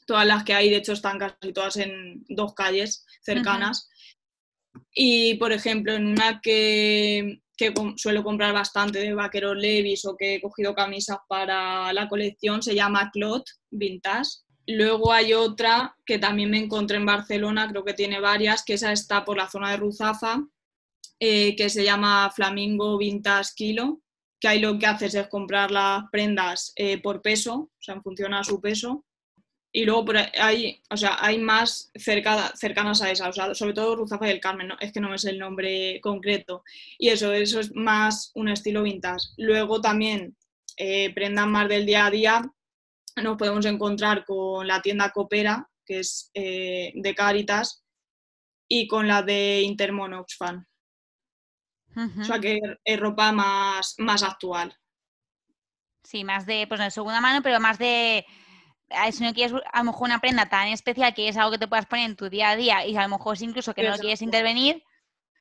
todas 0.05 0.25
las 0.25 0.43
que 0.43 0.53
hay, 0.53 0.69
de 0.69 0.77
hecho 0.77 0.93
están 0.93 1.19
casi 1.19 1.53
todas 1.53 1.77
en 1.77 2.23
dos 2.29 2.53
calles 2.53 3.05
cercanas. 3.21 3.89
Y, 4.93 5.35
por 5.35 5.51
ejemplo, 5.51 5.93
en 5.93 6.07
una 6.07 6.39
que, 6.41 7.42
que, 7.57 7.73
suelo 7.97 8.23
comprar 8.23 8.53
bastante 8.53 8.99
de 8.99 9.13
vaqueros 9.13 9.57
Levis 9.57 10.05
o 10.05 10.15
que 10.15 10.35
he 10.35 10.41
cogido 10.41 10.73
camisas 10.73 11.17
para 11.27 11.91
la 11.93 12.07
colección, 12.07 12.61
se 12.61 12.75
llama 12.75 13.11
Clot 13.11 13.43
Vintage. 13.71 14.29
Luego 14.65 15.11
hay 15.11 15.33
otra 15.33 15.95
que 16.05 16.19
también 16.19 16.49
me 16.49 16.57
encontré 16.57 16.97
en 16.97 17.05
Barcelona, 17.05 17.69
creo 17.69 17.83
que 17.83 17.93
tiene 17.93 18.19
varias, 18.19 18.63
que 18.63 18.73
esa 18.73 18.91
está 18.91 19.25
por 19.25 19.37
la 19.37 19.49
zona 19.49 19.71
de 19.71 19.77
Ruzafa, 19.77 20.41
eh, 21.19 21.55
que 21.55 21.69
se 21.69 21.83
llama 21.83 22.31
Flamingo 22.31 22.97
Vintage 22.97 23.51
Kilo, 23.55 24.01
que 24.39 24.47
ahí 24.47 24.59
lo 24.59 24.77
que 24.77 24.85
haces 24.85 25.15
es 25.15 25.27
comprar 25.27 25.71
las 25.71 26.03
prendas 26.11 26.73
eh, 26.75 27.01
por 27.01 27.21
peso, 27.21 27.53
o 27.53 27.71
sea, 27.79 27.95
en 27.95 28.03
función 28.03 28.33
a 28.33 28.43
su 28.43 28.59
peso. 28.59 29.05
Y 29.75 29.85
luego 29.85 30.05
hay, 30.39 30.79
o 30.91 30.95
sea, 30.95 31.17
hay 31.19 31.39
más 31.39 31.91
cercanas 31.95 33.01
a 33.01 33.09
esa, 33.09 33.27
o 33.27 33.33
sea, 33.33 33.55
sobre 33.55 33.73
todo 33.73 33.95
Ruzafa 33.95 34.27
y 34.27 34.31
el 34.31 34.39
Carmen, 34.39 34.69
es 34.79 34.93
que 34.93 34.99
no 34.99 35.15
es 35.15 35.25
el 35.25 35.39
nombre 35.39 35.99
concreto. 36.01 36.63
Y 36.99 37.09
eso, 37.09 37.33
eso 37.33 37.59
es 37.59 37.73
más 37.73 38.31
un 38.35 38.49
estilo 38.49 38.83
vintage. 38.83 39.29
Luego 39.37 39.81
también 39.81 40.37
eh, 40.77 41.11
prendas 41.15 41.47
más 41.47 41.67
del 41.67 41.87
día 41.87 42.05
a 42.05 42.11
día, 42.11 42.53
nos 43.15 43.37
podemos 43.37 43.65
encontrar 43.65 44.25
con 44.25 44.67
la 44.67 44.79
tienda 44.79 45.09
Coopera, 45.09 45.67
que 45.83 45.99
es 45.99 46.29
eh, 46.35 46.91
de 46.93 47.15
Caritas, 47.15 47.83
y 48.67 48.87
con 48.87 49.07
la 49.07 49.23
de 49.23 49.61
Intermon 49.61 50.13
Oxfam. 50.13 50.65
O 51.95 52.23
sea 52.23 52.39
que 52.39 52.59
es 52.83 52.99
ropa 52.99 53.31
más, 53.31 53.95
más 53.97 54.23
actual. 54.23 54.75
Sí, 56.03 56.23
más 56.23 56.45
de, 56.45 56.67
pues 56.67 56.79
de 56.79 56.91
segunda 56.91 57.21
mano, 57.21 57.41
pero 57.41 57.59
más 57.59 57.77
de, 57.77 58.25
si 59.11 59.23
no 59.23 59.33
quieres 59.33 59.61
a 59.71 59.79
lo 59.79 59.85
mejor 59.85 60.07
una 60.07 60.19
prenda 60.19 60.47
tan 60.47 60.67
especial 60.67 61.13
que 61.13 61.27
es 61.27 61.37
algo 61.37 61.51
que 61.51 61.57
te 61.57 61.67
puedas 61.67 61.85
poner 61.85 62.09
en 62.09 62.15
tu 62.15 62.29
día 62.29 62.51
a 62.51 62.55
día 62.55 62.85
y 62.85 62.95
a 62.95 63.03
lo 63.03 63.09
mejor 63.09 63.37
incluso 63.41 63.73
que 63.73 63.87
no 63.87 63.97
quieres 63.97 64.21
intervenir, 64.21 64.83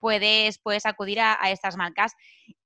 puedes, 0.00 0.58
puedes 0.58 0.86
acudir 0.86 1.20
a, 1.20 1.38
estas 1.50 1.76
marcas. 1.76 2.12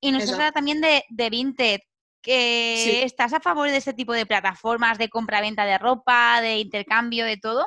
Y 0.01 0.13
nos 0.13 0.31
habla 0.33 0.53
también 0.53 0.81
de, 0.81 1.05
de 1.09 1.31
Vinted 1.31 1.81
estás 2.27 3.33
a 3.33 3.41
favor 3.41 3.71
de 3.71 3.77
este 3.77 3.95
tipo 3.95 4.13
de 4.13 4.27
plataformas 4.27 4.99
de 4.99 5.09
compra-venta 5.09 5.65
de 5.65 5.79
ropa, 5.79 6.41
de 6.41 6.59
intercambio, 6.59 7.25
de 7.25 7.37
todo. 7.37 7.65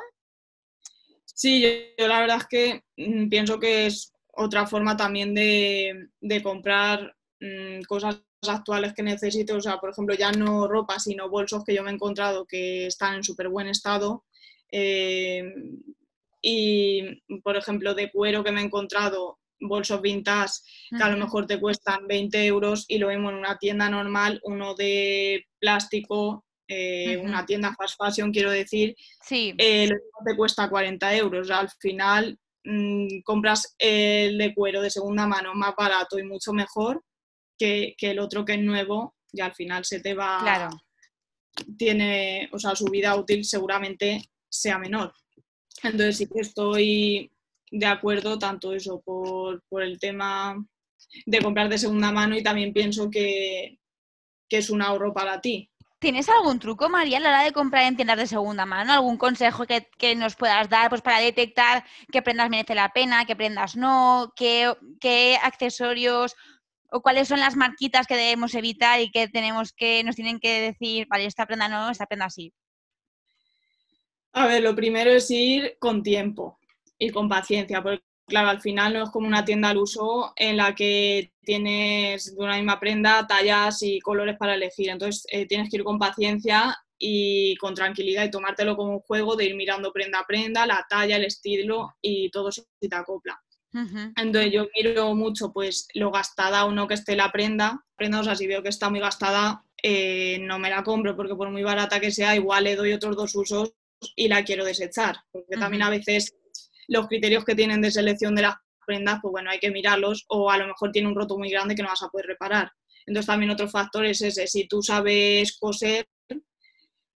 Sí, 1.24 1.62
yo, 1.62 2.06
la 2.06 2.20
verdad 2.20 2.38
es 2.38 2.46
que 2.46 2.84
mm, 2.96 3.28
pienso 3.28 3.58
que 3.58 3.86
es 3.86 4.12
otra 4.32 4.66
forma 4.66 4.96
también 4.96 5.34
de, 5.34 6.42
comprar 6.42 7.16
mm, 7.40 7.82
cosas 7.82 8.22
actuales 8.48 8.94
que 8.94 9.02
necesito, 9.02 9.56
o 9.56 9.60
sea, 9.60 9.78
por 9.78 9.90
ejemplo, 9.90 10.14
ya 10.14 10.32
no 10.32 10.66
ropa, 10.66 10.98
sino 10.98 11.28
bolsos 11.28 11.64
que 11.64 11.74
yo 11.74 11.82
me 11.82 11.90
he 11.90 11.94
encontrado 11.94 12.46
que 12.46 12.86
están 12.86 13.16
en 13.16 13.24
súper 13.24 13.48
buen 13.48 13.68
estado. 13.68 14.24
Eh, 14.72 15.42
y, 16.40 17.22
por 17.42 17.56
ejemplo, 17.56 17.94
de 17.94 18.10
cuero 18.10 18.42
que 18.42 18.52
me 18.52 18.60
he 18.60 18.64
encontrado 18.64 19.38
bolsos 19.62 20.00
vintage 20.00 20.54
que 20.96 21.02
a 21.02 21.10
lo 21.10 21.18
mejor 21.18 21.46
te 21.46 21.60
cuestan 21.60 22.06
20 22.08 22.46
euros 22.46 22.86
y 22.88 22.96
lo 22.96 23.08
vemos 23.08 23.32
en 23.32 23.38
una 23.40 23.58
tienda 23.58 23.90
normal, 23.90 24.40
uno 24.44 24.74
de 24.74 25.44
plástico, 25.58 26.46
eh, 26.66 27.18
una 27.18 27.44
tienda 27.44 27.74
fast 27.76 27.98
fashion, 27.98 28.32
quiero 28.32 28.50
decir, 28.50 28.96
sí. 29.22 29.52
Eh, 29.58 29.90
te 30.24 30.36
cuesta 30.36 30.70
40 30.70 31.14
euros. 31.16 31.50
Al 31.50 31.68
final 31.78 32.38
mm, 32.64 33.20
compras 33.22 33.74
el 33.78 34.38
de 34.38 34.54
cuero 34.54 34.80
de 34.80 34.88
segunda 34.88 35.26
mano 35.26 35.52
más 35.52 35.74
barato 35.76 36.18
y 36.18 36.22
mucho 36.22 36.54
mejor 36.54 37.02
que, 37.60 37.94
el 38.10 38.18
otro 38.18 38.44
que 38.44 38.54
es 38.54 38.60
nuevo 38.60 39.14
y 39.32 39.40
al 39.40 39.54
final 39.54 39.84
se 39.84 40.00
te 40.00 40.14
va... 40.14 40.38
Claro. 40.40 40.70
Tiene, 41.76 42.48
o 42.52 42.58
sea, 42.58 42.74
su 42.74 42.86
vida 42.86 43.14
útil 43.16 43.44
seguramente 43.44 44.30
sea 44.48 44.78
menor. 44.78 45.12
Entonces 45.82 46.16
sí 46.16 46.26
que 46.26 46.40
estoy 46.40 47.30
de 47.70 47.86
acuerdo 47.86 48.38
tanto 48.38 48.72
eso 48.72 49.00
por, 49.02 49.62
el 49.82 49.98
tema 49.98 50.56
de 51.26 51.42
comprar 51.42 51.68
de 51.68 51.78
segunda 51.78 52.12
mano 52.12 52.36
y 52.36 52.42
también 52.42 52.72
pienso 52.72 53.10
que, 53.10 53.78
que 54.48 54.58
es 54.58 54.70
un 54.70 54.80
ahorro 54.80 55.12
para 55.12 55.40
ti. 55.40 55.70
¿Tienes 56.00 56.30
algún 56.30 56.58
truco, 56.58 56.88
María, 56.88 57.18
a 57.18 57.20
la 57.20 57.28
hora 57.28 57.42
de 57.42 57.52
comprar 57.52 57.82
en 57.82 57.94
tiendas 57.94 58.16
de 58.16 58.26
segunda 58.26 58.64
mano? 58.64 58.94
¿Algún 58.94 59.18
consejo 59.18 59.64
que, 59.66 60.16
nos 60.16 60.34
puedas 60.34 60.70
dar 60.70 60.88
pues, 60.88 61.02
para 61.02 61.20
detectar 61.20 61.84
qué 62.10 62.22
prendas 62.22 62.48
merece 62.48 62.74
la 62.74 62.88
pena, 62.88 63.26
qué 63.26 63.36
prendas 63.36 63.76
no, 63.76 64.32
qué, 64.34 64.72
qué, 64.98 65.36
accesorios 65.42 66.36
o 66.90 67.00
cuáles 67.02 67.28
son 67.28 67.40
las 67.40 67.56
marquitas 67.56 68.06
que 68.06 68.16
debemos 68.16 68.54
evitar 68.54 69.00
y 69.00 69.10
que 69.10 69.28
tenemos 69.28 69.72
que 69.72 70.02
nos 70.04 70.16
tienen 70.16 70.40
que 70.40 70.60
decir, 70.60 71.06
vale, 71.08 71.26
esta 71.26 71.46
prenda 71.46 71.68
no, 71.68 71.90
esta 71.90 72.06
prenda 72.06 72.30
sí? 72.30 72.52
A 74.32 74.46
ver, 74.46 74.62
lo 74.62 74.74
primero 74.76 75.10
es 75.10 75.30
ir 75.30 75.76
con 75.78 76.02
tiempo 76.02 76.58
y 76.98 77.10
con 77.10 77.28
paciencia, 77.28 77.82
porque 77.82 78.02
claro, 78.26 78.48
al 78.48 78.60
final 78.60 78.94
no 78.94 79.04
es 79.04 79.10
como 79.10 79.26
una 79.26 79.44
tienda 79.44 79.70
al 79.70 79.78
uso 79.78 80.32
en 80.36 80.56
la 80.56 80.74
que 80.74 81.32
tienes 81.42 82.36
de 82.36 82.42
una 82.42 82.56
misma 82.56 82.78
prenda 82.78 83.26
tallas 83.26 83.82
y 83.82 84.00
colores 84.00 84.36
para 84.38 84.54
elegir. 84.54 84.88
Entonces 84.88 85.26
eh, 85.30 85.46
tienes 85.46 85.68
que 85.68 85.78
ir 85.78 85.84
con 85.84 85.98
paciencia 85.98 86.76
y 86.96 87.56
con 87.56 87.74
tranquilidad 87.74 88.24
y 88.24 88.30
tomártelo 88.30 88.76
como 88.76 88.92
un 88.92 89.00
juego 89.00 89.34
de 89.34 89.46
ir 89.46 89.56
mirando 89.56 89.92
prenda 89.92 90.20
a 90.20 90.26
prenda, 90.26 90.66
la 90.66 90.86
talla, 90.88 91.16
el 91.16 91.24
estilo 91.24 91.96
y 92.00 92.30
todo 92.30 92.52
se 92.52 92.62
te 92.80 92.94
acopla. 92.94 93.40
Entonces 93.72 94.52
yo 94.52 94.66
miro 94.74 95.14
mucho 95.14 95.52
pues 95.52 95.86
lo 95.94 96.10
gastada 96.10 96.64
o 96.64 96.72
no 96.72 96.88
que 96.88 96.94
esté 96.94 97.16
la 97.16 97.30
prenda. 97.30 97.84
prenda 97.96 98.20
o 98.20 98.24
sea, 98.24 98.34
si 98.34 98.46
veo 98.46 98.62
que 98.62 98.68
está 98.68 98.90
muy 98.90 99.00
gastada, 99.00 99.64
eh, 99.82 100.38
no 100.40 100.58
me 100.58 100.70
la 100.70 100.82
compro 100.82 101.16
porque 101.16 101.34
por 101.34 101.50
muy 101.50 101.62
barata 101.62 102.00
que 102.00 102.10
sea, 102.10 102.34
igual 102.36 102.64
le 102.64 102.76
doy 102.76 102.92
otros 102.92 103.16
dos 103.16 103.34
usos 103.34 103.72
y 104.16 104.28
la 104.28 104.44
quiero 104.44 104.64
desechar. 104.64 105.16
Porque 105.30 105.56
también 105.56 105.82
a 105.82 105.90
veces 105.90 106.34
los 106.88 107.06
criterios 107.06 107.44
que 107.44 107.54
tienen 107.54 107.80
de 107.80 107.90
selección 107.90 108.34
de 108.34 108.42
las 108.42 108.56
prendas, 108.84 109.20
pues 109.22 109.30
bueno, 109.32 109.50
hay 109.50 109.60
que 109.60 109.70
mirarlos 109.70 110.24
o 110.28 110.50
a 110.50 110.58
lo 110.58 110.66
mejor 110.66 110.90
tiene 110.90 111.08
un 111.08 111.14
roto 111.14 111.38
muy 111.38 111.50
grande 111.50 111.74
que 111.74 111.82
no 111.82 111.88
vas 111.88 112.02
a 112.02 112.08
poder 112.08 112.26
reparar. 112.26 112.72
Entonces 113.06 113.26
también 113.26 113.50
otro 113.50 113.68
factor 113.68 114.04
es 114.04 114.20
ese, 114.20 114.46
si 114.46 114.66
tú 114.66 114.82
sabes 114.82 115.56
coser 115.58 116.06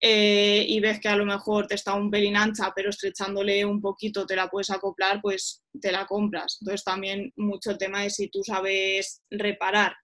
eh, 0.01 0.65
y 0.69 0.81
ves 0.81 1.01
que 1.01 1.09
a 1.09 1.17
lo 1.17 1.25
mejor 1.25 1.67
te 1.67 1.75
está 1.75 1.95
un 1.95 2.11
pelín 2.11 2.37
ancha, 2.37 2.73
pero 2.75 2.91
estrechándole 2.91 3.65
un 3.65 3.81
poquito 3.81 4.27
te 4.27 4.37
la 4.37 4.49
puedes 4.49 4.71
acoplar, 4.71 5.21
pues 5.23 5.63
te 5.81 5.93
la 5.93 6.07
compras. 6.07 6.59
Entonces 6.61 6.85
también 6.85 7.33
mucho 7.37 7.71
el 7.71 7.79
tema 7.79 8.05
es 8.05 8.17
si 8.17 8.29
tú 8.29 8.43
sabes 8.45 9.23
reparar 9.31 9.95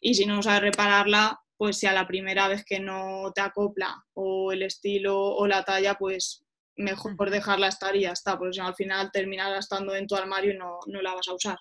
y 0.00 0.14
si 0.14 0.26
no 0.26 0.42
sabes 0.42 0.62
repararla, 0.62 1.40
pues 1.56 1.78
si 1.78 1.86
a 1.86 1.92
la 1.92 2.06
primera 2.06 2.46
vez 2.46 2.64
que 2.64 2.78
no 2.78 3.32
te 3.34 3.40
acopla 3.40 3.94
o 4.14 4.52
el 4.52 4.62
estilo 4.62 5.18
o 5.18 5.46
la 5.46 5.64
talla, 5.64 5.94
pues 5.94 6.44
mejor 6.76 7.30
dejarla 7.30 7.68
estar 7.68 7.96
y 7.96 8.02
ya 8.02 8.12
está, 8.12 8.38
porque 8.38 8.54
si 8.54 8.60
no 8.60 8.66
al 8.68 8.74
final 8.74 9.10
terminará 9.12 9.58
estando 9.58 9.94
en 9.94 10.06
tu 10.06 10.14
armario 10.14 10.52
y 10.52 10.56
no, 10.56 10.78
la 11.02 11.14
vas 11.14 11.26
a 11.28 11.34
usar. 11.34 11.58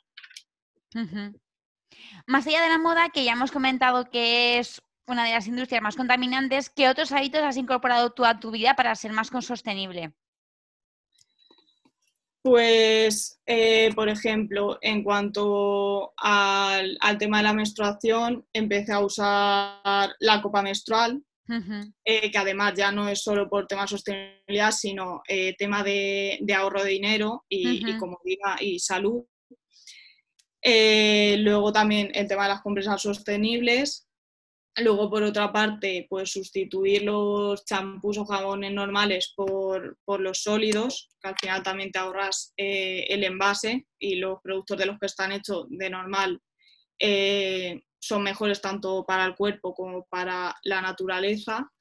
Más 2.27 2.45
allá 2.45 2.61
de 2.61 2.69
la 2.69 2.77
moda, 2.77 3.09
que 3.09 3.23
ya 3.23 3.33
hemos 3.33 3.51
comentado 3.51 4.09
que 4.09 4.59
es 4.59 4.81
una 5.08 5.26
de 5.26 5.32
las 5.32 5.47
industrias 5.47 5.82
más 5.82 5.95
contaminantes, 5.95 6.70
¿qué 6.70 6.89
otros 6.89 7.12
hábitos 7.12 7.41
has 7.41 7.58
incorporado 7.58 8.12
tú 8.12 8.26
a 8.26 8.39
tu 8.39 8.51
vida 8.51 8.76
para 8.76 8.93
ser 8.95 9.14
más 9.14 9.30
sostenible? 9.41 10.14
Pues, 12.41 13.41
eh, 13.45 13.91
por 13.93 14.08
ejemplo, 14.08 14.78
en 14.82 15.03
cuanto 15.03 16.14
al, 16.18 16.97
tema 17.20 17.38
de 17.38 17.43
la 17.43 17.53
menstruación, 17.53 18.45
empecé 18.53 18.93
a 18.93 18.99
usar 18.99 20.16
la 20.20 20.41
copa 20.41 20.62
menstrual, 20.62 21.22
eh, 22.05 22.32
que 22.32 22.38
además 22.38 22.74
ya 22.76 22.91
no 22.91 23.08
es 23.08 23.22
solo 23.22 23.49
por 23.49 23.68
tema 23.68 23.84
de 23.84 23.88
sostenibilidad, 23.89 24.72
sino 24.72 25.22
eh, 25.28 25.55
tema 25.58 25.84
de, 25.84 26.39
ahorro 26.55 26.84
de 26.84 26.91
dinero 26.91 27.45
y, 27.49 27.97
comodidad 27.97 28.60
y 28.62 28.80
salud. 28.80 29.26
Luego 30.64 31.72
también 31.74 32.12
el 32.14 32.28
tema 32.28 32.43
de 32.43 32.49
las 32.49 32.62
compresas 32.62 33.01
sostenibles. 33.01 34.07
Luego, 34.80 35.09
por 35.09 35.23
otra 35.23 35.51
parte, 35.51 36.05
pues 36.07 36.32
sustituir 36.32 37.03
los 37.03 37.65
champús 37.65 38.17
o 38.19 38.25
jabones 38.25 38.71
normales 38.71 39.34
por, 39.36 39.97
los 40.19 40.43
sólidos, 40.43 41.09
que 41.19 41.30
al 41.30 41.36
final 41.39 41.63
también 41.63 41.91
te 41.91 41.97
ahorras 41.99 42.53
el 42.55 43.23
envase 43.23 43.88
y 43.97 44.17
los 44.17 44.39
productos 44.43 44.78
de 44.78 44.86
los 44.86 44.99
que 44.99 45.07
están 45.07 45.32
hechos 45.32 45.65
de 45.69 45.89
normal 45.89 46.41
son 47.99 48.23
mejores 48.23 48.61
tanto 48.61 49.03
para 49.05 49.25
el 49.25 49.36
cuerpo 49.36 49.73
como 49.73 50.05
para 50.05 50.55
la 50.63 50.82
naturaleza. 50.82 51.71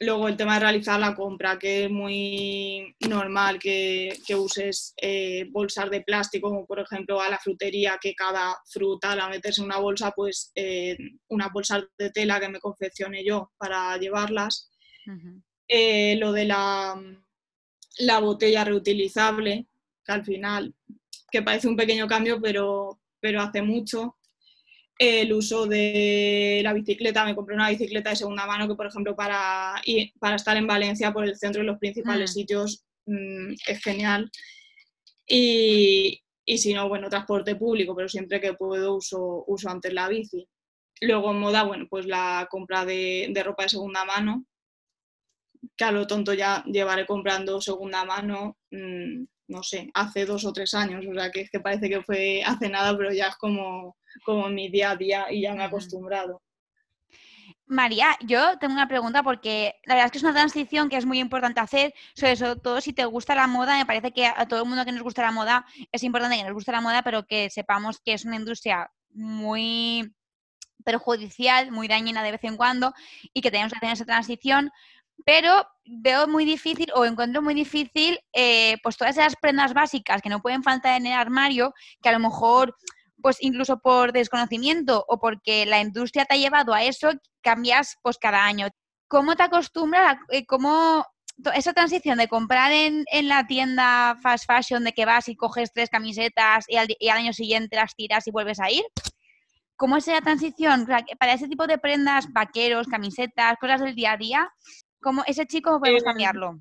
Luego 0.00 0.28
el 0.28 0.36
tema 0.36 0.54
de 0.54 0.60
realizar 0.60 1.00
la 1.00 1.14
compra, 1.14 1.58
que 1.58 1.84
es 1.84 1.90
muy 1.90 2.94
normal 3.08 3.58
que, 3.58 4.16
uses 4.36 4.94
eh, 5.00 5.46
bolsas 5.50 5.90
de 5.90 6.02
plástico, 6.02 6.48
como 6.48 6.66
por 6.66 6.80
ejemplo 6.80 7.20
a 7.20 7.28
la 7.28 7.38
frutería, 7.38 7.98
que 8.00 8.14
cada 8.14 8.56
fruta 8.70 9.16
la 9.16 9.28
metes 9.28 9.58
en 9.58 9.64
una 9.64 9.78
bolsa, 9.78 10.12
pues 10.12 10.52
eh, 10.54 10.96
una 11.28 11.48
bolsa 11.48 11.84
de 11.98 12.10
tela 12.10 12.38
que 12.38 12.48
me 12.48 12.60
confeccione 12.60 13.24
yo 13.24 13.52
para 13.58 13.96
llevarlas. 13.98 14.70
Eh, 15.66 16.16
lo 16.16 16.32
de 16.32 16.44
la, 16.44 17.00
la 17.98 18.18
botella 18.20 18.64
reutilizable, 18.64 19.66
que 20.04 20.12
al 20.12 20.24
final, 20.24 20.74
que 21.30 21.42
parece 21.42 21.68
un 21.68 21.76
pequeño 21.76 22.06
cambio, 22.06 22.40
pero, 22.40 23.00
pero 23.20 23.40
hace 23.40 23.62
mucho. 23.62 24.17
El 24.98 25.32
uso 25.32 25.66
de 25.66 26.60
la 26.64 26.72
bicicleta, 26.72 27.24
me 27.24 27.36
compré 27.36 27.54
una 27.54 27.70
bicicleta 27.70 28.10
de 28.10 28.16
segunda 28.16 28.46
mano 28.46 28.66
que, 28.66 28.74
por 28.74 28.86
ejemplo, 28.86 29.14
para, 29.14 29.80
para 30.18 30.36
estar 30.36 30.56
en 30.56 30.66
Valencia 30.66 31.12
por 31.12 31.24
el 31.24 31.36
centro 31.36 31.62
y 31.62 31.66
los 31.66 31.78
principales 31.78 32.32
mm. 32.32 32.34
sitios 32.34 32.84
mm, 33.06 33.52
es 33.66 33.82
genial. 33.82 34.30
Y, 35.26 36.20
y, 36.44 36.58
si 36.58 36.74
no, 36.74 36.88
bueno, 36.88 37.08
transporte 37.08 37.54
público, 37.54 37.94
pero 37.94 38.08
siempre 38.08 38.40
que 38.40 38.54
puedo 38.54 38.96
uso, 38.96 39.44
uso 39.46 39.70
antes 39.70 39.92
la 39.92 40.08
bici. 40.08 40.48
Luego 41.00 41.30
en 41.30 41.38
moda, 41.38 41.62
bueno, 41.62 41.86
pues 41.88 42.06
la 42.06 42.48
compra 42.50 42.84
de, 42.84 43.28
de 43.30 43.42
ropa 43.44 43.64
de 43.64 43.68
segunda 43.68 44.04
mano, 44.04 44.46
que 45.76 45.84
a 45.84 45.92
lo 45.92 46.06
tonto 46.08 46.34
ya 46.34 46.64
llevaré 46.64 47.06
comprando 47.06 47.60
segunda 47.60 48.04
mano 48.04 48.56
mm, 48.70 49.24
no 49.48 49.62
sé, 49.62 49.90
hace 49.94 50.26
dos 50.26 50.44
o 50.44 50.52
tres 50.52 50.74
años, 50.74 51.04
o 51.08 51.14
sea 51.14 51.30
que 51.30 51.40
es 51.40 51.50
que 51.50 51.60
parece 51.60 51.88
que 51.88 52.02
fue 52.02 52.42
hace 52.44 52.68
nada, 52.68 52.96
pero 52.96 53.12
ya 53.12 53.28
es 53.28 53.36
como, 53.36 53.96
como 54.24 54.48
mi 54.48 54.68
día 54.68 54.90
a 54.90 54.96
día 54.96 55.26
y 55.30 55.42
ya 55.42 55.54
me 55.54 55.62
he 55.62 55.66
acostumbrado. 55.66 56.42
María, 57.66 58.16
yo 58.22 58.58
tengo 58.58 58.72
una 58.72 58.88
pregunta 58.88 59.22
porque 59.22 59.74
la 59.84 59.94
verdad 59.94 60.06
es 60.06 60.12
que 60.12 60.18
es 60.18 60.24
una 60.24 60.32
transición 60.32 60.88
que 60.88 60.96
es 60.96 61.04
muy 61.04 61.18
importante 61.18 61.60
hacer, 61.60 61.94
sobre 62.14 62.36
todo 62.56 62.80
si 62.80 62.94
te 62.94 63.04
gusta 63.04 63.34
la 63.34 63.46
moda, 63.46 63.76
me 63.76 63.84
parece 63.84 64.12
que 64.12 64.26
a 64.26 64.48
todo 64.48 64.62
el 64.62 64.68
mundo 64.68 64.86
que 64.86 64.92
nos 64.92 65.02
gusta 65.02 65.22
la 65.22 65.32
moda 65.32 65.66
es 65.92 66.02
importante 66.02 66.36
que 66.36 66.44
nos 66.44 66.54
guste 66.54 66.72
la 66.72 66.80
moda, 66.80 67.02
pero 67.02 67.26
que 67.26 67.50
sepamos 67.50 68.00
que 68.00 68.14
es 68.14 68.24
una 68.24 68.36
industria 68.36 68.90
muy 69.12 70.14
perjudicial, 70.82 71.70
muy 71.70 71.88
dañina 71.88 72.22
de 72.22 72.32
vez 72.32 72.44
en 72.44 72.56
cuando 72.56 72.94
y 73.34 73.42
que 73.42 73.50
tenemos 73.50 73.72
que 73.72 73.78
hacer 73.78 73.92
esa 73.92 74.06
transición 74.06 74.72
pero 75.24 75.66
veo 75.84 76.26
muy 76.26 76.44
difícil 76.44 76.90
o 76.94 77.04
encuentro 77.04 77.42
muy 77.42 77.54
difícil 77.54 78.18
eh, 78.32 78.76
pues 78.82 78.96
todas 78.96 79.16
esas 79.16 79.36
prendas 79.36 79.74
básicas 79.74 80.22
que 80.22 80.28
no 80.28 80.40
pueden 80.40 80.62
faltar 80.62 80.96
en 80.96 81.06
el 81.06 81.12
armario, 81.12 81.74
que 82.02 82.08
a 82.08 82.12
lo 82.12 82.18
mejor 82.18 82.76
pues 83.22 83.38
incluso 83.40 83.78
por 83.78 84.12
desconocimiento 84.12 85.04
o 85.08 85.18
porque 85.18 85.66
la 85.66 85.80
industria 85.80 86.24
te 86.24 86.34
ha 86.34 86.38
llevado 86.38 86.74
a 86.74 86.82
eso, 86.82 87.10
cambias 87.42 87.96
pues 88.02 88.18
cada 88.18 88.44
año. 88.44 88.68
¿Cómo 89.08 89.36
te 89.36 89.42
acostumbras, 89.42 90.16
a, 90.16 90.20
eh, 90.30 90.44
cómo 90.46 91.04
esa 91.54 91.72
transición 91.72 92.18
de 92.18 92.28
comprar 92.28 92.72
en, 92.72 93.04
la 93.22 93.46
tienda 93.46 94.16
fast 94.22 94.44
fashion, 94.46 94.84
de 94.84 94.92
que 94.92 95.04
vas 95.04 95.28
y 95.28 95.36
coges 95.36 95.72
tres 95.72 95.88
camisetas 95.88 96.64
y 96.68 96.76
al, 96.76 96.88
y 96.98 97.08
al 97.08 97.18
año 97.18 97.32
siguiente 97.32 97.76
las 97.76 97.94
tiras 97.94 98.26
y 98.26 98.30
vuelves 98.30 98.60
a 98.60 98.70
ir? 98.70 98.84
¿Cómo 99.76 99.96
es 99.96 100.08
esa 100.08 100.20
transición? 100.20 100.86
Para 101.18 101.32
ese 101.32 101.46
tipo 101.46 101.66
de 101.66 101.78
prendas, 101.78 102.32
vaqueros, 102.32 102.88
camisetas, 102.88 103.56
cosas 103.60 103.80
del 103.80 103.94
día 103.94 104.12
a 104.12 104.16
día, 104.16 104.52
¿Cómo 105.00 105.22
ese 105.26 105.46
chico 105.46 105.78
podemos 105.78 106.02
eh, 106.02 106.04
cambiarlo? 106.04 106.60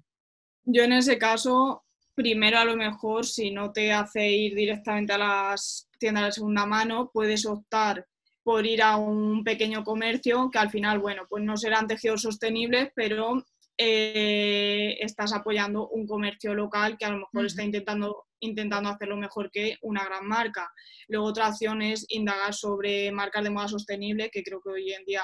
Yo 0.66 0.84
en 0.84 0.93
ese 0.93 1.18
caso, 1.18 1.86
primero 2.14 2.60
a 2.60 2.66
lo 2.66 2.76
mejor, 2.76 3.26
si 3.26 3.51
no 3.51 3.72
te 3.72 3.91
hace 3.91 4.30
ir 4.30 4.55
directamente 4.55 5.14
a 5.14 5.18
las 5.18 5.87
tiendas 5.98 6.26
de 6.26 6.32
segunda 6.34 6.66
mano, 6.66 7.10
puedes 7.14 7.45
optar 7.45 8.06
por 8.43 8.66
ir 8.66 8.82
a 8.82 8.95
un 8.98 9.43
pequeño 9.43 9.84
comercio 9.84 10.50
que 10.52 10.60
al 10.60 10.70
final, 10.70 11.00
bueno, 11.00 11.24
pues 11.30 11.43
no 11.43 11.58
serán 11.58 11.88
tejidos 11.88 12.22
sostenibles, 12.22 12.89
pero 12.95 13.43
eh, 13.78 14.98
estás 15.02 15.34
apoyando 15.34 15.89
un 15.89 16.08
comercio 16.08 16.56
local 16.56 16.98
que 16.98 17.06
a 17.06 17.10
lo 17.10 17.20
mejor 17.20 17.45
está 17.45 17.64
intentando, 17.64 18.26
intentando 18.39 18.89
hacerlo 18.89 19.18
mejor 19.18 19.52
que 19.52 19.78
una 19.82 20.04
gran 20.06 20.26
marca. 20.26 20.72
Luego 21.08 21.28
otra 21.28 21.50
opción 21.50 21.82
es 21.82 22.06
indagar 22.10 22.54
sobre 22.54 23.12
marcas 23.12 23.43
de 23.43 23.50
moda 23.50 23.68
sostenible, 23.68 24.30
que 24.32 24.43
creo 24.43 24.62
que 24.62 24.72
hoy 24.72 24.93
en 24.93 25.06
día, 25.06 25.24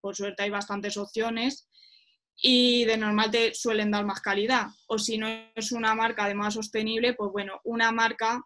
por 0.00 0.16
suerte, 0.16 0.42
hay 0.42 0.50
bastantes 0.50 0.96
opciones 0.96 1.68
y 2.36 2.84
de 2.86 2.96
normal 2.96 3.30
te 3.30 3.54
suelen 3.54 3.90
dar 3.90 4.04
más 4.04 4.20
calidad. 4.20 4.66
O 4.88 4.98
si 4.98 5.16
no 5.16 5.28
es 5.54 5.70
una 5.72 5.94
marca 5.94 6.26
de 6.26 6.34
más 6.34 6.54
sostenible, 6.54 7.14
pues 7.14 7.30
bueno, 7.30 7.60
una 7.64 7.92
marca 7.92 8.42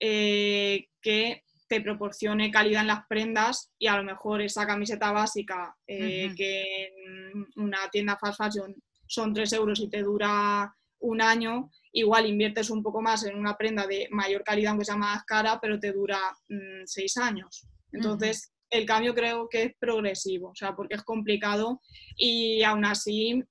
eh, 0.00 0.88
que 1.00 1.42
te 1.68 1.80
proporcione 1.80 2.50
calidad 2.50 2.82
en 2.82 2.86
las 2.88 3.06
prendas 3.08 3.72
y 3.78 3.88
a 3.88 3.96
lo 3.96 4.04
mejor 4.04 4.40
esa 4.40 4.66
camiseta 4.66 5.10
básica 5.10 5.76
eh, 5.86 6.32
que 6.36 6.84
en 6.84 7.46
una 7.56 7.88
tienda 7.90 8.16
fast 8.16 8.38
fashion 8.38 8.74
son 9.06 9.34
3 9.34 9.52
euros 9.54 9.80
y 9.80 9.88
te 9.88 10.02
dura 10.02 10.72
un 11.00 11.20
año, 11.20 11.70
igual 11.92 12.26
inviertes 12.26 12.70
un 12.70 12.82
poco 12.82 13.02
más 13.02 13.24
en 13.24 13.36
una 13.36 13.56
prenda 13.56 13.86
de 13.86 14.08
mayor 14.10 14.42
calidad, 14.42 14.70
aunque 14.70 14.84
sea 14.84 14.96
más 14.96 15.24
cara, 15.24 15.58
pero 15.60 15.78
te 15.78 15.92
dura 15.92 16.18
mm, 16.48 16.84
seis 16.84 17.16
años. 17.16 17.66
Entonces, 17.92 18.52
el 18.70 18.86
cambio 18.86 19.14
creo 19.14 19.48
que 19.48 19.62
es 19.62 19.72
progresivo, 19.78 20.50
o 20.50 20.54
sea, 20.54 20.74
porque 20.74 20.94
es 20.94 21.02
complicado 21.02 21.80
y 22.16 22.62
aún 22.62 22.84
así, 22.84 23.42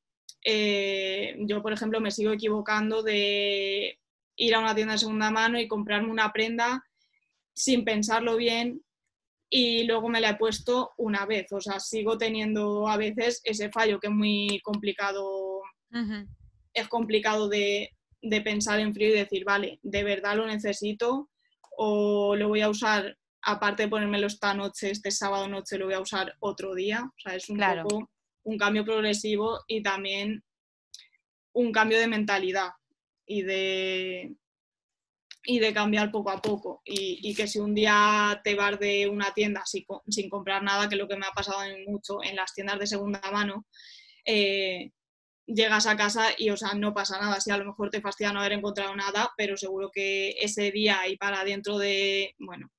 eh, 0.43 1.35
yo, 1.47 1.61
por 1.61 1.73
ejemplo, 1.73 2.01
me 2.01 2.11
sigo 2.11 2.33
equivocando 2.33 3.01
de 3.01 3.97
ir 4.35 4.55
a 4.55 4.59
una 4.59 4.75
tienda 4.75 4.93
de 4.93 4.99
segunda 4.99 5.31
mano 5.31 5.59
y 5.59 5.67
comprarme 5.67 6.09
una 6.09 6.31
prenda 6.31 6.83
sin 7.53 7.85
pensarlo 7.85 8.35
bien 8.35 8.81
y 9.49 9.83
luego 9.83 10.09
me 10.09 10.19
la 10.19 10.31
he 10.31 10.35
puesto 10.35 10.91
una 10.97 11.25
vez. 11.25 11.51
O 11.51 11.61
sea, 11.61 11.79
sigo 11.79 12.17
teniendo 12.17 12.87
a 12.87 12.97
veces 12.97 13.41
ese 13.43 13.69
fallo 13.71 13.99
que 13.99 14.07
es 14.07 14.13
muy 14.13 14.59
complicado. 14.63 15.61
Es 16.73 16.87
complicado 16.89 17.47
de, 17.47 17.91
pensar 18.43 18.79
en 18.79 18.93
frío 18.93 19.09
y 19.09 19.19
decir, 19.19 19.45
vale, 19.45 19.79
de 19.81 20.03
verdad 20.03 20.35
lo 20.35 20.45
necesito 20.45 21.29
o 21.77 22.35
lo 22.35 22.49
voy 22.49 22.61
a 22.61 22.69
usar, 22.69 23.17
aparte 23.41 23.83
de 23.83 23.89
ponérmelo 23.89 24.27
esta 24.27 24.53
noche, 24.53 24.91
este 24.91 25.11
sábado 25.11 25.47
noche, 25.47 25.77
lo 25.77 25.85
voy 25.85 25.93
a 25.93 26.01
usar 26.01 26.35
otro 26.39 26.75
día. 26.75 27.03
O 27.05 27.19
sea, 27.19 27.35
es 27.35 27.49
un 27.49 27.57
poco 27.57 28.09
un 28.43 28.57
cambio 28.57 28.83
progresivo 28.83 29.61
y 29.67 29.81
también 29.81 30.43
un 31.53 31.71
cambio 31.71 31.97
de 31.97 32.07
mentalidad 32.07 32.71
y 33.25 33.41
de, 33.43 34.35
y 35.45 35.59
de 35.59 35.73
cambiar 35.73 36.11
poco 36.11 36.31
a 36.31 36.41
poco. 36.41 36.81
Y, 36.85 37.33
que 37.35 37.47
si 37.47 37.59
un 37.59 37.73
día 37.75 38.39
te 38.43 38.55
vas 38.55 38.79
de 38.79 39.07
una 39.07 39.33
tienda 39.33 39.63
sin, 39.65 40.29
comprar 40.29 40.63
nada, 40.63 40.87
que 40.87 40.95
es 40.95 40.99
lo 40.99 41.07
que 41.07 41.17
me 41.17 41.25
ha 41.25 41.31
pasado 41.31 41.59
mucho 41.87 42.23
en 42.23 42.35
las 42.35 42.53
tiendas 42.53 42.79
de 42.79 42.87
segunda 42.87 43.21
mano, 43.31 43.65
eh, 44.25 44.91
llegas 45.45 45.85
a 45.85 45.95
casa 45.95 46.29
y, 46.37 46.49
o 46.49 46.57
sea, 46.57 46.73
no 46.73 46.93
pasa 46.93 47.19
nada. 47.19 47.39
Si 47.39 47.51
a 47.51 47.57
lo 47.57 47.65
mejor 47.65 47.89
te 47.89 48.01
fastidia 48.01 48.33
no 48.33 48.39
haber 48.39 48.53
encontrado 48.53 48.95
nada, 48.95 49.31
pero 49.37 49.57
seguro 49.57 49.91
que 49.93 50.31
ese 50.39 50.71
día 50.71 51.07
y 51.07 51.17
para 51.17 51.43
dentro 51.43 51.77
de, 51.77 52.35
bueno, 52.39 52.71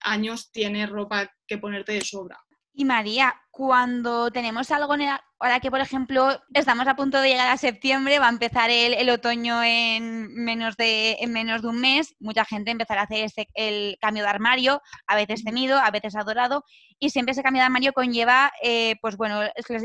años 0.00 0.50
tienes 0.50 0.88
ropa 0.88 1.30
que 1.46 1.58
ponerte 1.58 1.92
de 1.92 2.00
sobra. 2.02 2.38
Y 2.72 2.84
María, 2.84 3.34
cuando 3.50 4.30
tenemos 4.30 4.70
algo, 4.70 4.94
en 4.94 5.08
ahora 5.40 5.60
que 5.60 5.70
por 5.70 5.80
ejemplo 5.80 6.40
estamos 6.54 6.86
a 6.86 6.94
punto 6.94 7.20
de 7.20 7.28
llegar 7.28 7.50
a 7.50 7.56
septiembre, 7.56 8.18
va 8.18 8.26
a 8.26 8.30
empezar 8.30 8.70
el, 8.70 9.10
otoño 9.10 9.62
en 9.62 10.32
menos, 10.34 10.76
de, 10.76 11.16
en 11.20 11.32
menos 11.32 11.62
de 11.62 11.68
un 11.68 11.80
mes, 11.80 12.14
mucha 12.20 12.44
gente 12.44 12.70
empezará 12.70 13.02
a 13.02 13.04
hacer 13.04 13.30
el 13.54 13.98
cambio 14.00 14.22
de 14.22 14.28
armario, 14.28 14.82
a 15.06 15.16
veces 15.16 15.42
temido, 15.42 15.78
a 15.78 15.90
veces 15.90 16.14
adorado, 16.14 16.64
y 16.98 17.10
siempre 17.10 17.32
ese 17.32 17.42
cambio 17.42 17.60
de 17.60 17.66
armario 17.66 17.92
conlleva, 17.92 18.52
eh, 18.62 18.96
pues 19.02 19.16
bueno, 19.16 19.40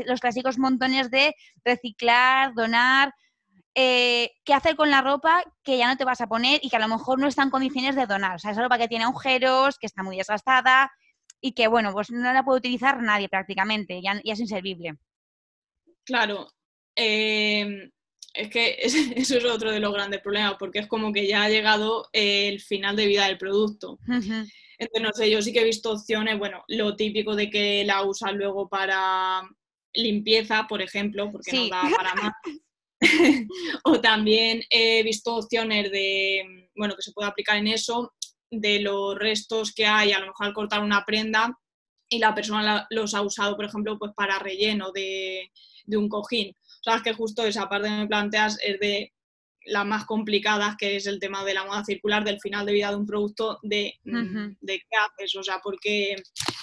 los 0.06 0.20
clásicos 0.20 0.58
montones 0.58 1.10
de 1.10 1.34
reciclar, 1.64 2.54
donar, 2.54 3.14
eh, 3.74 4.30
qué 4.44 4.54
hacer 4.54 4.74
con 4.74 4.90
la 4.90 5.02
ropa 5.02 5.42
que 5.62 5.76
ya 5.76 5.88
no 5.88 5.98
te 5.98 6.06
vas 6.06 6.22
a 6.22 6.28
poner 6.28 6.60
y 6.62 6.70
que 6.70 6.76
a 6.76 6.80
lo 6.80 6.88
mejor 6.88 7.18
no 7.18 7.26
está 7.26 7.42
en 7.42 7.50
condiciones 7.50 7.94
de 7.94 8.06
donar. 8.06 8.36
O 8.36 8.38
sea, 8.38 8.52
esa 8.52 8.62
ropa 8.62 8.78
que 8.78 8.88
tiene 8.88 9.04
agujeros, 9.04 9.78
que 9.78 9.86
está 9.86 10.02
muy 10.02 10.16
desgastada, 10.16 10.90
y 11.46 11.52
que, 11.52 11.68
bueno, 11.68 11.92
pues 11.92 12.10
no 12.10 12.32
la 12.32 12.44
puede 12.44 12.58
utilizar 12.58 13.00
nadie 13.00 13.28
prácticamente, 13.28 14.02
ya, 14.02 14.20
es 14.24 14.40
inservible. 14.40 14.96
Claro, 16.04 16.48
em, 16.96 17.88
es 18.34 18.50
que 18.50 18.76
eso 19.16 19.38
es 19.38 19.44
otro 19.44 19.70
de 19.70 19.78
los 19.78 19.92
grandes 19.92 20.20
problemas, 20.20 20.56
porque 20.58 20.80
es 20.80 20.88
como 20.88 21.12
que 21.12 21.28
ya 21.28 21.44
ha 21.44 21.48
llegado 21.48 22.08
el 22.12 22.60
final 22.60 22.96
de 22.96 23.06
vida 23.06 23.26
del 23.26 23.38
producto. 23.38 24.00
Entonces, 24.08 25.02
no 25.02 25.12
sé, 25.12 25.30
yo 25.30 25.40
sí 25.40 25.52
que 25.52 25.60
he 25.60 25.64
visto 25.64 25.92
opciones, 25.92 26.36
bueno, 26.36 26.64
lo 26.66 26.96
típico 26.96 27.36
de 27.36 27.48
que 27.48 27.84
la 27.84 28.02
usan 28.02 28.36
luego 28.36 28.68
para 28.68 29.42
limpieza, 29.94 30.66
por 30.68 30.82
ejemplo, 30.82 31.30
porque 31.30 31.52
no 31.52 31.68
da 31.68 31.82
para 31.96 32.14
más. 32.16 32.32
o 33.84 34.00
también 34.00 34.64
he 34.70 35.04
visto 35.04 35.36
opciones 35.36 35.92
de, 35.92 36.68
bueno, 36.74 36.96
que 36.96 37.02
se 37.02 37.12
puede 37.12 37.28
aplicar 37.28 37.56
en 37.56 37.68
eso, 37.68 38.12
de 38.50 38.80
los 38.80 39.18
restos 39.18 39.72
que 39.72 39.86
hay, 39.86 40.12
a 40.12 40.20
lo 40.20 40.26
mejor 40.26 40.46
al 40.46 40.54
cortar 40.54 40.82
una 40.82 41.04
prenda 41.04 41.58
y 42.08 42.18
la 42.18 42.34
persona 42.34 42.86
los 42.90 43.14
ha 43.14 43.22
usado, 43.22 43.56
por 43.56 43.64
ejemplo, 43.64 43.98
pues 43.98 44.12
para 44.14 44.38
relleno 44.38 44.92
de, 44.92 45.50
un 45.88 46.08
cojín. 46.08 46.50
O 46.50 46.82
sea, 46.82 46.96
es 46.96 47.02
que 47.02 47.14
justo 47.14 47.44
esa 47.44 47.68
parte 47.68 47.88
que 47.88 47.96
me 47.96 48.06
planteas 48.06 48.58
es 48.62 48.78
de 48.78 49.12
las 49.66 49.84
más 49.84 50.04
complicadas, 50.04 50.76
que 50.76 50.96
es 50.96 51.06
el 51.06 51.18
tema 51.18 51.44
de 51.44 51.54
la 51.54 51.64
moda 51.64 51.84
circular, 51.84 52.22
del 52.22 52.40
final 52.40 52.64
de 52.64 52.72
vida 52.72 52.90
de 52.90 52.96
un 52.96 53.06
producto, 53.06 53.58
de, 53.62 53.98
mm, 54.04 54.56
de 54.60 54.78
qué 54.78 54.96
haces, 54.96 55.34
o 55.34 55.42
sea, 55.42 55.60
porque 55.60 56.14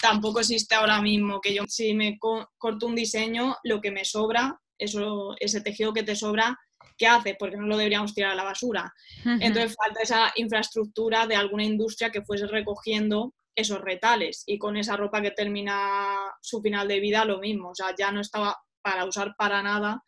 tampoco 0.02 0.40
existe 0.40 0.76
ahora 0.76 1.02
mismo 1.02 1.42
que 1.42 1.54
yo, 1.54 1.66
si 1.68 1.94
me 1.94 2.18
corto 2.18 2.88
un 2.88 2.96
diseño, 2.96 3.58
lo 3.64 3.82
que 3.82 3.92
me 3.92 4.06
sobra, 4.06 4.58
eso, 4.78 5.36
ese 5.40 5.60
tejido 5.60 5.94
que 5.94 6.04
te 6.04 6.16
sobra, 6.16 6.58
¿qué 6.98 7.08
hace? 7.08 7.36
Porque 7.38 7.58
no 7.58 7.68
lo 7.68 7.78
deberíamos 7.78 8.14
tirar 8.14 8.32
a 8.32 8.36
la 8.36 8.44
basura. 8.44 8.94
Entonces 9.26 9.76
falta 9.76 10.02
esa 10.02 10.32
infraestructura 10.36 11.28
de 11.28 11.36
alguna 11.36 11.64
industria 11.64 12.12
que 12.12 12.24
fuese 12.24 12.48
recogiendo 12.48 13.34
esos 13.56 13.82
retales 13.82 14.44
y 14.48 14.58
con 14.58 14.78
esa 14.78 14.98
ropa 14.98 15.22
que 15.22 15.32
termina 15.32 16.18
su 16.42 16.62
final 16.62 16.88
de 16.88 17.00
vida 17.00 17.26
lo 17.26 17.40
mismo, 17.40 17.70
o 17.70 17.76
sea, 17.76 17.94
ya 17.98 18.12
no 18.12 18.22
estaba 18.22 18.58
para 18.82 19.06
usar 19.06 19.36
para 19.38 19.62
nada. 19.62 20.04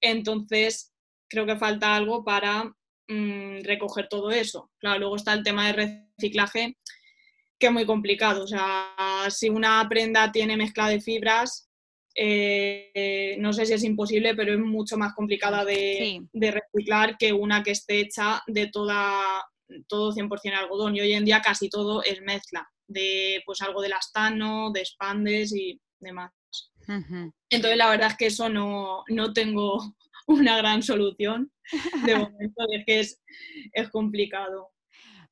Entonces, 0.00 0.92
creo 1.28 1.46
que 1.46 1.56
falta 1.56 1.94
algo 1.94 2.24
para 2.24 2.64
mm, 3.08 3.62
recoger 3.62 4.08
todo 4.08 4.30
eso. 4.30 4.70
Claro, 4.78 5.00
luego 5.00 5.16
está 5.16 5.32
el 5.32 5.42
tema 5.42 5.66
de 5.66 6.06
reciclaje, 6.18 6.76
que 7.58 7.66
es 7.66 7.72
muy 7.72 7.86
complicado. 7.86 8.44
O 8.44 8.46
sea, 8.46 8.88
si 9.30 9.48
una 9.48 9.86
prenda 9.88 10.32
tiene 10.32 10.56
mezcla 10.56 10.88
de 10.88 11.00
fibras, 11.00 11.69
eh, 12.14 13.36
no 13.38 13.52
sé 13.52 13.66
si 13.66 13.74
es 13.74 13.84
imposible, 13.84 14.34
pero 14.34 14.52
es 14.52 14.58
mucho 14.58 14.96
más 14.96 15.14
complicada 15.14 15.64
de, 15.64 16.22
reciclar 16.32 17.16
que 17.18 17.32
una 17.32 17.62
que 17.62 17.72
esté 17.72 18.00
hecha 18.00 18.42
de 18.46 18.68
toda, 18.68 19.22
todo 19.86 20.12
100% 20.12 20.54
algodón. 20.54 20.96
Y 20.96 21.00
hoy 21.00 21.12
en 21.12 21.24
día 21.24 21.40
casi 21.40 21.68
todo 21.68 22.02
es 22.02 22.20
mezcla 22.22 22.68
de 22.86 23.42
pues 23.46 23.62
algo 23.62 23.80
de 23.80 23.88
lastano, 23.88 24.70
de 24.72 24.80
expandes 24.80 25.54
y 25.54 25.80
demás. 26.00 26.32
Entonces 27.50 27.76
la 27.76 27.88
verdad 27.88 28.08
es 28.10 28.16
que 28.16 28.26
eso 28.26 28.48
no, 28.48 29.04
no 29.08 29.32
tengo 29.32 29.78
una 30.26 30.56
gran 30.56 30.82
solución 30.82 31.52
de 32.04 32.16
momento, 32.16 32.64
es 32.72 32.84
que 32.84 33.00
es, 33.00 33.20
es 33.72 33.88
complicado. 33.90 34.70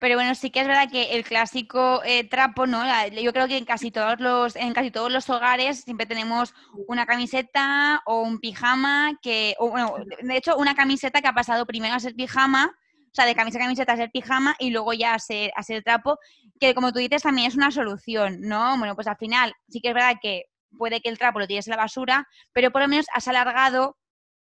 Pero 0.01 0.14
bueno, 0.14 0.34
sí 0.34 0.51
que 0.51 0.61
es 0.61 0.66
verdad 0.66 0.88
que 0.90 1.16
el 1.16 1.24
clásico 1.24 2.03
eh, 2.05 2.22
trapo, 2.24 2.66
¿no? 2.66 2.82
Yo 3.11 3.32
creo 3.32 3.49
que 3.49 3.57
en 3.57 3.64
casi 3.64 3.90
todos 3.90 4.20
los, 4.20 4.55
en 4.55 4.72
casi 4.72 4.90
todos 4.92 5.11
los 5.11 5.28
hogares 5.28 5.80
siempre 5.80 6.07
tenemos 6.07 6.55
una 6.86 7.05
camiseta 7.05 8.03
o 8.07 8.22
un 8.22 8.38
pijama 8.38 9.18
que, 9.20 9.57
o, 9.59 9.70
bueno, 9.70 9.96
de 10.22 10.36
hecho, 10.36 10.57
una 10.57 10.76
camiseta 10.76 11.20
que 11.20 11.28
ha 11.28 11.32
pasado 11.32 11.66
primero 11.66 11.94
a 11.94 12.01
ser 12.01 12.14
pijama, 12.14 12.76
o 13.11 13.14
sea, 13.14 13.26
de 13.26 13.34
camisa 13.34 13.59
a 13.59 13.62
camiseta 13.62 13.92
a 13.94 13.96
ser 13.96 14.11
pijama 14.12 14.55
y 14.61 14.70
luego 14.70 14.92
ya 14.92 15.14
a 15.14 15.18
ser, 15.18 15.51
a 15.57 15.62
ser 15.64 15.82
trapo, 15.82 16.18
que 16.61 16.74
como 16.74 16.92
tú 16.92 17.01
dices 17.01 17.22
también 17.22 17.49
es 17.49 17.57
una 17.57 17.72
solución, 17.72 18.40
¿no? 18.40 18.78
Bueno, 18.78 18.94
pues 18.94 19.09
al 19.09 19.16
final 19.16 19.55
sí 19.68 19.80
que 19.80 19.88
es 19.88 19.94
verdad 19.94 20.16
que 20.22 20.44
puede 20.76 21.01
que 21.01 21.09
el 21.09 21.18
trapo 21.18 21.40
lo 21.40 21.46
tires 21.49 21.66
en 21.66 21.72
la 21.72 21.76
basura, 21.78 22.28
pero 22.53 22.70
por 22.70 22.82
lo 22.82 22.88
menos 22.88 23.07
has 23.14 23.26
alargado 23.26 23.96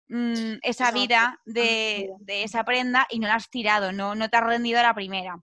Mm, 0.07 0.59
esa 0.61 0.91
vida 0.91 1.39
de, 1.45 2.11
esa 2.27 2.63
prenda 2.63 3.07
y 3.09 3.19
no 3.19 3.27
la 3.27 3.35
has 3.35 3.49
tirado, 3.49 3.91
no, 3.91 4.13
no 4.13 4.29
te 4.29 4.37
has 4.37 4.43
rendido 4.43 4.79
a 4.79 4.83
la 4.83 4.93
primera. 4.93 5.41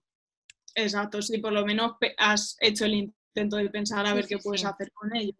Exacto, 0.75 1.21
sí, 1.21 1.37
por 1.39 1.51
lo 1.51 1.65
menos 1.65 1.93
has 2.17 2.55
hecho 2.59 2.85
el 2.85 2.93
intento 2.93 3.57
de 3.57 3.69
pensar 3.69 4.05
a 4.05 4.13
ver 4.13 4.25
qué 4.25 4.37
puedes 4.37 4.65
hacer 4.65 4.91
con 4.93 5.15
ello. 5.15 5.33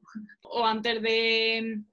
O 0.44 0.66
antes 0.66 1.02
de, 1.02 1.84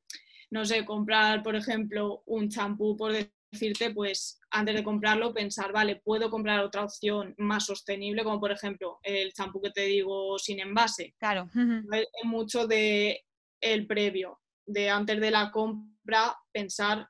no 0.51 0.65
sé, 0.65 0.85
comprar, 0.85 1.43
por 1.43 1.55
ejemplo, 1.55 2.23
un 2.27 2.49
champú, 2.49 2.97
por 2.97 3.13
decirte, 3.53 3.93
pues 3.93 4.41
antes 4.51 4.75
de 4.75 4.85
comprarlo, 4.85 5.33
pensar, 5.33 5.73
vale, 5.73 5.97
puedo 6.05 6.31
comprar 6.31 6.61
otra 6.61 6.85
opción 6.85 7.35
más 7.39 7.67
sostenible, 7.67 8.25
como 8.25 8.41
por 8.41 8.51
ejemplo 8.51 8.99
el 9.03 9.33
champú 9.33 9.63
que 9.63 9.71
te 9.71 9.83
digo 9.83 10.39
sin 10.39 10.61
envase. 10.61 11.15
Claro. 11.19 11.49
Es 11.93 12.07
mucho 12.25 12.67
de 12.67 13.25
el 13.61 13.87
previo, 13.87 14.41
de 14.67 14.91
antes 14.91 15.21
de 15.21 15.31
la 15.31 15.51
compra, 15.51 16.37
pensar 16.53 17.09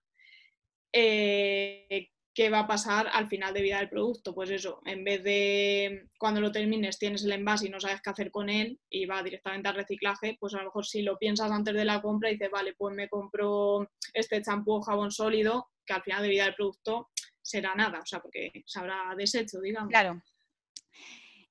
eh, 0.93 2.11
qué 2.35 2.49
va 2.49 2.61
a 2.61 2.67
pasar 2.67 3.09
al 3.13 3.29
final 3.29 3.53
de 3.53 3.63
vida 3.63 3.79
del 3.79 3.89
producto. 3.89 4.35
Pues 4.35 4.51
eso, 4.51 4.81
en 4.85 5.05
vez 5.05 5.23
de 5.23 6.09
cuando 6.19 6.41
lo 6.41 6.53
termines 6.53 6.99
tienes 6.99 7.25
el 7.25 7.33
envase 7.33 7.67
y 7.67 7.71
no 7.71 7.81
sabes 7.81 8.01
qué 8.03 8.11
hacer 8.11 8.31
con 8.31 8.49
él 8.49 8.79
y 8.89 9.07
va 9.07 9.23
directamente 9.23 9.69
al 9.69 9.75
reciclaje, 9.75 10.37
pues 10.39 10.55
a 10.55 10.59
lo 10.59 10.65
mejor 10.65 10.87
si 10.87 11.03
lo 11.03 11.19
piensas 11.19 11.51
antes 11.51 11.75
de 11.75 11.85
la 11.85 12.01
compra 12.01 12.31
y 12.31 12.35
dices, 12.35 12.51
vale, 12.51 12.75
pues 12.77 12.95
me 12.95 13.09
compro 13.09 13.91
este 14.15 14.43
champú 14.43 14.75
o 14.75 14.83
jabón 14.83 15.11
sólido, 15.11 15.69
que 15.85 15.93
al 15.93 16.03
final 16.03 16.23
de 16.23 16.29
vida 16.29 16.45
del 16.45 16.55
producto 16.55 17.11
será 17.43 17.75
nada, 17.75 18.01
o 18.01 18.07
sea, 18.07 18.21
porque 18.21 18.53
se 18.65 18.79
habrá 18.79 19.15
deshecho, 19.17 19.61
digamos. 19.61 19.91
Claro. 19.91 20.23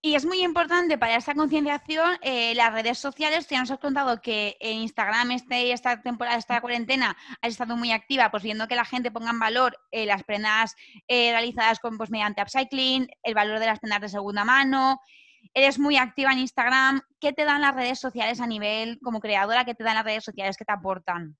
Y 0.01 0.15
es 0.15 0.25
muy 0.25 0.41
importante 0.43 0.97
para 0.97 1.17
esta 1.17 1.35
concienciación 1.35 2.17
eh, 2.21 2.55
las 2.55 2.71
redes 2.71 2.97
sociales. 2.97 3.47
Ya 3.49 3.59
nos 3.59 3.71
has 3.71 3.79
contado 3.79 4.21
que 4.21 4.55
en 4.61 4.77
Instagram 4.77 5.31
este, 5.31 5.73
esta 5.73 6.01
temporada, 6.01 6.37
esta 6.37 6.61
cuarentena, 6.61 7.17
has 7.41 7.49
estado 7.49 7.75
muy 7.75 7.91
activa, 7.91 8.31
pues 8.31 8.43
viendo 8.43 8.67
que 8.69 8.75
la 8.75 8.85
gente 8.85 9.11
ponga 9.11 9.31
en 9.31 9.39
valor 9.39 9.77
eh, 9.91 10.05
las 10.05 10.23
prendas 10.23 10.73
eh, 11.09 11.31
realizadas 11.31 11.79
con, 11.79 11.97
pues, 11.97 12.11
mediante 12.11 12.41
upcycling, 12.41 13.09
el 13.23 13.33
valor 13.33 13.59
de 13.59 13.65
las 13.65 13.79
prendas 13.79 13.99
de 13.99 14.07
segunda 14.07 14.45
mano. 14.45 15.01
Eres 15.53 15.77
muy 15.79 15.97
activa 15.97 16.31
en 16.31 16.39
Instagram. 16.39 17.01
¿Qué 17.19 17.33
te 17.33 17.43
dan 17.43 17.59
las 17.59 17.75
redes 17.75 17.99
sociales 17.99 18.39
a 18.39 18.47
nivel 18.47 18.99
como 19.03 19.19
creadora? 19.19 19.65
¿Qué 19.65 19.75
te 19.75 19.83
dan 19.83 19.95
las 19.95 20.05
redes 20.05 20.23
sociales 20.23 20.55
que 20.55 20.63
te 20.63 20.71
aportan? 20.71 21.37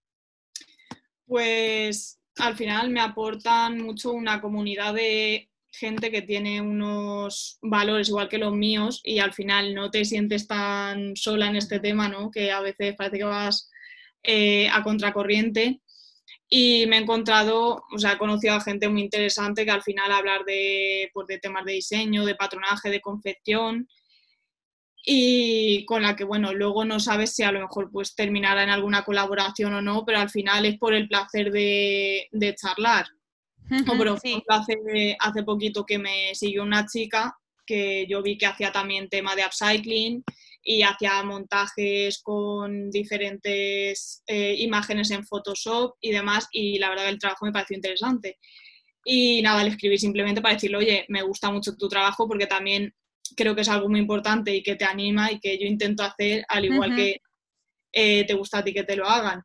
Pues 1.25 2.19
al 2.37 2.57
final 2.57 2.89
me 2.89 2.99
aportan 2.99 3.81
mucho 3.81 4.11
una 4.11 4.41
comunidad 4.41 4.93
de 4.93 5.49
gente 5.71 6.11
que 6.11 6.21
tiene 6.21 6.61
unos 6.61 7.57
valores 7.61 8.09
igual 8.09 8.29
que 8.29 8.37
los 8.37 8.53
míos 8.53 9.01
y 9.03 9.19
al 9.19 9.33
final 9.33 9.73
no 9.75 9.91
te 9.91 10.05
sientes 10.05 10.47
tan 10.47 11.15
sola 11.15 11.47
en 11.47 11.55
este 11.55 11.79
tema, 11.79 12.09
¿no? 12.09 12.31
Que 12.31 12.51
a 12.51 12.61
veces 12.61 12.95
parece 12.95 13.17
que 13.17 13.23
vas 13.23 13.69
eh, 14.23 14.69
a 14.69 14.83
contracorriente. 14.83 15.81
Y 16.51 16.85
me 16.87 16.97
he 16.97 17.01
encontrado, 17.01 17.83
o 17.93 17.99
sea, 17.99 18.13
he 18.13 18.17
conocido 18.17 18.55
a 18.55 18.61
gente 18.61 18.89
muy 18.89 19.01
interesante 19.01 19.65
que 19.65 19.71
al 19.71 19.83
final 19.83 20.11
hablar 20.11 20.45
de, 20.45 21.11
pues, 21.13 21.27
de 21.27 21.37
temas 21.37 21.63
de 21.63 21.73
diseño, 21.73 22.25
de 22.25 22.35
patronaje, 22.35 22.89
de 22.89 23.01
confección, 23.01 23.87
y 25.05 25.85
con 25.85 26.03
la 26.03 26.15
que, 26.15 26.23
bueno, 26.23 26.53
luego 26.53 26.85
no 26.85 26.99
sabes 26.99 27.35
si 27.35 27.43
a 27.43 27.51
lo 27.51 27.61
mejor 27.61 27.89
pues 27.91 28.15
terminará 28.15 28.63
en 28.63 28.69
alguna 28.69 29.03
colaboración 29.03 29.73
o 29.73 29.81
no, 29.81 30.05
pero 30.05 30.19
al 30.19 30.29
final 30.29 30.65
es 30.65 30.77
por 30.77 30.93
el 30.93 31.07
placer 31.07 31.51
de, 31.51 32.27
de 32.31 32.55
charlar. 32.55 33.07
O 33.71 33.97
por 33.97 34.07
ejemplo, 34.07 34.55
hace, 34.55 35.17
hace 35.19 35.43
poquito 35.43 35.85
que 35.85 35.99
me 35.99 36.33
siguió 36.35 36.63
una 36.63 36.85
chica 36.85 37.35
que 37.65 38.07
yo 38.07 38.23
vi 38.23 38.37
que 38.37 38.47
hacía 38.47 38.71
también 38.71 39.09
tema 39.09 39.35
de 39.35 39.45
upcycling 39.45 40.23
y 40.63 40.81
hacía 40.81 41.23
montajes 41.23 42.19
con 42.21 42.89
diferentes 42.89 44.23
eh, 44.27 44.55
imágenes 44.57 45.11
en 45.11 45.25
Photoshop 45.25 45.95
y 46.01 46.11
demás 46.11 46.47
y 46.51 46.79
la 46.79 46.89
verdad 46.89 47.05
que 47.05 47.09
el 47.11 47.19
trabajo 47.19 47.45
me 47.45 47.51
pareció 47.51 47.75
interesante. 47.75 48.37
Y 49.05 49.41
nada, 49.41 49.63
le 49.63 49.69
escribí 49.69 49.97
simplemente 49.97 50.41
para 50.41 50.55
decirle, 50.55 50.77
oye, 50.77 51.05
me 51.09 51.21
gusta 51.21 51.51
mucho 51.51 51.75
tu 51.75 51.87
trabajo 51.87 52.27
porque 52.27 52.47
también 52.47 52.93
creo 53.35 53.55
que 53.55 53.61
es 53.61 53.69
algo 53.69 53.87
muy 53.87 53.99
importante 53.99 54.53
y 54.53 54.63
que 54.63 54.75
te 54.75 54.85
anima 54.85 55.31
y 55.31 55.39
que 55.39 55.57
yo 55.57 55.65
intento 55.65 56.03
hacer 56.03 56.43
al 56.49 56.65
igual 56.65 56.95
que 56.95 57.21
eh, 57.91 58.25
te 58.25 58.33
gusta 58.33 58.59
a 58.59 58.63
ti 58.63 58.73
que 58.73 58.83
te 58.83 58.95
lo 58.95 59.07
hagan. 59.07 59.41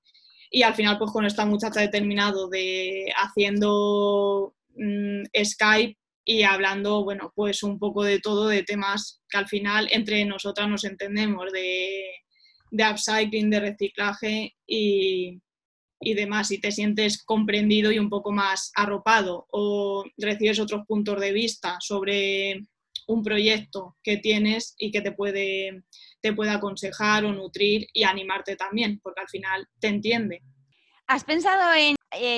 Y 0.56 0.62
al 0.62 0.76
final, 0.76 0.98
pues 0.98 1.10
con 1.10 1.24
esta 1.24 1.44
muchacha 1.44 1.82
he 1.82 1.88
terminado 1.88 2.48
de 2.48 3.12
haciendo 3.16 4.54
mm, 4.76 5.24
Skype 5.44 5.98
y 6.24 6.44
hablando, 6.44 7.02
bueno, 7.02 7.32
pues 7.34 7.64
un 7.64 7.80
poco 7.80 8.04
de 8.04 8.20
todo, 8.20 8.46
de 8.46 8.62
temas 8.62 9.20
que 9.28 9.38
al 9.38 9.48
final 9.48 9.88
entre 9.90 10.24
nosotras 10.24 10.68
nos 10.68 10.84
entendemos, 10.84 11.50
de, 11.52 12.04
de 12.70 12.88
upcycling, 12.88 13.50
de 13.50 13.58
reciclaje 13.58 14.54
y, 14.64 15.40
y 15.98 16.14
demás, 16.14 16.52
y 16.52 16.60
te 16.60 16.70
sientes 16.70 17.24
comprendido 17.24 17.90
y 17.90 17.98
un 17.98 18.08
poco 18.08 18.30
más 18.30 18.70
arropado 18.76 19.48
o 19.50 20.04
recibes 20.18 20.60
otros 20.60 20.86
puntos 20.86 21.20
de 21.20 21.32
vista 21.32 21.78
sobre 21.80 22.60
un 23.08 23.24
proyecto 23.24 23.96
que 24.04 24.18
tienes 24.18 24.76
y 24.78 24.92
que 24.92 25.00
te 25.00 25.10
puede, 25.10 25.82
te 26.24 26.32
puede 26.32 26.52
aconsejar 26.52 27.26
o 27.26 27.34
nutrir 27.34 27.86
y 27.92 28.02
animarte 28.02 28.56
también, 28.56 28.98
porque 29.02 29.20
al 29.20 29.28
final 29.28 29.68
te 29.78 29.88
entiende. 29.88 30.42
¿Has 31.06 31.22
pensado 31.22 31.74
en, 31.74 31.96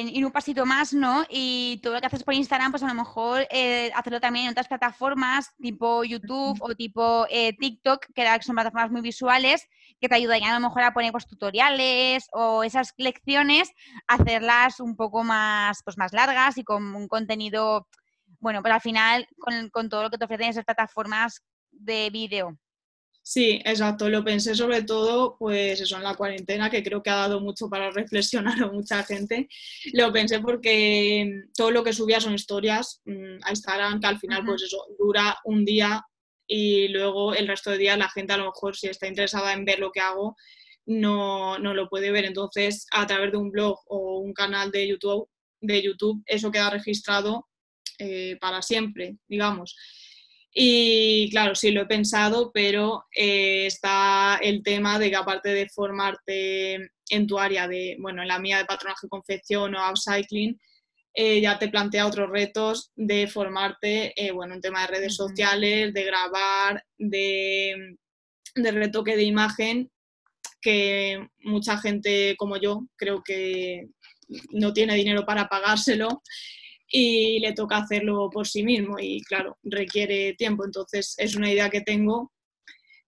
ir 0.08 0.26
un 0.26 0.32
pasito 0.32 0.66
más, 0.66 0.92
no? 0.92 1.24
Y 1.30 1.78
todo 1.84 1.94
lo 1.94 2.00
que 2.00 2.08
haces 2.08 2.24
por 2.24 2.34
Instagram, 2.34 2.72
pues 2.72 2.82
a 2.82 2.88
lo 2.88 2.94
mejor 2.94 3.46
eh, 3.48 3.92
hacerlo 3.94 4.18
también 4.18 4.46
en 4.46 4.50
otras 4.50 4.66
plataformas, 4.66 5.54
tipo 5.62 6.02
YouTube 6.02 6.58
o 6.60 6.74
tipo 6.74 7.28
eh, 7.30 7.52
TikTok, 7.56 8.06
que 8.12 8.26
son 8.42 8.56
plataformas 8.56 8.90
muy 8.90 9.02
visuales, 9.02 9.68
que 10.00 10.08
te 10.08 10.16
ayudarían 10.16 10.50
a 10.50 10.58
lo 10.58 10.66
mejor 10.66 10.82
a 10.82 10.92
poner 10.92 11.12
pues, 11.12 11.28
tutoriales 11.28 12.26
o 12.32 12.64
esas 12.64 12.92
lecciones, 12.96 13.70
hacerlas 14.08 14.80
un 14.80 14.96
poco 14.96 15.22
más, 15.22 15.82
pues, 15.84 15.96
más 15.96 16.12
largas 16.12 16.58
y 16.58 16.64
con 16.64 16.92
un 16.92 17.06
contenido 17.06 17.86
bueno, 18.40 18.64
pero 18.64 18.74
al 18.74 18.80
final 18.80 19.28
con, 19.70 19.88
todo 19.88 20.02
lo 20.02 20.10
que 20.10 20.18
te 20.18 20.24
ofrecen 20.24 20.48
esas 20.48 20.64
plataformas 20.64 21.40
de 21.70 22.10
vídeo. 22.10 22.58
Sí, 23.28 23.60
exacto. 23.64 24.08
Lo 24.08 24.22
pensé 24.22 24.54
sobre 24.54 24.82
todo, 24.84 25.36
pues 25.36 25.80
eso, 25.80 25.96
en 25.96 26.04
la 26.04 26.14
cuarentena, 26.14 26.70
que 26.70 26.84
creo 26.84 27.02
que 27.02 27.10
ha 27.10 27.16
dado 27.16 27.40
mucho 27.40 27.68
para 27.68 27.90
reflexionar 27.90 28.62
a 28.62 28.70
mucha 28.70 29.02
gente. 29.02 29.48
Lo 29.94 30.12
pensé 30.12 30.38
porque 30.38 31.42
todo 31.56 31.72
lo 31.72 31.82
que 31.82 31.92
subía 31.92 32.20
son 32.20 32.34
historias 32.34 33.02
mm, 33.04 33.38
a 33.42 33.50
Instagram, 33.50 34.00
que 34.00 34.06
al 34.06 34.20
final, 34.20 34.44
pues 34.46 34.62
eso, 34.62 34.78
dura 34.96 35.36
un 35.44 35.64
día 35.64 36.04
y 36.46 36.86
luego 36.88 37.34
el 37.34 37.48
resto 37.48 37.72
de 37.72 37.78
días 37.78 37.98
la 37.98 38.08
gente 38.10 38.32
a 38.32 38.36
lo 38.36 38.44
mejor, 38.46 38.76
si 38.76 38.86
está 38.86 39.08
interesada 39.08 39.52
en 39.54 39.64
ver 39.64 39.80
lo 39.80 39.90
que 39.90 39.98
hago, 40.00 40.36
no, 40.86 41.58
no 41.58 41.74
lo 41.74 41.88
puede 41.88 42.12
ver. 42.12 42.26
Entonces, 42.26 42.86
a 42.92 43.08
través 43.08 43.32
de 43.32 43.38
un 43.38 43.50
blog 43.50 43.80
o 43.88 44.20
un 44.20 44.34
canal 44.34 44.70
de 44.70 44.86
YouTube, 44.86 45.28
de 45.60 45.82
YouTube 45.82 46.22
eso 46.26 46.52
queda 46.52 46.70
registrado 46.70 47.48
eh, 47.98 48.36
para 48.40 48.62
siempre, 48.62 49.16
digamos. 49.26 49.74
Y 50.58 51.28
claro, 51.28 51.54
sí 51.54 51.70
lo 51.70 51.82
he 51.82 51.86
pensado, 51.86 52.50
pero 52.50 53.04
eh, 53.14 53.66
está 53.66 54.38
el 54.40 54.62
tema 54.62 54.98
de 54.98 55.10
que 55.10 55.16
aparte 55.16 55.50
de 55.50 55.68
formarte 55.68 56.92
en 57.10 57.26
tu 57.26 57.38
área 57.38 57.68
de, 57.68 57.98
bueno, 58.00 58.22
en 58.22 58.28
la 58.28 58.38
mía 58.38 58.56
de 58.56 58.64
patronaje, 58.64 59.06
confección 59.06 59.74
o 59.74 59.90
upcycling, 59.90 60.58
eh, 61.12 61.42
ya 61.42 61.58
te 61.58 61.68
plantea 61.68 62.06
otros 62.06 62.30
retos 62.30 62.90
de 62.96 63.26
formarte, 63.26 64.14
bueno, 64.32 64.54
en 64.54 64.62
tema 64.62 64.80
de 64.80 64.86
redes 64.86 65.14
sociales, 65.14 65.92
de 65.92 66.04
grabar, 66.04 66.82
de, 66.96 67.96
de 68.54 68.70
retoque 68.70 69.14
de 69.14 69.24
imagen, 69.24 69.90
que 70.62 71.28
mucha 71.40 71.76
gente 71.76 72.34
como 72.38 72.56
yo 72.56 72.86
creo 72.96 73.22
que 73.22 73.88
no 74.52 74.72
tiene 74.72 74.94
dinero 74.94 75.26
para 75.26 75.48
pagárselo 75.48 76.22
y 76.88 77.38
le 77.40 77.52
toca 77.52 77.78
hacerlo 77.78 78.30
por 78.30 78.46
sí 78.46 78.62
mismo 78.62 78.98
y 78.98 79.22
claro, 79.22 79.58
requiere 79.62 80.34
tiempo. 80.34 80.64
Entonces 80.64 81.14
es 81.18 81.36
una 81.36 81.50
idea 81.50 81.70
que 81.70 81.80
tengo, 81.80 82.32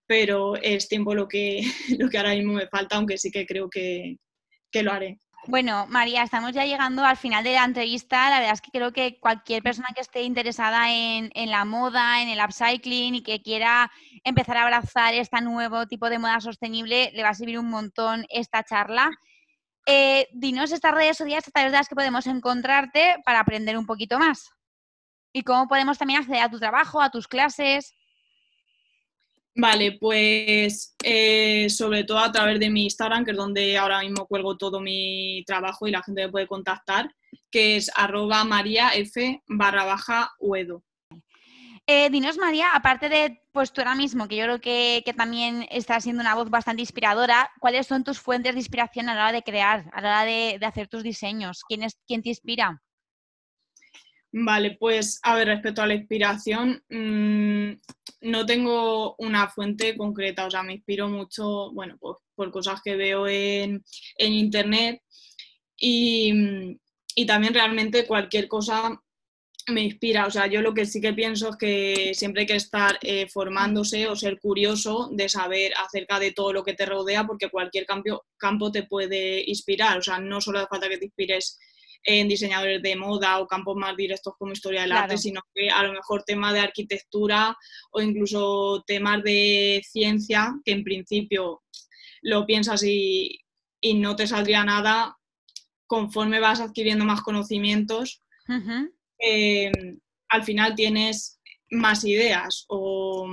pero 0.06 0.56
es 0.56 0.88
tiempo 0.88 1.14
lo 1.14 1.28
que, 1.28 1.62
lo 1.98 2.08
que 2.08 2.18
ahora 2.18 2.34
mismo 2.34 2.54
me 2.54 2.68
falta, 2.68 2.96
aunque 2.96 3.18
sí 3.18 3.30
que 3.30 3.46
creo 3.46 3.68
que, 3.70 4.16
que 4.70 4.82
lo 4.82 4.92
haré. 4.92 5.18
Bueno, 5.46 5.86
María, 5.88 6.24
estamos 6.24 6.52
ya 6.52 6.64
llegando 6.66 7.04
al 7.04 7.16
final 7.16 7.42
de 7.42 7.54
la 7.54 7.64
entrevista. 7.64 8.28
La 8.28 8.40
verdad 8.40 8.54
es 8.54 8.60
que 8.60 8.70
creo 8.70 8.92
que 8.92 9.18
cualquier 9.18 9.62
persona 9.62 9.88
que 9.94 10.02
esté 10.02 10.22
interesada 10.22 10.92
en, 10.92 11.30
en, 11.34 11.50
la 11.50 11.64
moda, 11.64 12.20
en 12.20 12.28
el 12.28 12.44
upcycling 12.44 13.14
y 13.14 13.22
que 13.22 13.40
quiera 13.40 13.90
empezar 14.24 14.58
a 14.58 14.64
abrazar 14.64 15.14
este 15.14 15.40
nuevo 15.40 15.86
tipo 15.86 16.10
de 16.10 16.18
moda 16.18 16.40
sostenible, 16.40 17.12
le 17.14 17.22
va 17.22 17.30
a 17.30 17.34
servir 17.34 17.58
un 17.58 17.70
montón 17.70 18.26
esta 18.28 18.62
charla. 18.62 19.10
Eh, 19.90 20.28
dinos 20.32 20.70
estas 20.70 20.92
redes 20.92 21.16
sociales 21.16 21.48
a 21.48 21.50
través 21.50 21.72
de 21.72 21.78
las 21.78 21.88
que 21.88 21.94
podemos 21.94 22.26
encontrarte 22.26 23.16
para 23.24 23.40
aprender 23.40 23.78
un 23.78 23.86
poquito 23.86 24.18
más. 24.18 24.50
Y 25.32 25.42
cómo 25.42 25.66
podemos 25.66 25.96
también 25.96 26.20
acceder 26.20 26.42
a 26.42 26.50
tu 26.50 26.58
trabajo, 26.58 27.00
a 27.00 27.10
tus 27.10 27.26
clases. 27.26 27.94
Vale, 29.54 29.92
pues 29.92 30.94
eh, 31.02 31.70
sobre 31.70 32.04
todo 32.04 32.18
a 32.18 32.30
través 32.30 32.60
de 32.60 32.68
mi 32.68 32.84
Instagram, 32.84 33.24
que 33.24 33.30
es 33.30 33.36
donde 33.38 33.78
ahora 33.78 34.00
mismo 34.00 34.26
cuelgo 34.26 34.58
todo 34.58 34.78
mi 34.78 35.42
trabajo 35.46 35.86
y 35.86 35.90
la 35.90 36.02
gente 36.02 36.26
me 36.26 36.32
puede 36.32 36.46
contactar, 36.46 37.10
que 37.50 37.76
es 37.76 37.90
arroba 37.94 38.44
mariaf 38.44 39.16
barra 39.48 39.86
baja 39.86 40.30
uedo. 40.38 40.84
Eh, 41.90 42.10
dinos, 42.10 42.36
María, 42.36 42.72
aparte 42.74 43.08
de 43.08 43.40
pues 43.50 43.72
tú 43.72 43.80
ahora 43.80 43.94
mismo, 43.94 44.28
que 44.28 44.36
yo 44.36 44.44
creo 44.44 44.60
que, 44.60 45.02
también 45.16 45.66
estás 45.70 46.04
siendo 46.04 46.20
una 46.20 46.34
voz 46.34 46.50
bastante 46.50 46.82
inspiradora, 46.82 47.50
¿cuáles 47.60 47.86
son 47.86 48.04
tus 48.04 48.20
fuentes 48.20 48.52
de 48.52 48.60
inspiración 48.60 49.08
a 49.08 49.14
la 49.14 49.22
hora 49.22 49.32
de 49.32 49.42
crear, 49.42 49.88
a 49.94 50.02
la 50.02 50.08
hora 50.08 50.24
de, 50.26 50.58
hacer 50.66 50.86
tus 50.88 51.02
diseños? 51.02 51.62
¿Quién, 51.66 51.84
es, 51.84 51.98
¿Quién 52.06 52.22
te 52.22 52.28
inspira? 52.28 52.82
Vale, 54.30 54.76
pues 54.78 55.18
a 55.22 55.34
ver, 55.34 55.48
respecto 55.48 55.80
a 55.80 55.86
la 55.86 55.94
inspiración, 55.94 56.84
mm, 56.90 57.80
no 58.20 58.44
tengo 58.44 59.14
una 59.16 59.48
fuente 59.48 59.96
concreta, 59.96 60.44
o 60.44 60.50
sea, 60.50 60.62
me 60.62 60.74
inspiro 60.74 61.08
mucho, 61.08 61.72
bueno, 61.72 61.96
pues, 61.98 62.18
por 62.34 62.50
cosas 62.50 62.82
que 62.84 62.96
veo 62.96 63.26
en, 63.26 63.82
internet 64.18 65.00
y, 65.74 66.76
y, 67.14 67.24
también 67.24 67.54
realmente 67.54 68.06
cualquier 68.06 68.46
cosa 68.46 69.00
me 69.72 69.82
inspira. 69.82 70.26
O 70.26 70.30
sea, 70.30 70.46
yo 70.46 70.62
lo 70.62 70.74
que 70.74 70.86
sí 70.86 71.00
que 71.00 71.12
pienso 71.12 71.50
es 71.50 71.56
que 71.56 72.12
siempre 72.14 72.42
hay 72.42 72.46
que 72.46 72.56
estar 72.56 72.98
eh, 73.02 73.28
formándose 73.28 74.08
o 74.08 74.16
ser 74.16 74.38
curioso 74.38 75.10
de 75.12 75.28
saber 75.28 75.72
acerca 75.76 76.18
de 76.18 76.32
todo 76.32 76.52
lo 76.52 76.64
que 76.64 76.74
te 76.74 76.86
rodea, 76.86 77.26
porque 77.26 77.50
cualquier 77.50 77.86
campo, 77.86 78.24
campo 78.36 78.72
te 78.72 78.84
puede 78.84 79.42
inspirar. 79.46 79.98
O 79.98 80.02
sea, 80.02 80.18
no 80.18 80.40
solo 80.40 80.58
hace 80.58 80.68
falta 80.68 80.88
que 80.88 80.98
te 80.98 81.06
inspires 81.06 81.58
en 82.04 82.28
diseñadores 82.28 82.82
de 82.82 82.96
moda 82.96 83.38
o 83.38 83.46
campos 83.46 83.76
más 83.76 83.96
directos 83.96 84.34
como 84.38 84.52
historia 84.52 84.82
del 84.82 84.92
arte, 84.92 85.18
sino 85.18 85.42
que 85.54 85.68
a 85.68 85.82
lo 85.82 85.92
mejor 85.92 86.22
temas 86.22 86.54
de 86.54 86.60
arquitectura 86.60 87.56
o 87.90 88.00
incluso 88.00 88.82
temas 88.86 89.22
de 89.22 89.82
ciencia, 89.84 90.54
que 90.64 90.72
en 90.72 90.84
principio 90.84 91.62
lo 92.22 92.46
piensas 92.46 92.82
y, 92.84 93.40
y 93.80 93.94
no 93.94 94.16
te 94.16 94.26
saldría 94.26 94.64
nada, 94.64 95.16
conforme 95.86 96.40
vas 96.40 96.60
adquiriendo 96.60 97.04
más 97.04 97.22
conocimientos. 97.22 98.22
Eh, 99.18 99.70
al 100.28 100.44
final 100.44 100.74
tienes 100.74 101.40
más 101.70 102.04
ideas 102.04 102.64
o 102.68 103.28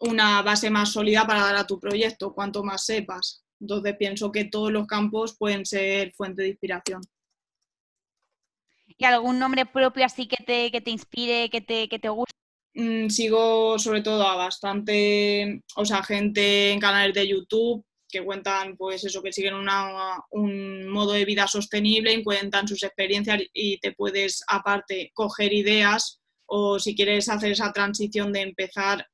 una 0.00 0.42
base 0.42 0.70
más 0.70 0.92
sólida 0.92 1.26
para 1.26 1.40
dar 1.40 1.56
a 1.56 1.66
tu 1.66 1.78
proyecto, 1.80 2.32
cuanto 2.32 2.62
más 2.62 2.84
sepas. 2.84 3.44
Entonces 3.60 3.96
pienso 3.96 4.30
que 4.30 4.44
todos 4.44 4.70
los 4.70 4.86
campos 4.86 5.36
pueden 5.36 5.66
ser 5.66 6.12
fuente 6.12 6.42
de 6.42 6.48
inspiración. 6.48 7.02
¿Y 8.86 9.04
algún 9.04 9.38
nombre 9.38 9.66
propio 9.66 10.04
así 10.04 10.26
que 10.26 10.42
te, 10.44 10.70
que 10.70 10.80
te 10.80 10.90
inspire, 10.90 11.50
que 11.50 11.60
te, 11.60 11.88
que 11.88 11.98
te 11.98 12.08
guste? 12.08 12.32
Mm, 12.74 13.08
sigo 13.08 13.78
sobre 13.78 14.02
todo 14.02 14.26
a 14.26 14.36
bastante, 14.36 15.62
o 15.76 15.84
sea, 15.84 16.02
gente 16.02 16.70
en 16.72 16.80
canales 16.80 17.14
de 17.14 17.28
YouTube 17.28 17.84
que 18.08 18.24
cuentan 18.24 18.76
pues 18.76 19.04
eso, 19.04 19.22
que 19.22 19.32
siguen 19.32 19.54
un 19.54 20.88
modo 20.88 21.12
de 21.12 21.24
vida 21.24 21.46
sostenible 21.46 22.12
cuentan 22.24 22.66
sus 22.66 22.82
experiencias 22.82 23.42
y 23.52 23.78
te 23.78 23.92
puedes 23.92 24.42
aparte 24.48 25.10
coger 25.14 25.52
ideas 25.52 26.20
o 26.46 26.78
si 26.78 26.96
quieres 26.96 27.28
hacer 27.28 27.52
esa 27.52 27.72
transición 27.72 28.32
de 28.32 28.40
empezar 28.40 29.06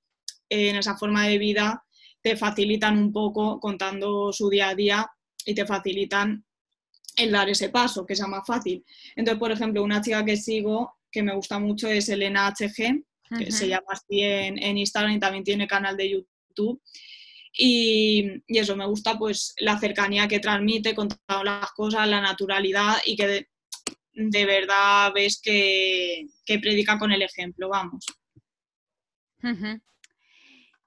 en 0.49 0.76
esa 0.76 0.97
forma 0.97 1.26
de 1.26 1.38
vida, 1.38 1.84
te 2.22 2.36
facilitan 2.36 2.97
un 2.97 3.12
poco 3.12 3.59
contando 3.59 4.32
su 4.32 4.49
día 4.49 4.68
a 4.68 4.74
día 4.74 5.11
y 5.45 5.55
te 5.55 5.66
facilitan 5.66 6.45
el 7.16 7.32
dar 7.32 7.49
ese 7.49 7.68
paso, 7.68 8.07
que 8.07 8.16
sea 8.16 8.26
más 8.26 8.47
fácil. 8.47 8.84
Entonces, 9.16 9.38
por 9.38 9.53
ejemplo, 9.53 9.82
una 9.82 10.01
chica 10.01 10.24
que 10.24 10.36
sigo, 10.36 10.95
que 11.11 11.22
me 11.22 11.34
gusta 11.34 11.59
mucho, 11.59 11.88
es 11.88 12.09
Elena 12.09 12.49
HG, 12.49 13.05
que 13.38 13.51
se 13.51 13.68
llama 13.68 13.86
así 13.88 14.20
en, 14.20 14.62
en, 14.62 14.78
Instagram 14.78 15.14
y 15.14 15.20
también 15.20 15.45
tiene 15.45 15.66
canal 15.66 15.97
de 15.97 16.11
YouTube. 16.11 16.80
Y, 17.57 18.42
eso, 18.48 18.76
me 18.76 18.86
gusta 18.86 19.16
pues 19.16 19.55
la 19.59 19.78
cercanía 19.78 20.26
que 20.26 20.40
transmite, 20.40 20.94
contando 20.94 21.44
las 21.44 21.70
cosas, 21.72 22.09
la 22.09 22.20
naturalidad 22.20 22.96
y 23.07 23.16
que 23.16 23.48
de, 24.12 24.46
verdad 24.46 25.12
ves 25.14 25.40
que, 25.42 26.26
predica 26.46 26.98
con 26.98 27.12
el 27.12 27.22
ejemplo, 27.22 27.68
vamos. 27.68 28.05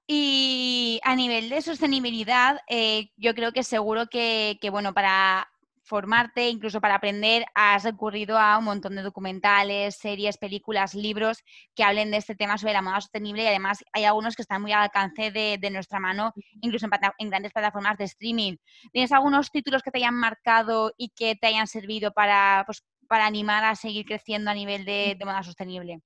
Y 0.06 1.00
a 1.04 1.14
nivel 1.14 1.48
de 1.48 1.62
sostenibilidad, 1.62 2.60
eh, 2.68 3.10
yo 3.16 3.34
creo 3.34 3.52
que 3.52 3.62
seguro 3.62 4.06
que, 4.06 4.58
que, 4.60 4.70
bueno, 4.70 4.92
para 4.94 5.48
formarte, 5.88 6.48
incluso 6.48 6.80
para 6.80 6.96
aprender, 6.96 7.44
has 7.54 7.82
recurrido 7.82 8.38
a 8.38 8.58
un 8.58 8.64
montón 8.66 8.94
de 8.94 9.02
documentales, 9.02 9.96
series, 9.96 10.36
películas, 10.36 10.94
libros 10.94 11.42
que 11.74 11.82
hablen 11.82 12.10
de 12.10 12.18
este 12.18 12.34
tema 12.34 12.58
sobre 12.58 12.74
la 12.74 12.82
moda 12.82 13.00
sostenible 13.00 13.42
y 13.42 13.46
además 13.46 13.82
hay 13.92 14.04
algunos 14.04 14.36
que 14.36 14.42
están 14.42 14.62
muy 14.62 14.72
al 14.72 14.82
alcance 14.82 15.30
de, 15.30 15.70
nuestra 15.70 15.98
mano, 15.98 16.32
incluso 16.60 16.86
en, 17.18 17.30
grandes 17.30 17.52
plataformas 17.52 17.96
de 17.98 18.04
streaming. 18.04 18.56
¿Tienes 18.92 19.12
algunos 19.12 19.50
títulos 19.50 19.82
que 19.82 19.90
te 19.90 19.98
hayan 19.98 20.14
marcado 20.14 20.92
y 20.96 21.08
que 21.08 21.34
te 21.34 21.46
hayan 21.46 21.66
servido 21.66 22.12
para, 22.12 22.62
pues, 22.66 22.84
para 23.08 23.26
animar 23.26 23.64
a 23.64 23.74
seguir 23.74 24.04
creciendo 24.04 24.50
a 24.50 24.54
nivel 24.54 24.84
de, 24.84 25.16
moda 25.24 25.42
sostenible? 25.42 26.00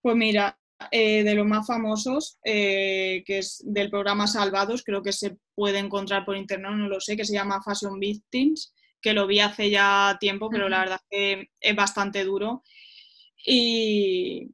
Pues 0.00 0.16
mira, 0.16 0.58
eh, 0.90 1.22
de 1.22 1.34
los 1.34 1.46
más 1.46 1.66
famosos, 1.66 2.38
eh, 2.44 3.22
que 3.26 3.38
es 3.38 3.62
del 3.64 3.90
programa 3.90 4.26
Salvados, 4.26 4.82
creo 4.82 5.02
que 5.02 5.12
se 5.12 5.36
puede 5.54 5.78
encontrar 5.78 6.24
por 6.24 6.36
internet, 6.36 6.72
no 6.72 6.88
lo 6.88 7.00
sé, 7.00 7.16
que 7.16 7.24
se 7.24 7.34
llama 7.34 7.62
Fashion 7.62 7.98
Victims, 7.98 8.72
que 9.00 9.12
lo 9.12 9.26
vi 9.26 9.40
hace 9.40 9.68
ya 9.68 10.16
tiempo, 10.20 10.48
pero 10.48 10.68
la 10.68 10.80
verdad 10.80 11.00
es 11.10 11.18
que 11.18 11.50
es 11.60 11.76
bastante 11.76 12.24
duro 12.24 12.62
y, 13.44 14.48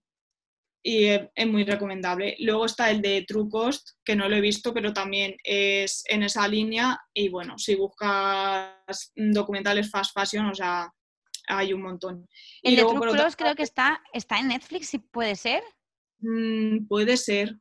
es, 0.83 1.47
muy 1.47 1.65
recomendable. 1.65 2.37
Luego 2.39 2.65
está 2.65 2.91
el 2.91 3.03
de 3.03 3.25
True 3.29 3.49
Cost, 3.51 3.91
que 4.05 4.17
no 4.17 4.29
lo 4.29 4.37
he 4.37 4.41
visto, 4.41 4.73
pero 4.73 4.93
también 4.93 5.37
es 5.45 6.03
en 6.07 6.23
esa 6.23 6.49
línea 6.49 6.99
y 7.13 7.29
bueno, 7.29 7.59
si 7.59 7.75
buscas 7.75 9.13
documentales 9.15 9.91
fast 9.91 10.15
fashion, 10.15 10.47
o 10.47 10.55
sea, 10.55 10.91
hay 11.47 11.73
un 11.73 11.83
montón. 11.83 12.29
El 12.63 12.77
de 12.77 12.83
True 12.83 13.17
Cost 13.17 13.39
creo 13.39 13.55
que 13.55 13.63
está, 13.63 14.03
está 14.13 14.39
en 14.39 14.49
Netflix, 14.49 14.89
si 14.89 14.99
puede 14.99 15.37
ser. 15.37 15.63
Mm, 16.21 16.87
puede 16.87 17.17
ser. 17.17 17.57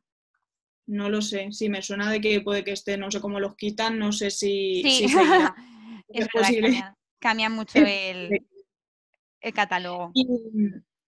No 0.86 1.10
lo 1.10 1.20
sé. 1.20 1.48
Sí, 1.52 1.68
me 1.68 1.82
suena 1.82 2.10
de 2.10 2.20
que 2.20 2.40
puede 2.40 2.64
que 2.64 2.72
esté, 2.72 2.96
no 2.96 3.10
sé 3.10 3.20
cómo 3.20 3.40
los 3.40 3.56
quitan, 3.56 3.98
no 3.98 4.12
sé 4.12 4.30
si, 4.30 4.82
sí. 4.82 5.06
es, 6.08 6.28
posible. 6.28 6.82
Cambia, 7.18 7.50
mucho 7.50 7.78
el, 7.78 8.30
el 9.40 9.52
catálogo. 9.52 10.12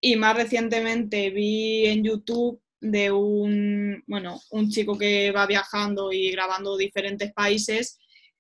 Y, 0.03 0.17
más 0.17 0.37
recientemente 0.37 1.31
vi 1.31 1.87
en 1.87 2.05
YouTube 2.05 2.61
de 2.81 3.13
un, 3.13 4.03
bueno, 4.07 4.41
un 4.51 4.71
chico 4.71 4.97
que 4.97 5.31
va 5.31 5.47
viajando 5.47 6.13
y 6.13 6.31
grabando 6.31 6.77
diferentes 6.77 7.33
países. 7.33 7.99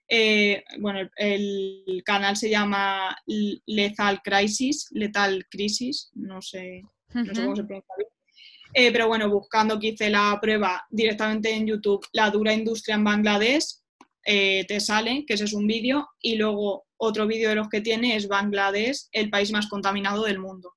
Eh, 0.08 0.64
bueno, 0.80 1.08
el, 1.16 2.02
canal 2.04 2.36
se 2.36 2.50
llama 2.50 3.16
Lethal 3.66 4.20
Crisis, 4.22 4.88
Lethal 4.90 5.46
Crisis, 5.50 6.10
no 6.14 6.42
sé, 6.42 6.82
no 7.14 7.34
sé 7.34 7.42
cómo 7.42 7.56
se 7.56 7.64
pronuncia 7.64 8.06
eh, 8.72 8.92
pero 8.92 9.08
bueno, 9.08 9.28
buscando 9.28 9.78
que 9.78 9.88
hice 9.88 10.10
la 10.10 10.38
prueba 10.40 10.84
directamente 10.90 11.52
en 11.52 11.66
YouTube, 11.66 12.06
la 12.12 12.30
dura 12.30 12.52
industria 12.52 12.94
en 12.94 13.04
Bangladesh, 13.04 13.80
eh, 14.24 14.64
te 14.66 14.80
sale, 14.80 15.24
que 15.26 15.34
ese 15.34 15.44
es 15.44 15.52
un 15.52 15.66
vídeo, 15.66 16.08
y 16.20 16.36
luego 16.36 16.86
otro 16.96 17.26
vídeo 17.26 17.48
de 17.48 17.56
los 17.56 17.68
que 17.68 17.80
tiene 17.80 18.16
es 18.16 18.28
Bangladesh, 18.28 19.08
el 19.12 19.30
país 19.30 19.50
más 19.52 19.68
contaminado 19.68 20.24
del 20.24 20.38
mundo. 20.38 20.74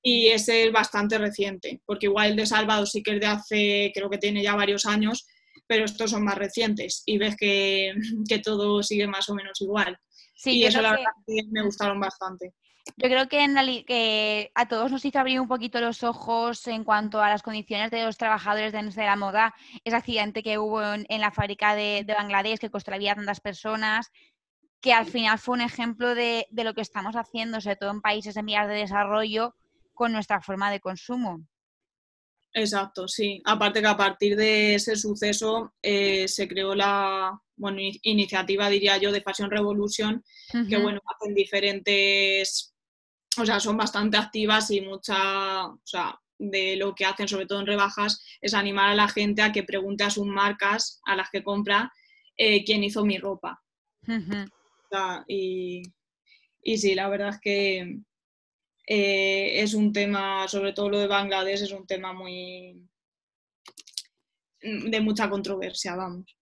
Y 0.00 0.28
ese 0.28 0.64
es 0.64 0.72
bastante 0.72 1.18
reciente, 1.18 1.82
porque 1.84 2.06
igual 2.06 2.30
el 2.30 2.36
de 2.36 2.46
Salvador 2.46 2.88
sí 2.88 3.02
que 3.02 3.16
es 3.16 3.20
de 3.20 3.26
hace, 3.26 3.92
creo 3.94 4.08
que 4.08 4.16
tiene 4.16 4.42
ya 4.42 4.54
varios 4.54 4.86
años, 4.86 5.26
pero 5.66 5.84
estos 5.84 6.10
son 6.10 6.24
más 6.24 6.38
recientes 6.38 7.02
y 7.06 7.18
ves 7.18 7.36
que, 7.36 7.92
todo 8.44 8.82
sigue 8.82 9.06
más 9.06 9.28
o 9.28 9.34
menos 9.34 9.60
igual. 9.60 9.98
Sí, 10.34 10.58
y 10.58 10.64
eso 10.64 10.80
la 10.80 10.92
verdad 10.92 11.04
que 11.26 11.42
me 11.50 11.62
gustaron 11.62 12.00
bastante. 12.00 12.54
Yo 12.96 13.08
creo 13.08 13.28
que, 13.28 13.44
en 13.44 13.54
que 13.84 14.50
a 14.54 14.66
todos 14.66 14.90
nos 14.90 15.04
hizo 15.04 15.18
abrir 15.18 15.40
un 15.40 15.46
poquito 15.46 15.80
los 15.80 16.02
ojos 16.02 16.66
en 16.66 16.82
cuanto 16.82 17.22
a 17.22 17.28
las 17.28 17.42
condiciones 17.42 17.90
de 17.90 18.04
los 18.04 18.18
trabajadores 18.18 18.72
de 18.72 19.04
la 19.04 19.16
moda, 19.16 19.54
ese 19.84 19.96
accidente 19.96 20.42
que 20.42 20.58
hubo 20.58 20.82
en, 20.82 21.20
la 21.20 21.30
fábrica 21.30 21.74
de, 21.74 22.04
Bangladesh 22.06 22.58
que 22.58 22.70
costó 22.70 22.90
la 22.90 22.98
vida 22.98 23.12
a 23.12 23.16
tantas 23.16 23.40
personas, 23.40 24.10
que 24.80 24.92
al 24.92 25.06
final 25.06 25.38
fue 25.38 25.54
un 25.54 25.60
ejemplo 25.60 26.14
de, 26.14 26.46
lo 26.50 26.74
que 26.74 26.80
estamos 26.80 27.14
haciendo, 27.14 27.60
sobre 27.60 27.76
todo 27.76 27.90
en 27.90 28.00
países 28.00 28.36
en 28.36 28.46
vías 28.46 28.66
de 28.66 28.74
desarrollo, 28.74 29.54
con 29.94 30.12
nuestra 30.12 30.40
forma 30.40 30.70
de 30.70 30.80
consumo. 30.80 31.46
Exacto, 32.54 33.06
sí. 33.06 33.40
Aparte 33.44 33.80
que 33.80 33.86
a 33.86 33.96
partir 33.96 34.36
de 34.36 34.74
ese 34.74 34.96
suceso 34.96 35.72
eh, 35.80 36.26
se 36.26 36.48
creó 36.48 36.74
la 36.74 37.40
iniciativa, 38.02 38.68
diría 38.68 38.96
yo, 38.98 39.12
de 39.12 39.22
Fashion 39.22 39.50
Revolution, 39.50 40.22
que 40.68 40.76
bueno, 40.78 41.00
hacen 41.06 41.34
diferentes 41.34 42.71
o 43.38 43.46
sea, 43.46 43.60
son 43.60 43.76
bastante 43.76 44.16
activas 44.16 44.70
y 44.70 44.80
mucha, 44.80 45.66
o 45.66 45.80
sea, 45.84 46.18
de 46.38 46.76
lo 46.76 46.94
que 46.94 47.04
hacen, 47.04 47.28
sobre 47.28 47.46
todo 47.46 47.60
en 47.60 47.66
rebajas, 47.66 48.24
es 48.40 48.54
animar 48.54 48.90
a 48.90 48.94
la 48.94 49.08
gente 49.08 49.42
a 49.42 49.52
que 49.52 49.62
pregunte 49.62 50.04
a 50.04 50.10
sus 50.10 50.26
marcas, 50.26 51.00
a 51.04 51.16
las 51.16 51.30
que 51.30 51.42
compra, 51.42 51.92
eh, 52.36 52.64
quién 52.64 52.82
hizo 52.84 53.04
mi 53.04 53.18
ropa. 53.18 53.62
y, 55.28 55.82
sí, 56.76 56.94
la 56.94 57.08
verdad 57.08 57.30
es 57.30 57.40
que 57.40 57.98
eh, 58.86 59.62
es 59.62 59.74
un 59.74 59.92
tema, 59.92 60.48
sobre 60.48 60.72
todo 60.72 60.90
lo 60.90 60.98
de 60.98 61.06
Bangladesh, 61.06 61.62
es 61.62 61.72
un 61.72 61.86
tema 61.86 62.12
muy 62.12 62.88
de 64.60 65.00
mucha 65.00 65.28
controversia, 65.28 65.96
vamos. 65.96 66.36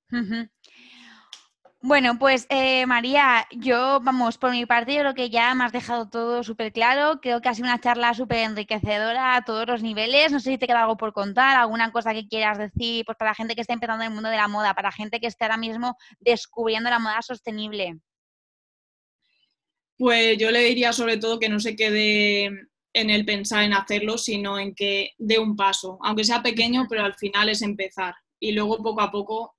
Bueno, 1.82 2.18
pues 2.18 2.46
eh, 2.50 2.84
María, 2.84 3.46
yo, 3.50 4.00
vamos, 4.02 4.36
por 4.36 4.50
mi 4.50 4.66
parte, 4.66 4.94
yo 4.94 5.00
creo 5.00 5.14
que 5.14 5.30
ya 5.30 5.54
me 5.54 5.64
has 5.64 5.72
dejado 5.72 6.10
todo 6.10 6.44
súper 6.44 6.72
claro. 6.74 7.20
Creo 7.22 7.40
que 7.40 7.48
ha 7.48 7.54
sido 7.54 7.68
una 7.68 7.80
charla 7.80 8.12
súper 8.12 8.38
enriquecedora 8.40 9.34
a 9.34 9.44
todos 9.44 9.66
los 9.66 9.82
niveles. 9.82 10.30
No 10.30 10.40
sé 10.40 10.50
si 10.50 10.58
te 10.58 10.66
queda 10.66 10.82
algo 10.82 10.98
por 10.98 11.14
contar, 11.14 11.56
alguna 11.56 11.90
cosa 11.90 12.12
que 12.12 12.28
quieras 12.28 12.58
decir, 12.58 13.06
pues 13.06 13.16
para 13.16 13.30
la 13.30 13.34
gente 13.34 13.54
que 13.54 13.62
está 13.62 13.72
empezando 13.72 14.04
en 14.04 14.10
el 14.10 14.14
mundo 14.14 14.28
de 14.28 14.36
la 14.36 14.46
moda, 14.46 14.74
para 14.74 14.88
la 14.88 14.92
gente 14.92 15.20
que 15.20 15.26
esté 15.26 15.44
ahora 15.44 15.56
mismo 15.56 15.96
descubriendo 16.20 16.90
la 16.90 16.98
moda 16.98 17.22
sostenible. 17.22 17.98
Pues 19.96 20.36
yo 20.36 20.50
le 20.50 20.60
diría 20.64 20.92
sobre 20.92 21.16
todo 21.16 21.38
que 21.38 21.48
no 21.48 21.60
se 21.60 21.76
quede 21.76 22.44
en 22.92 23.10
el 23.10 23.24
pensar 23.24 23.64
en 23.64 23.72
hacerlo, 23.72 24.18
sino 24.18 24.58
en 24.58 24.74
que 24.74 25.12
dé 25.16 25.38
un 25.38 25.56
paso, 25.56 25.98
aunque 26.02 26.24
sea 26.24 26.42
pequeño, 26.42 26.86
pero 26.90 27.04
al 27.04 27.14
final 27.14 27.48
es 27.48 27.62
empezar. 27.62 28.14
Y 28.38 28.52
luego 28.52 28.82
poco 28.82 29.00
a 29.00 29.10
poco 29.10 29.56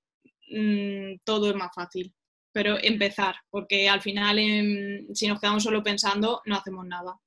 Mm, 0.51 1.19
todo 1.23 1.49
es 1.49 1.55
más 1.55 1.71
fácil. 1.73 2.13
Pero 2.53 2.77
empezar, 2.81 3.35
porque 3.49 3.87
al 3.89 4.01
final 4.01 4.37
em, 4.39 5.07
si 5.13 5.27
nos 5.27 5.39
quedamos 5.39 5.63
solo 5.63 5.83
pensando, 5.83 6.41
no 6.45 6.55
hacemos 6.57 6.85
nada. 6.85 7.17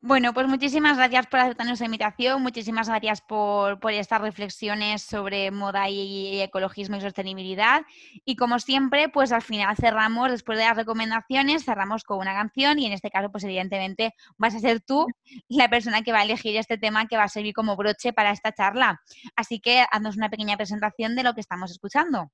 Bueno, 0.00 0.32
pues 0.32 0.46
muchísimas 0.46 0.96
gracias 0.96 1.26
por 1.26 1.40
aceptar 1.40 1.66
nuestra 1.66 1.86
invitación, 1.86 2.40
muchísimas 2.40 2.88
gracias 2.88 3.20
por, 3.20 3.80
estas 3.90 4.20
reflexiones 4.20 5.02
sobre 5.02 5.50
moda 5.50 5.90
y, 5.90 6.40
ecologismo 6.40 6.96
y 6.96 7.00
sostenibilidad. 7.00 7.82
Y 8.24 8.36
como 8.36 8.60
siempre, 8.60 9.08
pues 9.08 9.32
al 9.32 9.42
final 9.42 9.76
cerramos, 9.76 10.30
después 10.30 10.56
de 10.56 10.66
las 10.66 10.76
recomendaciones, 10.76 11.64
cerramos 11.64 12.04
con 12.04 12.18
una 12.18 12.32
canción 12.32 12.78
y 12.78 12.86
en 12.86 12.92
este 12.92 13.10
caso, 13.10 13.32
pues 13.32 13.42
evidentemente 13.42 14.14
vas 14.36 14.54
a 14.54 14.60
ser 14.60 14.80
tú 14.80 15.04
la 15.48 15.68
persona 15.68 16.02
que 16.02 16.12
va 16.12 16.20
a 16.20 16.24
elegir 16.24 16.56
este 16.56 16.78
tema 16.78 17.08
que 17.08 17.16
va 17.16 17.24
a 17.24 17.28
servir 17.28 17.52
como 17.52 17.74
broche 17.74 18.12
para 18.12 18.30
esta 18.30 18.52
charla. 18.52 19.00
Así 19.34 19.58
que 19.58 19.84
haznos 19.90 20.16
una 20.16 20.30
pequeña 20.30 20.56
presentación 20.56 21.16
de 21.16 21.24
lo 21.24 21.34
que 21.34 21.40
estamos 21.40 21.72
escuchando. 21.72 22.30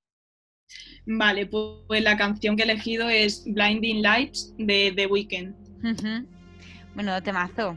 Vale, 1.07 1.47
pues 1.47 2.03
la 2.03 2.17
canción 2.19 2.57
que 2.57 2.62
he 2.62 2.67
elegido 2.67 3.09
es 3.09 3.43
Blinding 3.47 4.03
Lights 4.03 4.55
de 4.59 4.93
The 4.95 5.07
Weeknd. 5.07 6.34
Bueno, 6.95 7.22
temazo. 7.22 7.76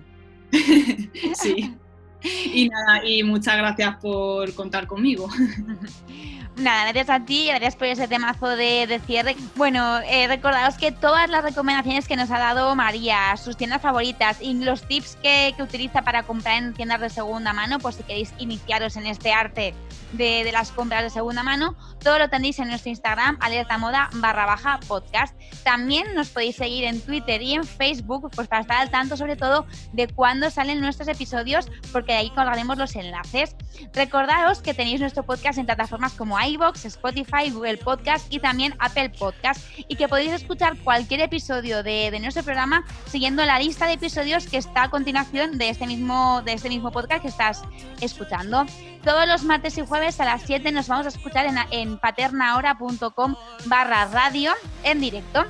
sí. 1.34 1.76
Y 2.24 2.70
nada, 2.70 3.05
y 3.05 3.24
muchas 3.24 3.57
gracias 3.57 3.97
por 3.97 4.53
contar 4.53 4.88
conmigo. 4.88 5.30
Nada, 6.57 6.91
gracias 6.91 7.09
a 7.09 7.24
ti, 7.24 7.47
gracias 7.47 7.76
por 7.76 7.86
ese 7.86 8.07
temazo 8.07 8.47
de, 8.47 8.99
cierre. 9.05 9.36
Bueno, 9.55 9.99
eh, 9.99 10.28
recordaros 10.28 10.76
que 10.76 10.91
todas 10.91 11.30
las 11.30 11.43
recomendaciones 11.43 12.07
que 12.07 12.15
nos 12.15 12.32
ha 12.32 12.39
dado 12.39 12.76
María, 12.76 13.38
sus 13.38 13.55
tiendas 13.55 13.80
favoritas 13.80 14.41
y 14.41 14.55
los 14.55 14.82
tips 14.88 15.18
que, 15.22 15.53
utiliza 15.59 16.01
para 16.01 16.24
comprar 16.24 16.63
en 16.63 16.74
tiendas 16.74 16.99
de 16.99 17.11
segunda 17.11 17.53
mano, 17.53 17.78
pues 17.78 17.95
si 17.97 18.03
queréis 18.03 18.34
iniciaros 18.39 18.95
en 18.95 19.05
este 19.05 19.32
arte 19.32 19.76
de, 20.18 20.49
las 20.51 20.72
compras 20.72 21.03
de 21.03 21.09
segunda 21.09 21.43
mano, 21.43 21.76
todo 22.03 22.20
lo 22.20 22.30
tenéis 22.30 22.59
en 22.59 22.70
nuestro 22.70 22.89
Instagram, 22.89 23.38
alerta 23.41 23.78
moda 23.78 24.09
barra 24.13 24.45
baja 24.45 24.80
podcast. 24.88 25.36
También 25.63 26.13
nos 26.15 26.30
podéis 26.30 26.55
seguir 26.55 26.86
en 26.86 27.01
Twitter 27.01 27.41
y 27.41 27.53
en 27.53 27.63
Facebook, 27.63 28.30
pues 28.36 28.47
para 28.47 28.61
estar 28.61 28.78
al 28.78 28.89
tanto 28.89 29.18
sobre 29.18 29.36
todo 29.36 29.65
de 29.93 30.07
cuándo 30.07 30.49
salen 30.49 30.82
nuestros 30.82 31.07
episodios, 31.07 31.70
porque 31.91 32.13
de 32.13 32.18
ahí 32.20 32.30
colgaremos 32.32 32.78
los 32.78 32.95
enlaces. 32.95 33.55
Recordaros 33.93 34.61
que 34.61 34.74
tenéis 34.74 34.99
nuestro 34.99 35.24
podcast 35.24 35.59
en 35.59 35.65
plataformas 35.65 36.13
como 36.13 36.39
iVoox, 36.39 36.86
Spotify, 36.86 37.49
Google 37.51 37.78
Podcast 37.78 38.32
y 38.34 38.39
también 38.39 38.74
Apple 38.80 39.11
Podcast 39.11 39.61
y 39.88 39.95
que 39.95 40.07
podéis 40.07 40.32
escuchar 40.32 40.78
cualquier 40.78 41.22
episodio 41.22 41.84
de, 41.84 42.11
de 42.11 42.20
nuestro 42.20 42.43
programa 42.43 42.86
siguiendo 43.05 43.45
la 43.45 43.59
lista 43.59 43.86
de 43.86 43.93
episodios 43.93 44.47
que 44.47 44.57
está 44.57 44.84
a 44.84 44.89
continuación 44.89 45.57
de 45.57 45.70
este 45.70 45.88
mismo, 45.88 46.41
de 46.43 46.53
este 46.53 46.70
mismo 46.70 46.91
podcast 46.91 47.22
que 47.22 47.28
estás 47.28 47.61
escuchando. 48.01 48.65
Todos 49.04 49.28
los 49.28 49.43
martes 49.43 49.78
y 49.78 49.86
jueves 49.86 50.20
a 50.20 50.26
las 50.26 50.41
7 50.43 50.72
nos 50.72 50.88
vamos 50.88 51.06
a 51.06 51.10
escuchar 51.10 51.48
en, 51.72 51.98
paternahora.com 51.98 53.36
barra 53.66 54.06
radio 54.06 54.52
en 54.84 55.00
directo. 55.00 55.45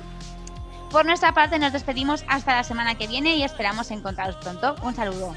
Por 0.90 1.04
nuestra 1.04 1.32
parte 1.32 1.58
nos 1.58 1.72
despedimos 1.72 2.24
hasta 2.28 2.54
la 2.54 2.64
semana 2.64 2.94
que 2.96 3.06
viene 3.06 3.36
y 3.36 3.42
esperamos 3.42 3.90
encontraros 3.90 4.36
pronto. 4.36 4.76
Un 4.82 4.94
saludo. 4.94 5.34